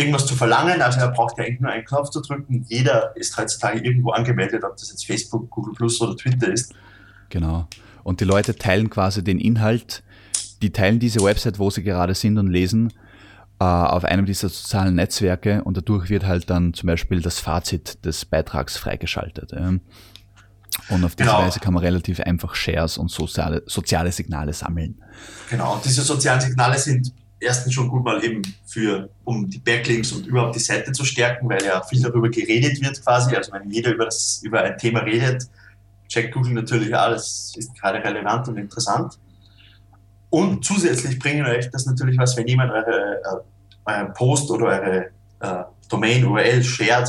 irgendwas 0.00 0.26
zu 0.26 0.34
verlangen. 0.34 0.82
Also 0.82 1.00
er 1.00 1.08
braucht 1.08 1.38
ja 1.38 1.44
eigentlich 1.44 1.60
nur 1.60 1.70
einen 1.70 1.84
Knopf 1.84 2.10
zu 2.10 2.20
drücken. 2.20 2.64
Jeder 2.68 3.14
ist 3.16 3.36
heutzutage 3.36 3.80
irgendwo 3.80 4.10
angemeldet, 4.10 4.64
ob 4.64 4.76
das 4.76 4.90
jetzt 4.90 5.06
Facebook, 5.06 5.50
Google 5.50 5.74
Plus 5.74 6.00
oder 6.00 6.16
Twitter 6.16 6.52
ist. 6.52 6.74
Genau. 7.28 7.68
Und 8.02 8.20
die 8.20 8.24
Leute 8.24 8.56
teilen 8.56 8.90
quasi 8.90 9.22
den 9.22 9.38
Inhalt, 9.38 10.02
die 10.62 10.70
teilen 10.70 10.98
diese 10.98 11.20
Website, 11.20 11.58
wo 11.58 11.70
sie 11.70 11.82
gerade 11.82 12.14
sind 12.14 12.38
und 12.38 12.48
lesen, 12.48 12.92
äh, 13.60 13.64
auf 13.64 14.04
einem 14.04 14.26
dieser 14.26 14.48
sozialen 14.48 14.94
Netzwerke 14.94 15.62
und 15.64 15.76
dadurch 15.76 16.08
wird 16.08 16.26
halt 16.26 16.50
dann 16.50 16.74
zum 16.74 16.86
Beispiel 16.86 17.20
das 17.20 17.40
Fazit 17.40 18.04
des 18.04 18.24
Beitrags 18.24 18.76
freigeschaltet. 18.76 19.52
Ja. 19.52 19.74
Und 20.88 21.04
auf 21.04 21.14
diese 21.14 21.28
genau. 21.28 21.42
Weise 21.42 21.60
kann 21.60 21.74
man 21.74 21.82
relativ 21.82 22.20
einfach 22.20 22.54
Shares 22.54 22.96
und 22.96 23.10
soziale, 23.10 23.62
soziale 23.66 24.12
Signale 24.12 24.52
sammeln. 24.52 25.02
Genau, 25.48 25.74
und 25.74 25.84
diese 25.84 26.02
sozialen 26.02 26.40
Signale 26.40 26.78
sind 26.78 27.12
erstens 27.40 27.72
schon 27.72 27.88
gut 27.88 28.04
mal 28.04 28.22
eben 28.22 28.42
für, 28.66 29.08
um 29.24 29.48
die 29.48 29.58
Backlinks 29.58 30.12
und 30.12 30.26
überhaupt 30.26 30.54
die 30.54 30.60
Seite 30.60 30.92
zu 30.92 31.04
stärken, 31.04 31.48
weil 31.48 31.64
ja 31.64 31.82
viel 31.82 32.02
darüber 32.02 32.28
geredet 32.28 32.80
wird 32.82 33.02
quasi. 33.02 33.34
Also 33.34 33.52
wenn 33.52 33.70
jeder 33.70 33.92
über, 33.92 34.04
das, 34.04 34.40
über 34.44 34.62
ein 34.62 34.76
Thema 34.76 35.00
redet, 35.00 35.48
checkt 36.08 36.34
Google 36.34 36.52
natürlich, 36.52 36.94
alles 36.94 37.54
ist 37.56 37.74
gerade 37.80 38.04
relevant 38.04 38.48
und 38.48 38.58
interessant. 38.58 39.18
Und 40.28 40.64
zusätzlich 40.64 41.18
bringen 41.18 41.46
euch 41.46 41.70
das 41.70 41.86
natürlich 41.86 42.18
was, 42.18 42.36
wenn 42.36 42.46
jemand 42.46 42.70
eure, 42.72 43.16
äh, 43.16 43.90
euren 43.90 44.12
Post 44.12 44.50
oder 44.50 44.66
eure 44.66 45.10
äh, 45.40 45.64
Domain-URL 45.88 46.62
shared, 46.62 47.08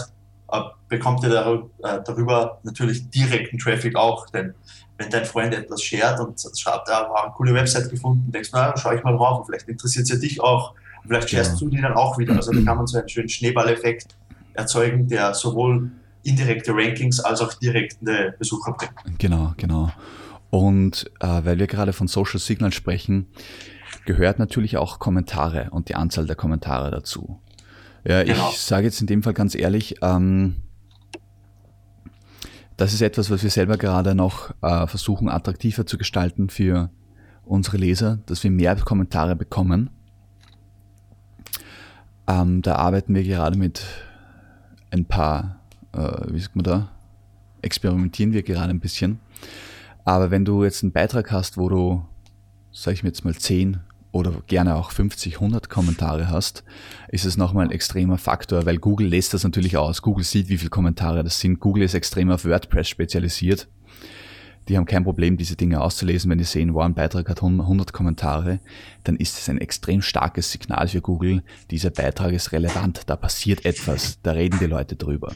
äh, 0.51 0.61
bekommt 0.91 1.23
ihr 1.23 1.29
darüber, 1.29 1.69
äh, 1.83 1.99
darüber 2.05 2.59
natürlich 2.63 3.09
direkten 3.09 3.57
Traffic 3.57 3.95
auch, 3.95 4.29
denn 4.29 4.53
wenn 4.97 5.09
dein 5.09 5.25
Freund 5.25 5.53
etwas 5.53 5.81
shared 5.81 6.19
und 6.19 6.39
schreibt, 6.59 6.89
da 6.89 7.09
war 7.09 7.23
eine 7.23 7.33
coole 7.33 7.53
Website 7.53 7.89
gefunden, 7.89 8.29
denkst 8.29 8.51
du, 8.51 8.57
na, 8.57 8.75
schau 8.77 8.91
ich 8.91 9.01
mal 9.01 9.15
drauf, 9.15 9.45
vielleicht 9.47 9.69
interessiert 9.69 10.03
es 10.03 10.09
ja 10.09 10.17
dich 10.17 10.41
auch, 10.41 10.75
vielleicht 11.07 11.29
sharest 11.29 11.53
ja. 11.53 11.57
du 11.59 11.69
die 11.69 11.81
dann 11.81 11.93
auch 11.93 12.17
wieder. 12.19 12.35
Also 12.35 12.51
da 12.51 12.61
kann 12.61 12.77
man 12.77 12.87
so 12.87 12.99
einen 12.99 13.07
schönen 13.07 13.29
Schneeballeffekt 13.29 14.17
erzeugen, 14.53 15.07
der 15.07 15.33
sowohl 15.33 15.91
indirekte 16.23 16.73
Rankings 16.73 17.21
als 17.21 17.39
auch 17.39 17.53
direkte 17.53 18.35
Besucher 18.37 18.73
bringt. 18.73 19.17
Genau, 19.17 19.53
genau. 19.55 19.91
Und 20.49 21.09
äh, 21.21 21.27
weil 21.45 21.57
wir 21.57 21.67
gerade 21.67 21.93
von 21.93 22.09
Social 22.09 22.39
Signal 22.39 22.73
sprechen, 22.73 23.27
gehört 24.05 24.39
natürlich 24.39 24.75
auch 24.75 24.99
Kommentare 24.99 25.69
und 25.71 25.87
die 25.87 25.95
Anzahl 25.95 26.27
der 26.27 26.35
Kommentare 26.35 26.91
dazu. 26.91 27.39
Ja, 28.03 28.23
genau. 28.23 28.49
ich 28.51 28.59
sage 28.59 28.87
jetzt 28.87 28.99
in 28.99 29.07
dem 29.07 29.23
Fall 29.23 29.33
ganz 29.33 29.55
ehrlich, 29.55 29.95
ähm, 30.01 30.57
das 32.81 32.93
ist 32.93 33.01
etwas, 33.01 33.29
was 33.29 33.43
wir 33.43 33.51
selber 33.51 33.77
gerade 33.77 34.15
noch 34.15 34.55
äh, 34.63 34.87
versuchen 34.87 35.29
attraktiver 35.29 35.85
zu 35.85 35.99
gestalten 35.99 36.49
für 36.49 36.89
unsere 37.45 37.77
Leser, 37.77 38.17
dass 38.25 38.43
wir 38.43 38.49
mehr 38.49 38.75
Kommentare 38.75 39.35
bekommen. 39.35 39.91
Ähm, 42.25 42.63
da 42.63 42.77
arbeiten 42.77 43.13
wir 43.13 43.23
gerade 43.23 43.55
mit 43.55 43.83
ein 44.89 45.05
paar, 45.05 45.59
äh, 45.93 46.33
wie 46.33 46.39
sagt 46.39 46.55
man 46.55 46.63
da, 46.63 46.89
experimentieren 47.61 48.33
wir 48.33 48.41
gerade 48.41 48.71
ein 48.71 48.79
bisschen. 48.79 49.19
Aber 50.03 50.31
wenn 50.31 50.43
du 50.43 50.63
jetzt 50.63 50.81
einen 50.81 50.91
Beitrag 50.91 51.31
hast, 51.31 51.59
wo 51.59 51.69
du, 51.69 52.03
sag 52.71 52.95
ich 52.95 53.03
mir 53.03 53.09
jetzt 53.09 53.23
mal 53.23 53.35
10 53.35 53.79
oder 54.11 54.33
gerne 54.47 54.75
auch 54.75 54.91
50, 54.91 55.35
100 55.35 55.69
Kommentare 55.69 56.29
hast, 56.29 56.63
ist 57.09 57.25
es 57.25 57.37
nochmal 57.37 57.65
ein 57.65 57.71
extremer 57.71 58.17
Faktor, 58.17 58.65
weil 58.65 58.77
Google 58.77 59.07
lässt 59.07 59.33
das 59.33 59.43
natürlich 59.43 59.77
aus. 59.77 60.01
Google 60.01 60.25
sieht, 60.25 60.49
wie 60.49 60.57
viele 60.57 60.69
Kommentare 60.69 61.23
das 61.23 61.39
sind. 61.39 61.59
Google 61.59 61.83
ist 61.83 61.93
extrem 61.93 62.29
auf 62.29 62.45
WordPress 62.45 62.89
spezialisiert. 62.89 63.67
Die 64.67 64.77
haben 64.77 64.85
kein 64.85 65.03
Problem, 65.03 65.37
diese 65.37 65.55
Dinge 65.55 65.81
auszulesen. 65.81 66.29
Wenn 66.29 66.37
die 66.37 66.43
sehen, 66.43 66.73
wow, 66.73 66.83
ein 66.83 66.93
Beitrag 66.93 67.27
hat 67.29 67.41
100 67.41 67.93
Kommentare, 67.93 68.59
dann 69.03 69.15
ist 69.15 69.37
es 69.37 69.49
ein 69.49 69.57
extrem 69.57 70.01
starkes 70.01 70.51
Signal 70.51 70.87
für 70.87 71.01
Google. 71.01 71.43
Dieser 71.71 71.89
Beitrag 71.89 72.33
ist 72.33 72.51
relevant, 72.51 73.01
da 73.07 73.15
passiert 73.15 73.65
etwas, 73.65 74.19
da 74.21 74.31
reden 74.31 74.59
die 74.59 74.67
Leute 74.67 74.95
drüber. 74.95 75.33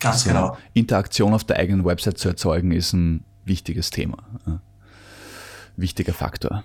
Ganz 0.00 0.26
also, 0.26 0.30
genau. 0.30 0.56
Interaktion 0.72 1.34
auf 1.34 1.44
der 1.44 1.58
eigenen 1.58 1.84
Website 1.84 2.18
zu 2.18 2.28
erzeugen, 2.28 2.72
ist 2.72 2.92
ein 2.92 3.24
wichtiges 3.44 3.90
Thema. 3.90 4.18
Wichtiger 5.76 6.12
Faktor. 6.12 6.64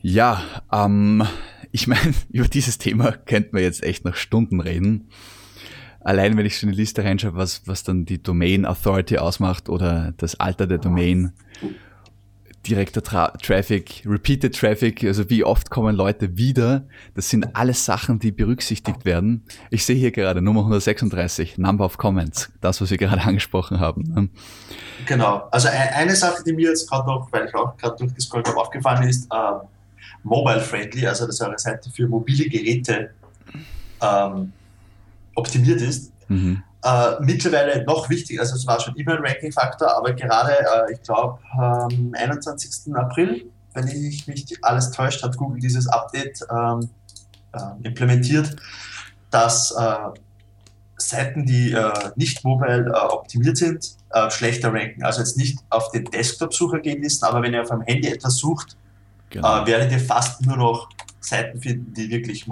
Ja, 0.00 0.42
ähm, 0.72 1.26
ich 1.72 1.86
meine, 1.86 2.14
über 2.30 2.48
dieses 2.48 2.78
Thema 2.78 3.12
könnte 3.12 3.50
man 3.52 3.62
jetzt 3.62 3.82
echt 3.82 4.04
noch 4.04 4.14
Stunden 4.14 4.60
reden. 4.60 5.08
Allein 6.00 6.36
wenn 6.36 6.46
ich 6.46 6.56
schon 6.56 6.70
in 6.70 6.74
die 6.74 6.80
Liste 6.80 7.04
reinschaue, 7.04 7.34
was, 7.34 7.62
was 7.66 7.82
dann 7.82 8.04
die 8.04 8.22
Domain 8.22 8.64
Authority 8.64 9.18
ausmacht 9.18 9.68
oder 9.68 10.14
das 10.16 10.38
Alter 10.38 10.66
der 10.66 10.78
Domain, 10.78 11.32
direkter 12.66 13.02
Tra 13.02 13.28
Traffic, 13.42 14.02
Repeated 14.06 14.54
Traffic, 14.54 15.04
also 15.04 15.28
wie 15.28 15.44
oft 15.44 15.70
kommen 15.70 15.94
Leute 15.94 16.36
wieder, 16.36 16.86
das 17.14 17.28
sind 17.28 17.56
alles 17.56 17.84
Sachen, 17.84 18.18
die 18.18 18.30
berücksichtigt 18.30 19.04
werden. 19.04 19.44
Ich 19.70 19.84
sehe 19.84 19.96
hier 19.96 20.12
gerade 20.12 20.40
Nummer 20.40 20.60
136, 20.60 21.58
Number 21.58 21.84
of 21.84 21.98
Comments, 21.98 22.50
das, 22.60 22.80
was 22.80 22.90
wir 22.90 22.98
gerade 22.98 23.22
angesprochen 23.26 23.80
haben. 23.80 24.02
Ne? 24.02 24.28
Genau, 25.06 25.48
also 25.50 25.68
e-, 25.68 25.70
eine 25.70 26.14
Sache, 26.14 26.42
die 26.44 26.52
mir 26.52 26.68
jetzt 26.68 26.88
gerade 26.88 27.06
noch, 27.06 27.30
weil 27.32 27.46
ich 27.46 27.54
auch 27.54 27.76
gerade 27.76 27.96
durchgescrollt 27.96 28.48
habe, 28.48 28.58
aufgefallen 28.58 29.08
ist, 29.08 29.26
äh, 29.32 29.36
mobile-friendly, 30.22 31.06
also 31.06 31.26
dass 31.26 31.40
eure 31.40 31.58
Seite 31.58 31.90
für 31.90 32.08
mobile 32.08 32.48
Geräte 32.48 33.10
ähm, 34.00 34.52
optimiert 35.34 35.80
ist. 35.80 36.12
Mhm. 36.28 36.62
Äh, 36.84 37.16
mittlerweile 37.20 37.84
noch 37.84 38.08
wichtig, 38.08 38.38
also 38.38 38.54
es 38.54 38.66
war 38.66 38.78
schon 38.80 38.94
immer 38.96 39.16
ein 39.16 39.24
Ranking-Faktor, 39.24 39.96
aber 39.96 40.12
gerade, 40.12 40.52
äh, 40.52 40.92
ich 40.92 41.02
glaube, 41.02 41.38
am 41.58 41.90
ähm, 41.90 42.14
21. 42.16 42.94
April, 42.94 43.50
wenn 43.74 43.88
ich 43.88 44.26
mich 44.28 44.46
alles 44.62 44.90
täuscht, 44.92 45.22
hat 45.22 45.36
Google 45.36 45.60
dieses 45.60 45.88
Update 45.88 46.40
ähm, 46.50 46.88
äh, 47.52 47.86
implementiert, 47.86 48.54
dass 49.30 49.72
äh, 49.72 49.96
Seiten, 50.96 51.46
die 51.46 51.72
äh, 51.72 51.92
nicht 52.16 52.44
mobile 52.44 52.92
äh, 52.94 53.12
optimiert 53.12 53.56
sind, 53.56 53.96
schlechter 54.30 54.72
ranken. 54.72 55.02
Also 55.04 55.20
jetzt 55.20 55.36
nicht 55.36 55.58
auf 55.68 55.90
den 55.90 56.06
Desktop-Sucher 56.06 56.80
gehen 56.80 57.02
Listen, 57.02 57.26
aber 57.26 57.42
wenn 57.42 57.52
ihr 57.52 57.60
auf 57.60 57.70
einem 57.70 57.82
Handy 57.82 58.08
etwas 58.08 58.38
sucht, 58.38 58.74
genau. 59.30 59.66
werdet 59.66 59.92
ihr 59.92 60.00
fast 60.00 60.44
nur 60.44 60.56
noch 60.56 60.88
Seiten 61.20 61.60
finden, 61.60 61.92
die 61.92 62.08
wirklich 62.10 62.46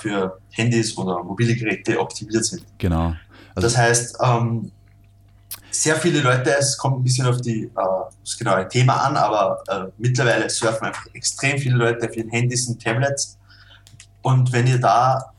für 0.00 0.38
Handys 0.52 0.96
oder 0.96 1.22
mobile 1.22 1.54
Geräte 1.54 1.98
optimiert 2.00 2.44
sind. 2.44 2.64
Genau. 2.78 3.14
Also 3.54 3.68
das 3.68 3.76
heißt, 3.76 4.18
ähm, 4.22 4.70
sehr 5.70 5.96
viele 5.96 6.20
Leute, 6.20 6.54
es 6.58 6.76
kommt 6.76 6.98
ein 6.98 7.02
bisschen 7.02 7.26
auf 7.26 7.40
die, 7.40 7.64
äh, 7.64 7.70
das 8.22 8.36
genaue 8.38 8.68
Thema 8.68 8.94
an, 9.04 9.16
aber 9.16 9.62
äh, 9.68 9.90
mittlerweile 9.98 10.48
surfen 10.48 10.86
einfach 10.86 11.06
extrem 11.12 11.58
viele 11.58 11.76
Leute 11.76 12.08
auf 12.08 12.16
ihren 12.16 12.30
Handys 12.30 12.68
und 12.68 12.82
Tablets. 12.82 13.38
Und 14.22 14.52
wenn 14.52 14.66
ihr 14.66 14.80
da 14.80 15.32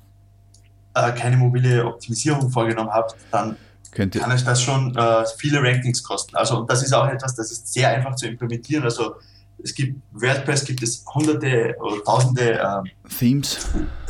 äh, 0.94 1.12
keine 1.14 1.38
mobile 1.38 1.86
Optimisierung 1.86 2.50
vorgenommen 2.50 2.92
habt, 2.92 3.16
dann 3.32 3.58
Könnte. 3.92 4.20
kann 4.20 4.32
euch 4.32 4.44
das 4.44 4.62
schon 4.62 4.96
äh, 4.96 5.26
viele 5.38 5.62
Rankings 5.62 6.04
kosten. 6.04 6.36
Also 6.36 6.60
und 6.60 6.70
das 6.70 6.84
ist 6.84 6.94
auch 6.94 7.08
etwas, 7.08 7.36
das 7.36 7.52
ist 7.52 7.74
sehr 7.74 7.90
einfach 7.90 8.16
zu 8.16 8.28
implementieren. 8.28 8.84
Also 8.84 9.16
es 9.64 9.74
gibt 9.74 10.02
WordPress 10.14 10.66
gibt 10.66 10.84
es 10.84 11.04
hunderte 11.14 11.76
oder 11.80 12.04
tausende 12.04 12.60
äh, 12.60 13.10
Themes, 13.18 13.68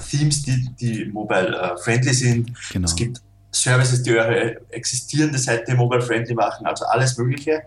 Themes, 0.10 0.44
die, 0.44 0.70
die 0.80 1.06
mobile 1.06 1.56
äh, 1.56 1.78
friendly 1.78 2.14
sind. 2.14 2.52
Genau. 2.72 2.86
Es 2.86 2.96
gibt 2.96 3.22
Services, 3.52 4.04
die 4.04 4.12
eure 4.12 4.58
existierende 4.72 5.38
Seite 5.38 5.76
mobile-friendly 5.76 6.34
machen, 6.34 6.66
also 6.66 6.86
alles 6.86 7.18
Mögliche. 7.18 7.64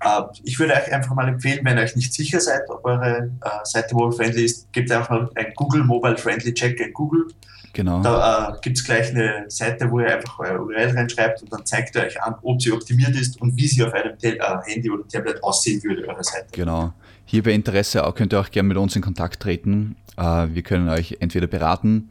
Äh, 0.00 0.22
ich 0.44 0.58
würde 0.58 0.74
euch 0.74 0.92
einfach 0.92 1.14
mal 1.14 1.28
empfehlen, 1.28 1.64
wenn 1.64 1.78
ihr 1.78 1.84
euch 1.84 1.96
nicht 1.96 2.12
sicher 2.12 2.40
seid, 2.40 2.62
ob 2.68 2.84
eure 2.84 3.30
äh, 3.42 3.48
Seite 3.64 3.94
mobile-friendly 3.94 4.44
ist, 4.44 4.72
gebt 4.72 4.90
einfach 4.90 5.10
mal 5.10 5.30
ein 5.34 5.52
Google 5.54 5.84
Mobile 5.84 6.16
Friendly 6.16 6.54
Check 6.54 6.80
in 6.80 6.92
Google. 6.92 7.26
Genau. 7.74 8.02
Da 8.02 8.50
äh, 8.50 8.60
gibt 8.60 8.78
es 8.78 8.84
gleich 8.84 9.10
eine 9.10 9.46
Seite, 9.48 9.90
wo 9.90 10.00
ihr 10.00 10.14
einfach 10.14 10.38
euer 10.40 10.60
URL 10.60 10.90
reinschreibt 10.90 11.42
und 11.42 11.52
dann 11.52 11.64
zeigt 11.64 11.96
ihr 11.96 12.02
euch 12.02 12.22
an, 12.22 12.34
ob 12.42 12.60
sie 12.60 12.70
optimiert 12.70 13.16
ist 13.16 13.40
und 13.40 13.56
wie 13.56 13.66
sie 13.66 13.82
auf 13.82 13.94
einem 13.94 14.18
Te 14.18 14.38
äh, 14.38 14.56
Handy 14.66 14.90
oder 14.90 15.08
Tablet 15.08 15.42
aussehen 15.42 15.82
würde, 15.82 16.06
eure 16.06 16.22
Seite. 16.22 16.48
Genau. 16.52 16.92
Hier 17.32 17.42
bei 17.42 17.52
Interesse 17.52 18.00
könnt 18.14 18.32
ihr 18.34 18.40
auch 18.40 18.50
gerne 18.50 18.68
mit 18.68 18.76
uns 18.76 18.94
in 18.94 19.00
Kontakt 19.00 19.40
treten. 19.40 19.96
Äh, 20.18 20.48
wir 20.52 20.60
können 20.60 20.90
euch 20.90 21.16
entweder 21.20 21.46
beraten, 21.46 22.10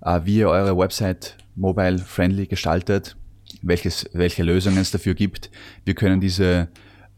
äh, 0.00 0.22
wie 0.24 0.38
ihr 0.38 0.48
eure 0.48 0.76
Website 0.76 1.36
mobile-friendly 1.54 2.48
gestaltet, 2.48 3.16
welches, 3.62 4.10
welche 4.14 4.42
Lösungen 4.42 4.78
es 4.78 4.90
dafür 4.90 5.14
gibt. 5.14 5.52
Wir 5.84 5.94
können 5.94 6.20
diese 6.20 6.66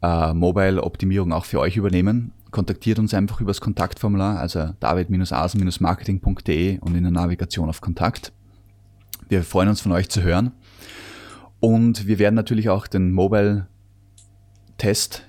äh, 0.02 0.34
Mobile-Optimierung 0.34 1.32
auch 1.32 1.46
für 1.46 1.60
euch 1.60 1.78
übernehmen. 1.78 2.32
Kontaktiert 2.50 2.98
uns 2.98 3.14
einfach 3.14 3.40
über 3.40 3.52
das 3.52 3.62
Kontaktformular, 3.62 4.38
also 4.38 4.74
david-asen-marketing.de 4.78 6.80
und 6.80 6.94
in 6.94 7.04
der 7.04 7.12
Navigation 7.12 7.70
auf 7.70 7.80
Kontakt. 7.80 8.34
Wir 9.30 9.44
freuen 9.44 9.70
uns 9.70 9.80
von 9.80 9.92
euch 9.92 10.10
zu 10.10 10.22
hören. 10.22 10.52
Und 11.58 12.06
wir 12.06 12.18
werden 12.18 12.34
natürlich 12.34 12.68
auch 12.68 12.86
den 12.86 13.12
Mobile-Test, 13.12 15.24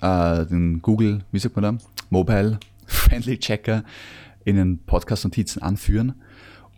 äh, 0.00 0.46
den 0.46 0.82
Google, 0.82 1.24
wie 1.32 1.38
sagt 1.38 1.56
man 1.56 1.62
da, 1.62 1.84
Mobile 2.10 2.58
Friendly 2.86 3.38
Checker 3.38 3.84
in 4.44 4.56
den 4.56 4.78
Podcast-Notizen 4.78 5.62
anführen. 5.62 6.14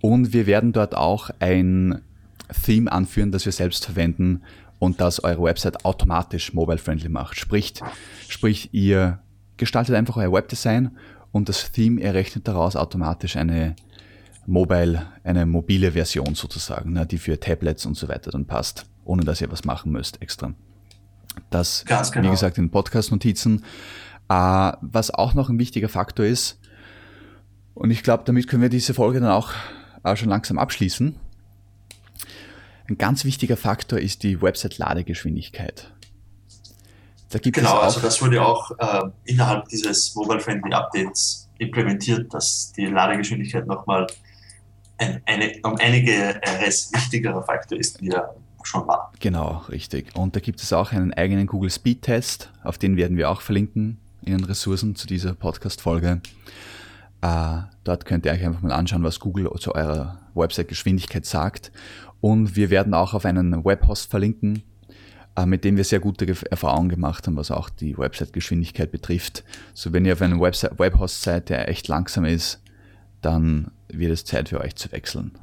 Und 0.01 0.33
wir 0.33 0.47
werden 0.47 0.73
dort 0.73 0.97
auch 0.97 1.31
ein 1.41 2.01
Theme 2.65 2.91
anführen, 2.91 3.33
das 3.33 3.45
wir 3.45 3.53
selbst 3.53 3.85
verwenden 3.85 4.43
und 4.79 5.01
das 5.01 5.23
eure 5.23 5.43
Website 5.43 5.85
automatisch 5.85 6.55
mobile-friendly 6.55 7.09
macht. 7.09 7.39
Sprich, 7.39 7.75
sprich, 8.29 8.73
ihr 8.73 9.19
gestaltet 9.57 9.97
einfach 9.97 10.17
euer 10.17 10.33
Webdesign 10.33 10.97
und 11.33 11.49
das 11.49 11.73
Theme 11.73 12.01
errechnet 12.01 12.49
daraus 12.49 12.77
automatisch 12.77 13.37
eine 13.37 13.75
mobile, 14.47 15.07
eine 15.25 15.45
mobile 15.47 15.93
Version 15.93 16.35
sozusagen, 16.35 16.93
ne, 16.93 17.07
die 17.07 17.19
für 17.19 17.39
Tablets 17.39 17.85
und 17.85 17.97
so 17.97 18.09
weiter 18.09 18.31
dann 18.31 18.47
passt, 18.47 18.87
ohne 19.05 19.25
dass 19.25 19.41
ihr 19.41 19.51
was 19.51 19.65
machen 19.65 19.93
müsst 19.93 20.23
extra. 20.23 20.55
Das, 21.51 21.85
genau. 21.87 22.27
wie 22.27 22.31
gesagt, 22.31 22.59
in 22.59 22.71
Podcast-Notizen. 22.71 23.65
Äh, 24.29 24.73
was 24.81 25.11
auch 25.11 25.35
noch 25.35 25.49
ein 25.49 25.59
wichtiger 25.59 25.89
Faktor 25.89 26.27
ist, 26.27 26.59
und 27.79 27.93
ich 27.93 28.03
glaube, 28.03 28.25
damit 28.27 28.49
können 28.49 28.63
wir 28.63 28.71
diese 28.71 28.93
Folge 28.93 29.21
dann 29.21 29.31
auch 29.31 29.53
äh, 30.03 30.17
schon 30.17 30.29
langsam 30.29 30.59
abschließen. 30.59 31.15
Ein 32.89 32.99
ganz 32.99 33.25
wichtiger 33.25 33.57
Faktor 33.57 34.01
ist 34.01 34.25
die 34.25 34.43
Website-Ladegeschwindigkeit. 34.43 35.93
Da 37.31 37.39
gibt 37.39 37.57
genau, 37.57 37.79
also 37.79 38.01
das 38.01 38.21
wurde 38.21 38.45
auch 38.45 38.73
äh, 38.79 39.03
innerhalb 39.25 39.69
dieses 39.69 40.13
Mobile-Friendly 40.17 40.73
Updates 40.73 41.49
implementiert, 41.59 42.35
dass 42.35 42.73
die 42.73 42.87
Ladegeschwindigkeit 42.87 43.67
nochmal 43.67 44.09
ein, 44.97 45.23
eine, 45.27 45.53
um 45.63 45.77
einige 45.77 46.41
RS 46.45 46.91
wichtigerer 46.93 47.45
Faktor 47.45 47.79
ist, 47.79 48.01
wie 48.01 48.09
er 48.09 48.35
schon 48.63 48.87
war. 48.87 49.13
Genau, 49.21 49.63
richtig. 49.69 50.15
Und 50.17 50.37
da 50.37 50.41
gibt 50.41 50.61
es 50.61 50.73
auch 50.73 50.93
einen 50.93 51.13
eigenen 51.13 51.47
Google 51.47 51.71
Speed 51.71 52.03
Test, 52.03 52.51
auf 52.63 52.79
den 52.79 52.97
werden 52.97 53.17
wir 53.17 53.31
auch 53.31 53.41
verlinken 53.41 53.99
in 54.23 54.37
den 54.37 54.45
Ressourcen 54.45 54.95
zu 54.97 55.07
dieser 55.07 55.35
Podcast-Folge. 55.35 56.21
Äh, 57.21 57.59
dort 57.85 58.05
könnt 58.05 58.27
ihr 58.27 58.33
euch 58.33 58.45
einfach 58.45 58.63
mal 58.63 58.73
anschauen, 58.73 59.03
was 59.03 59.21
Google 59.21 59.51
zu 59.59 59.75
eurer 59.75 60.21
Website-Geschwindigkeit 60.35 61.27
sagt. 61.27 61.73
Und 62.21 62.57
wir 62.57 62.71
werden 62.71 62.95
auch 62.95 63.15
auf 63.15 63.25
einen 63.25 63.65
Webhost 63.65 64.11
verlinken, 64.11 64.63
äh, 65.37 65.47
mit 65.47 65.65
dem 65.65 65.77
wir 65.77 65.85
sehr 65.85 66.01
gute 66.01 66.27
Erfahrungen 66.51 66.89
gemacht 66.89 67.27
haben, 67.27 67.37
was 67.37 67.51
auch 67.51 67.71
die 67.71 67.97
Website-Geschwindigkeit 67.97 68.91
betrifft. 68.91 69.45
So 69.75 69.93
wenn 69.93 70.05
ihr 70.05 70.13
auf 70.13 70.23
einem 70.23 70.41
Webhost 70.41 71.23
seid, 71.23 71.49
der 71.49 71.69
echt 71.69 71.89
langsam 71.89 72.25
ist, 72.25 72.61
dann 73.21 73.71
wird 73.89 74.13
es 74.13 74.25
Zeit 74.25 74.49
für 74.49 74.61
euch 74.61 74.77
zu 74.77 74.93
wechseln. 74.93 75.39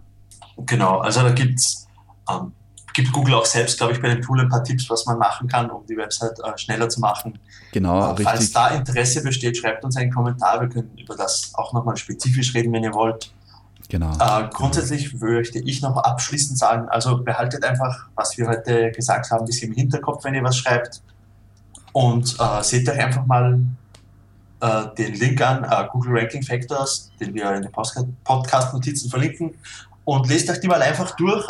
Genau, 0.58 1.00
also 1.00 1.22
da 1.22 1.32
gibt's 1.32 1.88
ähm, 2.30 2.54
gibt 2.96 3.12
Google 3.12 3.36
auch 3.36 3.46
selbst, 3.46 3.78
glaube 3.78 3.94
ich, 3.94 4.02
bei 4.02 4.08
dem 4.08 4.22
Tool 4.22 4.40
ein 4.40 4.50
paar 4.50 4.64
Tipps, 4.64 4.90
was 4.90 5.06
man 5.06 5.20
machen 5.20 5.48
kann, 5.48 5.70
um 5.70 5.86
die 5.86 5.98
Website 5.98 6.40
äh, 6.40 6.58
schneller 6.58 6.90
zu 6.90 7.02
machen. 7.02 7.38
Genau, 7.74 8.00
äh, 8.00 8.06
richtig. 8.12 8.26
Falls 8.26 8.52
da 8.52 8.68
Interesse 8.70 9.22
besteht, 9.22 9.58
schreibt 9.58 9.84
uns 9.84 9.98
einen 9.98 10.12
Kommentar. 10.12 10.62
Wir 10.62 10.70
können 10.70 10.98
über 10.98 11.16
das 11.16 11.52
auch 11.54 11.74
nochmal 11.74 11.98
spezifisch 11.98 12.54
reden, 12.54 12.72
wenn 12.74 12.84
ihr 12.84 12.94
wollt. 12.94 13.32
Genau. 13.90 14.14
Äh, 14.18 14.50
grundsätzlich 14.52 15.14
möchte 15.14 15.60
ich 15.60 15.82
noch 15.82 15.98
abschließend 15.98 16.58
sagen, 16.58 16.88
also 16.90 17.22
behaltet 17.22 17.64
einfach, 17.64 18.08
was 18.16 18.38
wir 18.38 18.48
heute 18.48 18.92
gesagt 18.92 19.30
haben, 19.30 19.42
ein 19.42 19.46
bisschen 19.46 19.72
im 19.72 19.76
Hinterkopf, 19.76 20.24
wenn 20.24 20.34
ihr 20.34 20.44
was 20.44 20.58
schreibt. 20.58 21.02
Und 21.92 22.38
äh, 22.40 22.64
seht 22.64 22.90
euch 22.90 23.00
einfach 23.00 23.26
mal 23.26 23.60
äh, 24.62 24.86
den 24.98 25.14
Link 25.16 25.42
an, 25.42 25.64
äh, 25.64 25.88
Google 25.92 26.18
Ranking 26.18 26.44
Factors, 26.44 27.12
den 27.20 27.34
wir 27.34 27.54
in 27.54 27.64
den 27.64 27.72
Podcast-Notizen 27.72 29.10
verlinken. 29.10 29.54
Und 30.06 30.28
lest 30.30 30.50
euch 30.50 30.60
die 30.60 30.68
mal 30.68 30.82
einfach 30.82 31.16
durch. 31.16 31.46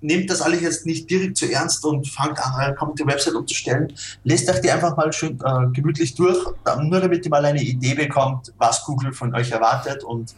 Nehmt 0.00 0.30
das 0.30 0.40
alles 0.40 0.60
jetzt 0.60 0.86
nicht 0.86 1.10
direkt 1.10 1.36
zu 1.36 1.50
ernst 1.50 1.84
und 1.84 2.06
fangt 2.06 2.38
an, 2.38 2.76
kommt 2.76 3.00
die 3.00 3.06
Website 3.06 3.34
umzustellen. 3.34 3.92
Lest 4.24 4.48
euch 4.48 4.60
die 4.60 4.70
einfach 4.70 4.96
mal 4.96 5.12
schön 5.12 5.40
äh, 5.44 5.72
gemütlich 5.72 6.14
durch, 6.14 6.38
nur 6.82 7.00
damit 7.00 7.24
ihr 7.24 7.30
mal 7.30 7.44
eine 7.44 7.62
Idee 7.62 7.94
bekommt, 7.94 8.52
was 8.58 8.84
Google 8.84 9.12
von 9.12 9.34
euch 9.34 9.50
erwartet 9.50 10.04
und 10.04 10.34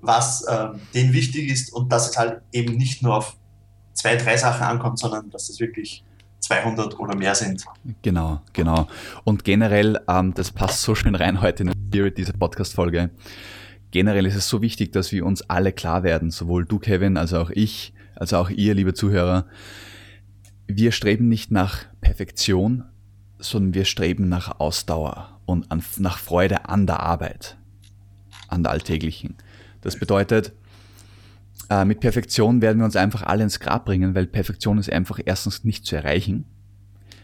was 0.00 0.42
äh, 0.42 0.68
denen 0.94 1.12
wichtig 1.12 1.50
ist 1.50 1.72
und 1.72 1.90
dass 1.90 2.10
es 2.10 2.16
halt 2.16 2.42
eben 2.52 2.76
nicht 2.76 3.02
nur 3.02 3.16
auf 3.16 3.36
zwei, 3.92 4.16
drei 4.16 4.36
Sachen 4.36 4.64
ankommt, 4.64 4.98
sondern 4.98 5.30
dass 5.30 5.48
es 5.48 5.60
wirklich 5.60 6.04
200 6.40 6.98
oder 6.98 7.16
mehr 7.16 7.34
sind. 7.34 7.64
Genau, 8.02 8.40
genau. 8.52 8.88
Und 9.24 9.44
generell, 9.44 10.00
ähm, 10.08 10.34
das 10.34 10.50
passt 10.50 10.82
so 10.82 10.94
schön 10.94 11.14
rein 11.14 11.40
heute 11.40 11.62
in 11.62 11.68
den 11.68 11.78
Spirit 11.88 12.18
dieser 12.18 12.32
Podcast-Folge. 12.32 13.10
Generell 13.92 14.26
ist 14.26 14.34
es 14.34 14.48
so 14.48 14.60
wichtig, 14.60 14.92
dass 14.92 15.12
wir 15.12 15.24
uns 15.24 15.42
alle 15.42 15.72
klar 15.72 16.02
werden, 16.02 16.30
sowohl 16.30 16.64
du, 16.64 16.78
Kevin, 16.78 17.16
als 17.16 17.32
auch 17.32 17.50
ich, 17.50 17.92
als 18.22 18.32
auch 18.32 18.50
ihr, 18.50 18.74
liebe 18.74 18.94
Zuhörer. 18.94 19.46
Wir 20.68 20.92
streben 20.92 21.28
nicht 21.28 21.50
nach 21.50 21.86
Perfektion, 22.00 22.84
sondern 23.40 23.74
wir 23.74 23.84
streben 23.84 24.28
nach 24.28 24.60
Ausdauer 24.60 25.40
und 25.44 25.68
an, 25.72 25.82
nach 25.98 26.18
Freude 26.18 26.68
an 26.68 26.86
der 26.86 27.00
Arbeit, 27.00 27.56
an 28.46 28.62
der 28.62 28.70
alltäglichen. 28.70 29.34
Das 29.80 29.98
bedeutet, 29.98 30.52
äh, 31.68 31.84
mit 31.84 31.98
Perfektion 31.98 32.62
werden 32.62 32.78
wir 32.78 32.84
uns 32.84 32.94
einfach 32.94 33.24
alle 33.24 33.42
ins 33.42 33.58
Grab 33.58 33.86
bringen, 33.86 34.14
weil 34.14 34.28
Perfektion 34.28 34.78
ist 34.78 34.92
einfach 34.92 35.18
erstens 35.24 35.64
nicht 35.64 35.84
zu 35.84 35.96
erreichen. 35.96 36.44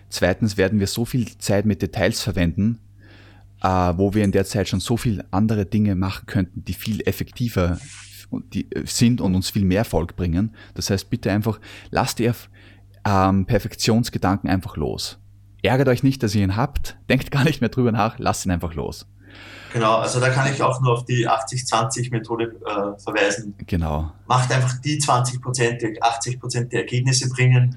Zweitens 0.08 0.56
werden 0.56 0.80
wir 0.80 0.88
so 0.88 1.04
viel 1.04 1.38
Zeit 1.38 1.64
mit 1.64 1.80
Details 1.80 2.22
verwenden, 2.22 2.80
äh, 3.62 3.68
wo 3.68 4.14
wir 4.14 4.24
in 4.24 4.32
der 4.32 4.46
Zeit 4.46 4.68
schon 4.68 4.80
so 4.80 4.96
viel 4.96 5.22
andere 5.30 5.64
Dinge 5.64 5.94
machen 5.94 6.26
könnten, 6.26 6.64
die 6.64 6.74
viel 6.74 7.02
effektiver 7.06 7.78
die, 8.30 8.70
äh, 8.72 8.84
sind 8.86 9.20
und 9.20 9.34
uns 9.34 9.50
viel 9.50 9.64
mehr 9.64 9.78
Erfolg 9.78 10.16
bringen. 10.16 10.54
Das 10.74 10.90
heißt, 10.90 11.10
bitte 11.10 11.30
einfach 11.30 11.60
lasst 11.90 12.20
ihr 12.20 12.34
ähm, 13.04 13.46
Perfektionsgedanken 13.46 14.48
einfach 14.48 14.76
los. 14.76 15.18
Ärgert 15.62 15.88
euch 15.88 16.02
nicht, 16.02 16.22
dass 16.22 16.34
ihr 16.34 16.42
ihn 16.42 16.56
habt, 16.56 16.96
denkt 17.08 17.30
gar 17.30 17.44
nicht 17.44 17.60
mehr 17.60 17.70
drüber 17.70 17.92
nach, 17.92 18.18
lasst 18.18 18.46
ihn 18.46 18.52
einfach 18.52 18.74
los. 18.74 19.06
Genau, 19.72 19.96
also 19.96 20.18
da 20.20 20.30
kann 20.30 20.52
ich 20.52 20.62
auch 20.62 20.80
nur 20.80 20.92
auf 20.94 21.04
die 21.04 21.28
80-20-Methode 21.28 22.44
äh, 22.44 23.00
verweisen. 23.00 23.54
Genau. 23.66 24.12
Macht 24.26 24.50
einfach 24.50 24.80
die 24.80 24.98
20 24.98 25.42
Prozent, 25.42 25.82
die 25.82 26.00
80 26.00 26.40
Prozent 26.40 26.72
der 26.72 26.80
Ergebnisse 26.80 27.28
bringen, 27.28 27.76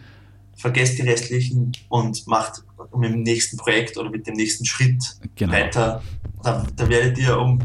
vergesst 0.56 0.98
die 0.98 1.02
restlichen 1.02 1.74
und 1.90 2.26
macht 2.28 2.64
mit 2.96 3.12
dem 3.12 3.24
nächsten 3.24 3.58
Projekt 3.58 3.98
oder 3.98 4.10
mit 4.10 4.26
dem 4.28 4.36
nächsten 4.36 4.66
Schritt 4.66 5.04
genau. 5.36 5.54
weiter. 5.54 6.02
Da, 6.44 6.66
da 6.76 6.90
werdet 6.90 7.18
ihr 7.18 7.38
um 7.38 7.60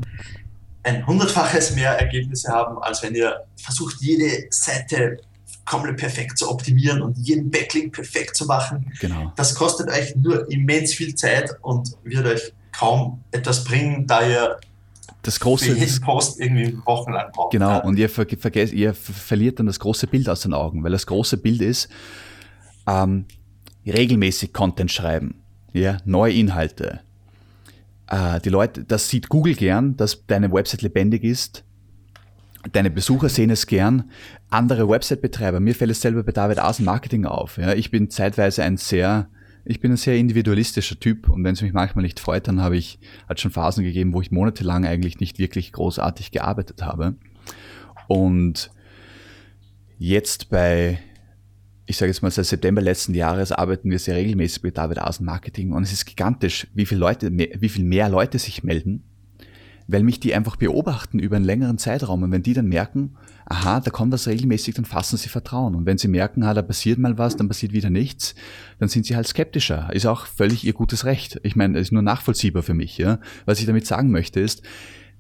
ein 0.87 1.07
hundertfaches 1.07 1.74
mehr 1.74 1.99
Ergebnisse 1.99 2.53
haben, 2.53 2.78
als 2.78 3.03
wenn 3.03 3.14
ihr 3.14 3.45
versucht, 3.57 3.97
jede 4.01 4.47
Seite 4.51 5.18
komplett 5.64 5.97
perfekt 5.97 6.39
zu 6.39 6.49
optimieren 6.49 7.03
und 7.03 7.18
jeden 7.18 7.51
Backlink 7.51 7.93
perfekt 7.93 8.37
zu 8.37 8.47
machen. 8.47 8.93
Genau. 9.01 9.32
Das 9.34 9.57
kostet 9.57 9.91
euch 9.91 10.14
nur 10.14 10.49
immens 10.49 10.95
viel 10.95 11.14
Zeit 11.16 11.51
und 11.62 11.97
wird 12.05 12.26
euch 12.26 12.53
kaum 12.72 13.24
etwas 13.32 13.64
bringen, 13.64 14.07
da 14.07 14.26
ihr 14.26 14.61
das 15.22 15.41
große 15.41 15.72
für 15.72 15.78
jeden 15.78 16.01
Post 16.03 16.39
irgendwie 16.41 16.78
wochenlang 16.84 17.32
braucht. 17.32 17.51
Genau, 17.51 17.82
und 17.82 17.99
ihr, 17.99 18.09
ver 18.09 18.26
vergesst, 18.39 18.72
ihr 18.72 18.95
verliert 18.95 19.59
dann 19.59 19.66
das 19.66 19.80
große 19.80 20.07
Bild 20.07 20.28
aus 20.28 20.43
den 20.43 20.55
Augen, 20.55 20.84
weil 20.84 20.93
das 20.93 21.07
große 21.07 21.39
Bild 21.39 21.62
ist, 21.62 21.89
ähm, 22.87 23.24
regelmäßig 23.84 24.53
Content 24.53 24.93
schreiben, 24.93 25.43
ja, 25.72 25.97
neue 26.05 26.32
Inhalte. 26.32 27.01
Äh, 28.09 28.40
die 28.40 28.50
Leute, 28.50 28.84
das 28.84 29.09
sieht 29.09 29.28
Google 29.28 29.54
gern, 29.54 29.96
dass 29.96 30.26
deine 30.26 30.52
Website 30.52 30.82
lebendig 30.82 31.24
ist. 31.24 31.64
Deine 32.72 32.90
Besucher 32.90 33.28
sehen 33.28 33.50
es 33.50 33.66
gern. 33.66 34.11
Andere 34.50 34.88
Website-Betreiber, 34.88 35.61
mir 35.61 35.74
fällt 35.74 35.92
es 35.92 36.00
selber 36.00 36.22
bei 36.24 36.32
David 36.32 36.59
Asen 36.59 36.84
Marketing 36.84 37.24
auf. 37.24 37.59
Ja, 37.59 37.74
ich 37.74 37.90
bin 37.90 38.11
zeitweise 38.11 38.64
ein 38.64 38.76
sehr 38.76 39.28
ich 39.68 39.80
bin 39.80 39.90
ein 39.90 39.96
sehr 39.96 40.16
individualistischer 40.16 40.98
Typ 40.98 41.28
und 41.28 41.42
wenn 41.42 41.54
es 41.54 41.61
mich 41.61 41.72
manchmal 41.72 42.04
nicht 42.04 42.20
freut, 42.20 42.46
dann 42.46 42.62
habe 42.62 42.76
ich, 42.76 43.00
hat 43.28 43.40
schon 43.40 43.50
Phasen 43.50 43.82
gegeben, 43.82 44.14
wo 44.14 44.20
ich 44.20 44.30
monatelang 44.30 44.86
eigentlich 44.86 45.18
nicht 45.18 45.40
wirklich 45.40 45.72
großartig 45.72 46.30
gearbeitet 46.30 46.84
habe. 46.84 47.16
Und 48.07 48.70
jetzt 49.98 50.50
bei 50.50 51.00
ich 51.87 51.97
sage 51.97 52.11
jetzt 52.11 52.22
mal, 52.22 52.30
seit 52.30 52.47
September 52.47 52.82
letzten 52.82 53.14
Jahres 53.14 53.53
arbeiten 53.53 53.91
wir 53.91 53.99
sehr 53.99 54.16
regelmäßig 54.16 54.62
mit 54.64 54.76
David 54.76 54.99
Asen 54.99 55.24
Marketing 55.24 55.72
und 55.72 55.84
es 55.84 55.93
ist 55.93 56.05
gigantisch, 56.05 56.66
wie 56.74 56.84
viele 56.84 57.01
Leute, 57.01 57.30
wie 57.32 57.68
viel 57.68 57.84
mehr 57.84 58.09
Leute 58.09 58.41
sich 58.41 58.64
melden, 58.64 59.05
weil 59.87 60.03
mich 60.03 60.18
die 60.18 60.34
einfach 60.34 60.57
beobachten 60.57 61.20
über 61.20 61.37
einen 61.37 61.45
längeren 61.45 61.78
Zeitraum 61.78 62.24
und 62.24 62.32
wenn 62.32 62.43
die 62.43 62.55
dann 62.55 62.66
merken, 62.66 63.16
aha, 63.45 63.78
da 63.78 63.91
kommt 63.91 64.12
was 64.12 64.26
regelmäßig, 64.26 64.74
dann 64.74 64.84
fassen 64.84 65.16
sie 65.16 65.28
Vertrauen 65.28 65.76
und 65.76 65.87
wenn 65.87 65.97
sie 65.97 66.09
merken, 66.09 66.43
ah, 66.43 66.55
da 66.55 66.62
passiert 66.62 66.99
mal 66.99 67.18
was, 67.18 67.37
dann 67.37 67.47
passiert 67.47 67.72
wieder 67.72 67.91
nichts, 67.91 68.34
dann 68.80 68.89
sind 68.89 69.07
sie 69.07 69.14
halt 69.14 69.28
skeptischer. 69.28 69.89
Ist 69.93 70.07
auch 70.07 70.26
völlig 70.26 70.64
ihr 70.64 70.72
gutes 70.72 71.05
Recht. 71.05 71.39
Ich 71.45 71.55
meine, 71.55 71.78
ist 71.78 71.93
nur 71.93 72.03
nachvollziehbar 72.03 72.64
für 72.64 72.74
mich. 72.74 72.99
Ja? 72.99 73.20
Was 73.45 73.61
ich 73.61 73.66
damit 73.66 73.87
sagen 73.87 74.11
möchte 74.11 74.41
ist, 74.41 74.62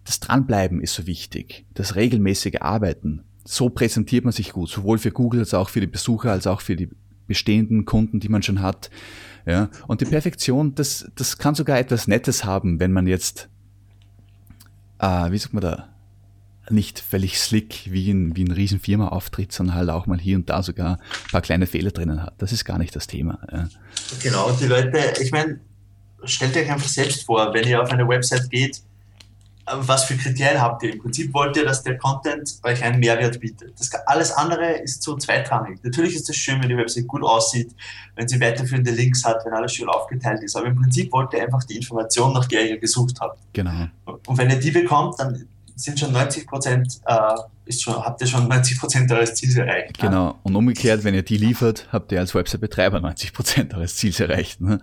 das 0.04 0.18
Dranbleiben 0.18 0.80
ist 0.80 0.94
so 0.94 1.06
wichtig, 1.06 1.66
das 1.74 1.94
regelmäßige 1.94 2.60
Arbeiten, 2.60 3.22
so 3.46 3.70
präsentiert 3.70 4.24
man 4.24 4.32
sich 4.32 4.52
gut, 4.52 4.68
sowohl 4.68 4.98
für 4.98 5.12
Google 5.12 5.40
als 5.40 5.54
auch 5.54 5.68
für 5.68 5.80
die 5.80 5.86
Besucher, 5.86 6.32
als 6.32 6.46
auch 6.46 6.60
für 6.60 6.76
die 6.76 6.88
bestehenden 7.26 7.84
Kunden, 7.84 8.20
die 8.20 8.28
man 8.28 8.42
schon 8.42 8.60
hat. 8.60 8.90
Ja, 9.46 9.70
und 9.86 10.00
die 10.00 10.06
Perfektion, 10.06 10.74
das, 10.74 11.08
das 11.14 11.38
kann 11.38 11.54
sogar 11.54 11.78
etwas 11.78 12.08
Nettes 12.08 12.44
haben, 12.44 12.80
wenn 12.80 12.92
man 12.92 13.06
jetzt, 13.06 13.48
äh, 14.98 15.30
wie 15.30 15.38
sagt 15.38 15.54
man 15.54 15.62
da, 15.62 15.88
nicht 16.68 16.98
völlig 16.98 17.38
slick 17.38 17.88
wie 17.92 18.10
ein, 18.10 18.34
wie 18.34 18.44
ein 18.44 18.50
Riesenfirma 18.50 19.08
auftritt, 19.08 19.52
sondern 19.52 19.76
halt 19.76 19.90
auch 19.90 20.06
mal 20.06 20.18
hier 20.18 20.36
und 20.36 20.50
da 20.50 20.64
sogar 20.64 20.98
ein 20.98 21.30
paar 21.30 21.42
kleine 21.42 21.68
Fehler 21.68 21.92
drinnen 21.92 22.22
hat. 22.22 22.34
Das 22.38 22.50
ist 22.50 22.64
gar 22.64 22.78
nicht 22.78 22.96
das 22.96 23.06
Thema. 23.06 23.38
Ja. 23.52 23.68
Genau, 24.20 24.50
die 24.50 24.66
Leute, 24.66 24.98
ich 25.22 25.30
meine, 25.30 25.60
stellt 26.24 26.56
euch 26.56 26.68
einfach 26.70 26.88
selbst 26.88 27.24
vor, 27.24 27.54
wenn 27.54 27.68
ihr 27.68 27.80
auf 27.80 27.90
eine 27.90 28.08
Website 28.08 28.50
geht, 28.50 28.82
was 29.66 30.04
für 30.04 30.16
Kriterien 30.16 30.60
habt 30.60 30.82
ihr? 30.82 30.92
Im 30.92 31.00
Prinzip 31.00 31.34
wollt 31.34 31.56
ihr, 31.56 31.64
dass 31.64 31.82
der 31.82 31.98
Content 31.98 32.58
euch 32.62 32.82
einen 32.84 33.00
Mehrwert 33.00 33.40
bietet. 33.40 33.78
Das, 33.78 33.92
alles 34.06 34.32
andere 34.32 34.72
ist 34.78 35.02
so 35.02 35.16
zweitrangig. 35.16 35.82
Natürlich 35.82 36.14
ist 36.14 36.30
es 36.30 36.36
schön, 36.36 36.62
wenn 36.62 36.68
die 36.68 36.76
Website 36.76 37.06
gut 37.08 37.22
aussieht, 37.22 37.74
wenn 38.14 38.28
sie 38.28 38.40
weiterführende 38.40 38.92
Links 38.92 39.24
hat, 39.24 39.44
wenn 39.44 39.52
alles 39.52 39.74
schön 39.74 39.88
aufgeteilt 39.88 40.42
ist. 40.42 40.56
Aber 40.56 40.66
im 40.66 40.76
Prinzip 40.76 41.12
wollt 41.12 41.32
ihr 41.32 41.42
einfach 41.42 41.64
die 41.64 41.76
Information, 41.76 42.32
nach 42.32 42.46
der 42.46 42.68
ihr 42.68 42.78
gesucht 42.78 43.18
habt. 43.20 43.40
Genau. 43.52 43.86
Und 44.04 44.38
wenn 44.38 44.50
ihr 44.50 44.60
die 44.60 44.70
bekommt, 44.70 45.18
dann 45.18 45.48
sind 45.74 45.98
schon 45.98 46.12
90 46.12 46.46
Prozent, 46.46 47.00
äh, 47.04 47.34
ist 47.66 47.82
schon, 47.82 47.94
habt 47.96 48.20
ihr 48.20 48.26
schon 48.26 48.48
90 48.48 48.78
Prozent 48.78 49.12
eures 49.12 49.34
Ziels 49.34 49.56
erreicht. 49.56 49.98
Genau. 49.98 50.28
Ne? 50.28 50.34
Und 50.44 50.56
umgekehrt, 50.56 51.04
wenn 51.04 51.14
ihr 51.14 51.22
die 51.22 51.36
liefert, 51.36 51.88
habt 51.92 52.12
ihr 52.12 52.20
als 52.20 52.34
Website-Betreiber 52.34 53.00
90 53.00 53.32
Prozent 53.32 53.74
eures 53.74 53.96
Ziels 53.96 54.20
erreicht. 54.20 54.60
Ne? 54.60 54.80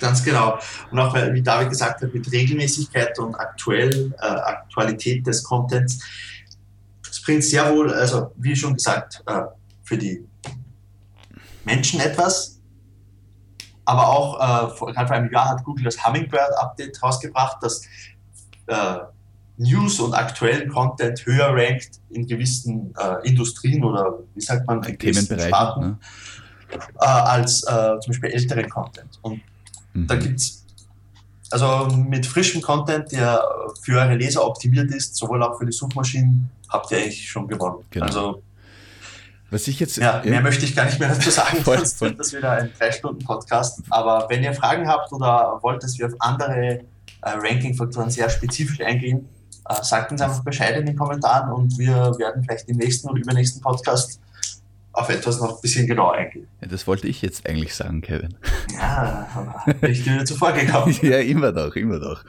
Ganz 0.00 0.24
genau. 0.24 0.58
Und 0.90 0.98
auch, 0.98 1.14
wie 1.14 1.42
David 1.42 1.70
gesagt 1.70 2.02
hat, 2.02 2.12
mit 2.12 2.30
Regelmäßigkeit 2.30 3.18
und 3.20 3.36
aktuell, 3.36 4.12
äh, 4.20 4.26
Aktualität 4.26 5.26
des 5.26 5.44
Contents, 5.44 6.00
es 7.08 7.22
bringt 7.22 7.44
sehr 7.44 7.72
wohl, 7.72 7.94
also 7.94 8.32
wie 8.36 8.56
schon 8.56 8.74
gesagt, 8.74 9.22
äh, 9.26 9.42
für 9.84 9.96
die 9.96 10.26
Menschen 11.64 12.00
etwas, 12.00 12.60
aber 13.84 14.08
auch, 14.08 14.40
äh, 14.40 14.76
vor, 14.76 14.92
gerade 14.92 15.06
vor 15.06 15.16
einem 15.16 15.32
Jahr 15.32 15.50
hat 15.50 15.64
Google 15.64 15.84
das 15.84 16.04
Hummingbird-Update 16.04 17.00
rausgebracht, 17.02 17.58
das 17.62 17.82
äh, 18.66 18.98
News 19.58 20.00
und 20.00 20.14
aktuellen 20.14 20.68
Content 20.68 21.24
höher 21.24 21.48
rankt 21.48 22.00
in 22.10 22.26
gewissen 22.26 22.94
äh, 22.98 23.26
Industrien 23.28 23.84
oder 23.84 24.18
wie 24.34 24.40
sagt 24.40 24.66
man, 24.66 24.82
in 24.82 24.98
Themenbereichen 24.98 25.48
Sparten, 25.48 25.82
ne? 25.82 25.98
äh, 27.00 27.04
als 27.04 27.62
äh, 27.64 27.98
zum 28.00 28.12
Beispiel 28.12 28.30
älteren 28.30 28.68
Content. 28.68 29.18
Und 29.22 29.40
mhm. 29.94 30.06
da 30.06 30.16
gibt 30.16 30.40
es 30.40 30.64
also 31.50 31.86
mit 31.96 32.26
frischem 32.26 32.60
Content, 32.60 33.12
der 33.12 33.42
für 33.82 34.00
eure 34.00 34.16
Leser 34.16 34.44
optimiert 34.44 34.90
ist, 34.90 35.16
sowohl 35.16 35.42
auch 35.42 35.58
für 35.58 35.64
die 35.64 35.72
Suchmaschinen, 35.72 36.50
habt 36.68 36.90
ihr 36.90 36.98
eigentlich 36.98 37.28
schon 37.28 37.46
gewonnen. 37.46 37.84
Genau. 37.90 38.06
Also 38.06 38.42
was 39.48 39.68
ich 39.68 39.78
jetzt, 39.78 39.96
ja, 39.96 40.22
mehr 40.24 40.40
möchte 40.40 40.64
ich 40.64 40.74
gar 40.74 40.86
nicht 40.86 40.98
mehr 40.98 41.08
dazu 41.08 41.30
sagen, 41.30 41.58
voll, 41.64 41.78
sonst 41.78 42.00
wird 42.00 42.18
das 42.18 42.32
wieder 42.32 42.50
ein 42.50 42.72
3-Stunden-Podcast. 42.72 43.82
Aber 43.90 44.26
wenn 44.28 44.42
ihr 44.42 44.52
Fragen 44.52 44.88
habt 44.88 45.12
oder 45.12 45.60
wollt, 45.62 45.82
dass 45.84 45.96
wir 45.98 46.06
auf 46.06 46.14
andere 46.18 46.56
äh, 46.56 46.84
Ranking-Faktoren 47.22 48.10
sehr 48.10 48.28
spezifisch 48.28 48.80
eingehen, 48.80 49.28
äh, 49.68 49.82
sagt 49.82 50.12
uns 50.12 50.20
einfach 50.20 50.42
Bescheid 50.42 50.76
in 50.76 50.86
den 50.86 50.96
Kommentaren 50.96 51.52
und 51.52 51.78
wir 51.78 52.14
werden 52.18 52.42
vielleicht 52.42 52.68
im 52.68 52.76
nächsten 52.76 53.08
oder 53.08 53.20
übernächsten 53.20 53.60
Podcast 53.60 54.20
auf 54.92 55.08
etwas 55.10 55.40
noch 55.40 55.56
ein 55.56 55.60
bisschen 55.60 55.86
genauer 55.86 56.14
eingehen. 56.14 56.48
Ja, 56.60 56.68
das 56.68 56.86
wollte 56.86 57.06
ich 57.06 57.20
jetzt 57.20 57.46
eigentlich 57.48 57.74
sagen, 57.74 58.00
Kevin. 58.00 58.34
Ja, 58.72 59.28
aber 59.34 59.74
bin 59.80 59.92
ich 59.92 60.04
dir 60.04 60.24
zuvor 60.24 60.52
gekommen. 60.52 60.96
ja, 61.02 61.18
immer 61.18 61.52
doch, 61.52 61.76
immer 61.76 62.00
doch. 62.00 62.24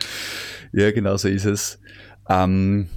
Ja, 0.74 0.92
genau 0.92 1.16
so 1.16 1.30
ist 1.30 1.46
es. 1.46 1.80
Ähm, 2.28 2.90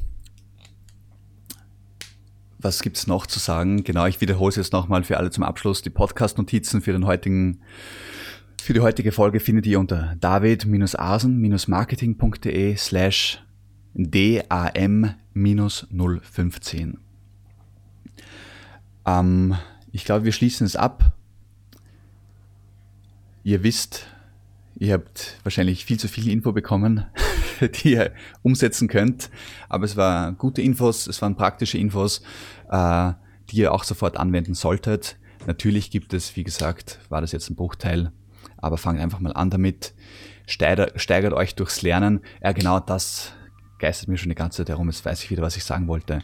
was 2.59 2.83
gibt's 2.83 3.07
noch 3.07 3.27
zu 3.27 3.39
sagen? 3.39 3.85
Genau, 3.85 4.07
ich 4.07 4.21
wiederhole 4.21 4.51
es 4.51 4.57
jetzt 4.57 4.73
nochmal 4.73 5.05
für 5.05 5.19
alle 5.19 5.31
zum 5.31 5.45
Abschluss. 5.45 5.83
Die 5.83 5.91
Podcast-Notizen 5.91 6.83
für 6.83 6.93
den 6.93 7.07
heutigen 7.07 7.61
für 8.61 8.75
die 8.75 8.81
heutige 8.81 9.13
Folge 9.13 9.41
findet 9.41 9.67
ihr 9.67 9.81
unter 9.81 10.17
david-asen-marketing.de 10.21 12.77
slash 12.77 13.43
DAM-015. 13.95 16.95
Ähm, 19.07 19.57
ich 19.93 20.05
glaube, 20.05 20.25
wir 20.25 20.33
schließen 20.33 20.67
es 20.67 20.77
ab. 20.77 21.13
Ihr 23.43 23.63
wisst, 23.63 24.07
ihr 24.77 24.95
habt 24.95 25.39
wahrscheinlich 25.43 25.85
viel 25.85 25.99
zu 25.99 26.09
viel 26.09 26.29
Info 26.29 26.53
bekommen, 26.53 27.07
die 27.61 27.93
ihr 27.93 28.13
umsetzen 28.43 28.89
könnt. 28.89 29.31
Aber 29.69 29.85
es 29.85 29.97
waren 29.97 30.39
gute 30.39 30.63
Infos, 30.63 31.07
es 31.07 31.21
waren 31.23 31.37
praktische 31.37 31.79
Infos, 31.79 32.23
äh, 32.71 33.13
die 33.51 33.57
ihr 33.57 33.73
auch 33.73 33.85
sofort 33.85 34.17
anwenden 34.17 34.55
solltet. 34.55 35.17
Natürlich 35.47 35.91
gibt 35.91 36.13
es, 36.13 36.37
wie 36.37 36.45
gesagt, 36.45 37.01
war 37.09 37.23
das 37.23 37.33
jetzt 37.33 37.51
ein 37.51 37.57
Bruchteil, 37.57 38.13
aber 38.59 38.77
fangt 38.77 39.01
einfach 39.01 39.21
mal 39.21 39.33
an 39.33 39.51
damit. 39.51 39.95
Steigert, 40.47 41.01
steigert 41.01 41.33
euch 41.33 41.55
durchs 41.55 41.83
Lernen. 41.83 42.21
Ja, 42.43 42.53
genau 42.53 42.81
das 42.81 43.33
geistert 43.81 44.09
mir 44.09 44.17
schon 44.17 44.29
die 44.29 44.37
ganze 44.37 44.59
Zeit 44.59 44.69
herum, 44.69 44.89
jetzt 44.89 45.05
weiß 45.05 45.25
ich 45.25 45.31
wieder, 45.31 45.43
was 45.43 45.57
ich 45.57 45.65
sagen 45.65 45.89
wollte. 45.89 46.23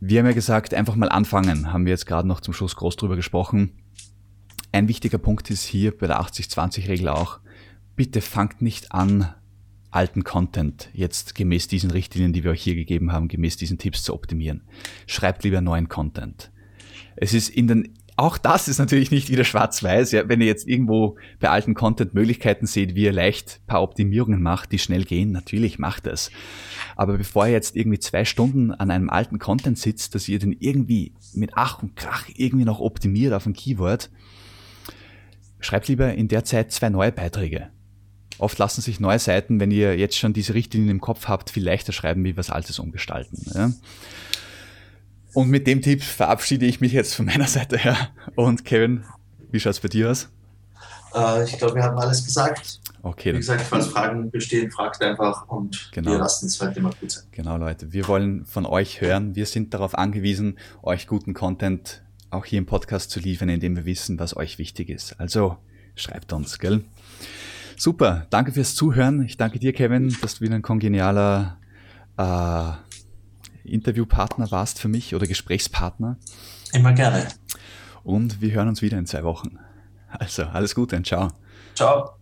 Wir 0.00 0.18
haben 0.18 0.26
ja 0.26 0.32
gesagt, 0.32 0.74
einfach 0.74 0.96
mal 0.96 1.08
anfangen, 1.08 1.72
haben 1.72 1.84
wir 1.84 1.92
jetzt 1.92 2.06
gerade 2.06 2.26
noch 2.26 2.40
zum 2.40 2.52
Schluss 2.52 2.74
groß 2.74 2.96
drüber 2.96 3.14
gesprochen. 3.14 3.70
Ein 4.72 4.88
wichtiger 4.88 5.18
Punkt 5.18 5.48
ist 5.50 5.64
hier 5.64 5.96
bei 5.96 6.08
der 6.08 6.20
80-20-Regel 6.20 7.08
auch, 7.08 7.38
bitte 7.94 8.20
fangt 8.20 8.62
nicht 8.62 8.90
an, 8.90 9.32
alten 9.92 10.24
Content 10.24 10.88
jetzt 10.94 11.34
gemäß 11.34 11.68
diesen 11.68 11.90
Richtlinien, 11.90 12.32
die 12.32 12.42
wir 12.42 12.50
euch 12.50 12.62
hier 12.62 12.74
gegeben 12.74 13.12
haben, 13.12 13.28
gemäß 13.28 13.58
diesen 13.58 13.78
Tipps 13.78 14.02
zu 14.02 14.14
optimieren. 14.14 14.62
Schreibt 15.06 15.44
lieber 15.44 15.60
neuen 15.60 15.88
Content. 15.88 16.50
Es 17.14 17.34
ist 17.34 17.50
in 17.50 17.68
den 17.68 17.94
auch 18.16 18.36
das 18.36 18.68
ist 18.68 18.78
natürlich 18.78 19.10
nicht 19.10 19.30
wieder 19.30 19.44
schwarz-weiß. 19.44 20.12
Ja, 20.12 20.28
wenn 20.28 20.40
ihr 20.40 20.46
jetzt 20.46 20.68
irgendwo 20.68 21.16
bei 21.40 21.48
alten 21.48 21.74
Content 21.74 22.14
Möglichkeiten 22.14 22.66
seht, 22.66 22.94
wie 22.94 23.04
ihr 23.04 23.12
leicht 23.12 23.60
paar 23.66 23.82
Optimierungen 23.82 24.42
macht, 24.42 24.72
die 24.72 24.78
schnell 24.78 25.04
gehen, 25.04 25.32
natürlich 25.32 25.78
macht 25.78 26.06
das. 26.06 26.30
Aber 26.94 27.16
bevor 27.16 27.46
ihr 27.46 27.52
jetzt 27.52 27.74
irgendwie 27.74 27.98
zwei 27.98 28.24
Stunden 28.24 28.70
an 28.70 28.90
einem 28.90 29.08
alten 29.08 29.38
Content 29.38 29.78
sitzt, 29.78 30.14
dass 30.14 30.28
ihr 30.28 30.38
den 30.38 30.52
irgendwie 30.58 31.14
mit 31.34 31.52
Ach 31.54 31.82
und 31.82 31.96
Krach 31.96 32.28
irgendwie 32.36 32.64
noch 32.64 32.80
optimiert 32.80 33.32
auf 33.32 33.46
ein 33.46 33.54
Keyword, 33.54 34.10
schreibt 35.60 35.88
lieber 35.88 36.12
in 36.14 36.28
der 36.28 36.44
Zeit 36.44 36.70
zwei 36.70 36.90
neue 36.90 37.12
Beiträge. 37.12 37.70
Oft 38.38 38.58
lassen 38.58 38.80
sich 38.80 39.00
neue 39.00 39.18
Seiten, 39.18 39.60
wenn 39.60 39.70
ihr 39.70 39.96
jetzt 39.96 40.18
schon 40.18 40.32
diese 40.32 40.54
Richtlinien 40.54 40.90
im 40.90 41.00
Kopf 41.00 41.28
habt, 41.28 41.50
viel 41.50 41.64
leichter 41.64 41.92
schreiben, 41.92 42.24
wie 42.24 42.36
was 42.36 42.50
Altes 42.50 42.78
umgestalten. 42.78 43.38
Ja. 43.54 43.72
Und 45.34 45.48
mit 45.48 45.66
dem 45.66 45.80
Tipp 45.80 46.02
verabschiede 46.02 46.66
ich 46.66 46.80
mich 46.80 46.92
jetzt 46.92 47.14
von 47.14 47.26
meiner 47.26 47.46
Seite 47.46 47.78
her. 47.78 47.96
Und 48.34 48.64
Kevin, 48.64 49.04
wie 49.50 49.60
schaut 49.60 49.72
es 49.72 49.80
bei 49.80 49.88
dir 49.88 50.10
aus? 50.10 50.28
Äh, 51.14 51.44
ich 51.44 51.58
glaube, 51.58 51.76
wir 51.76 51.82
haben 51.82 51.98
alles 51.98 52.24
gesagt. 52.24 52.80
Okay. 53.02 53.32
Wie 53.32 53.38
gesagt, 53.38 53.62
falls 53.62 53.88
Fragen 53.88 54.30
bestehen, 54.30 54.70
fragt 54.70 55.02
einfach 55.02 55.48
und 55.48 55.90
genau. 55.92 56.12
wir 56.12 56.18
lassen 56.18 56.46
es 56.46 56.60
heute 56.60 56.80
mal 56.80 56.92
gut 57.00 57.10
sein. 57.10 57.24
Genau, 57.32 57.56
Leute. 57.56 57.92
Wir 57.92 58.06
wollen 58.06 58.44
von 58.46 58.64
euch 58.64 59.00
hören. 59.00 59.34
Wir 59.34 59.46
sind 59.46 59.74
darauf 59.74 59.98
angewiesen, 59.98 60.58
euch 60.82 61.06
guten 61.08 61.34
Content 61.34 62.02
auch 62.30 62.44
hier 62.44 62.58
im 62.58 62.66
Podcast 62.66 63.10
zu 63.10 63.20
liefern, 63.20 63.48
indem 63.48 63.76
wir 63.76 63.84
wissen, 63.84 64.18
was 64.18 64.36
euch 64.36 64.58
wichtig 64.58 64.88
ist. 64.88 65.18
Also 65.18 65.58
schreibt 65.96 66.32
uns, 66.32 66.58
gell? 66.58 66.84
Super, 67.76 68.26
danke 68.30 68.52
fürs 68.52 68.74
Zuhören. 68.74 69.22
Ich 69.22 69.36
danke 69.36 69.58
dir, 69.58 69.72
Kevin, 69.72 70.16
dass 70.22 70.36
du 70.36 70.42
wieder 70.42 70.54
ein 70.54 70.62
kongenialer 70.62 71.58
äh, 72.16 72.72
Interviewpartner 73.64 74.50
warst 74.50 74.78
für 74.78 74.88
mich 74.88 75.14
oder 75.14 75.26
Gesprächspartner. 75.26 76.16
Immer 76.72 76.92
gerne. 76.92 77.28
Und 78.04 78.40
wir 78.40 78.52
hören 78.52 78.68
uns 78.68 78.82
wieder 78.82 78.98
in 78.98 79.06
zwei 79.06 79.22
Wochen. 79.24 79.58
Also, 80.08 80.44
alles 80.44 80.74
Gute 80.74 80.96
und 80.96 81.06
ciao. 81.06 81.28
Ciao. 81.74 82.21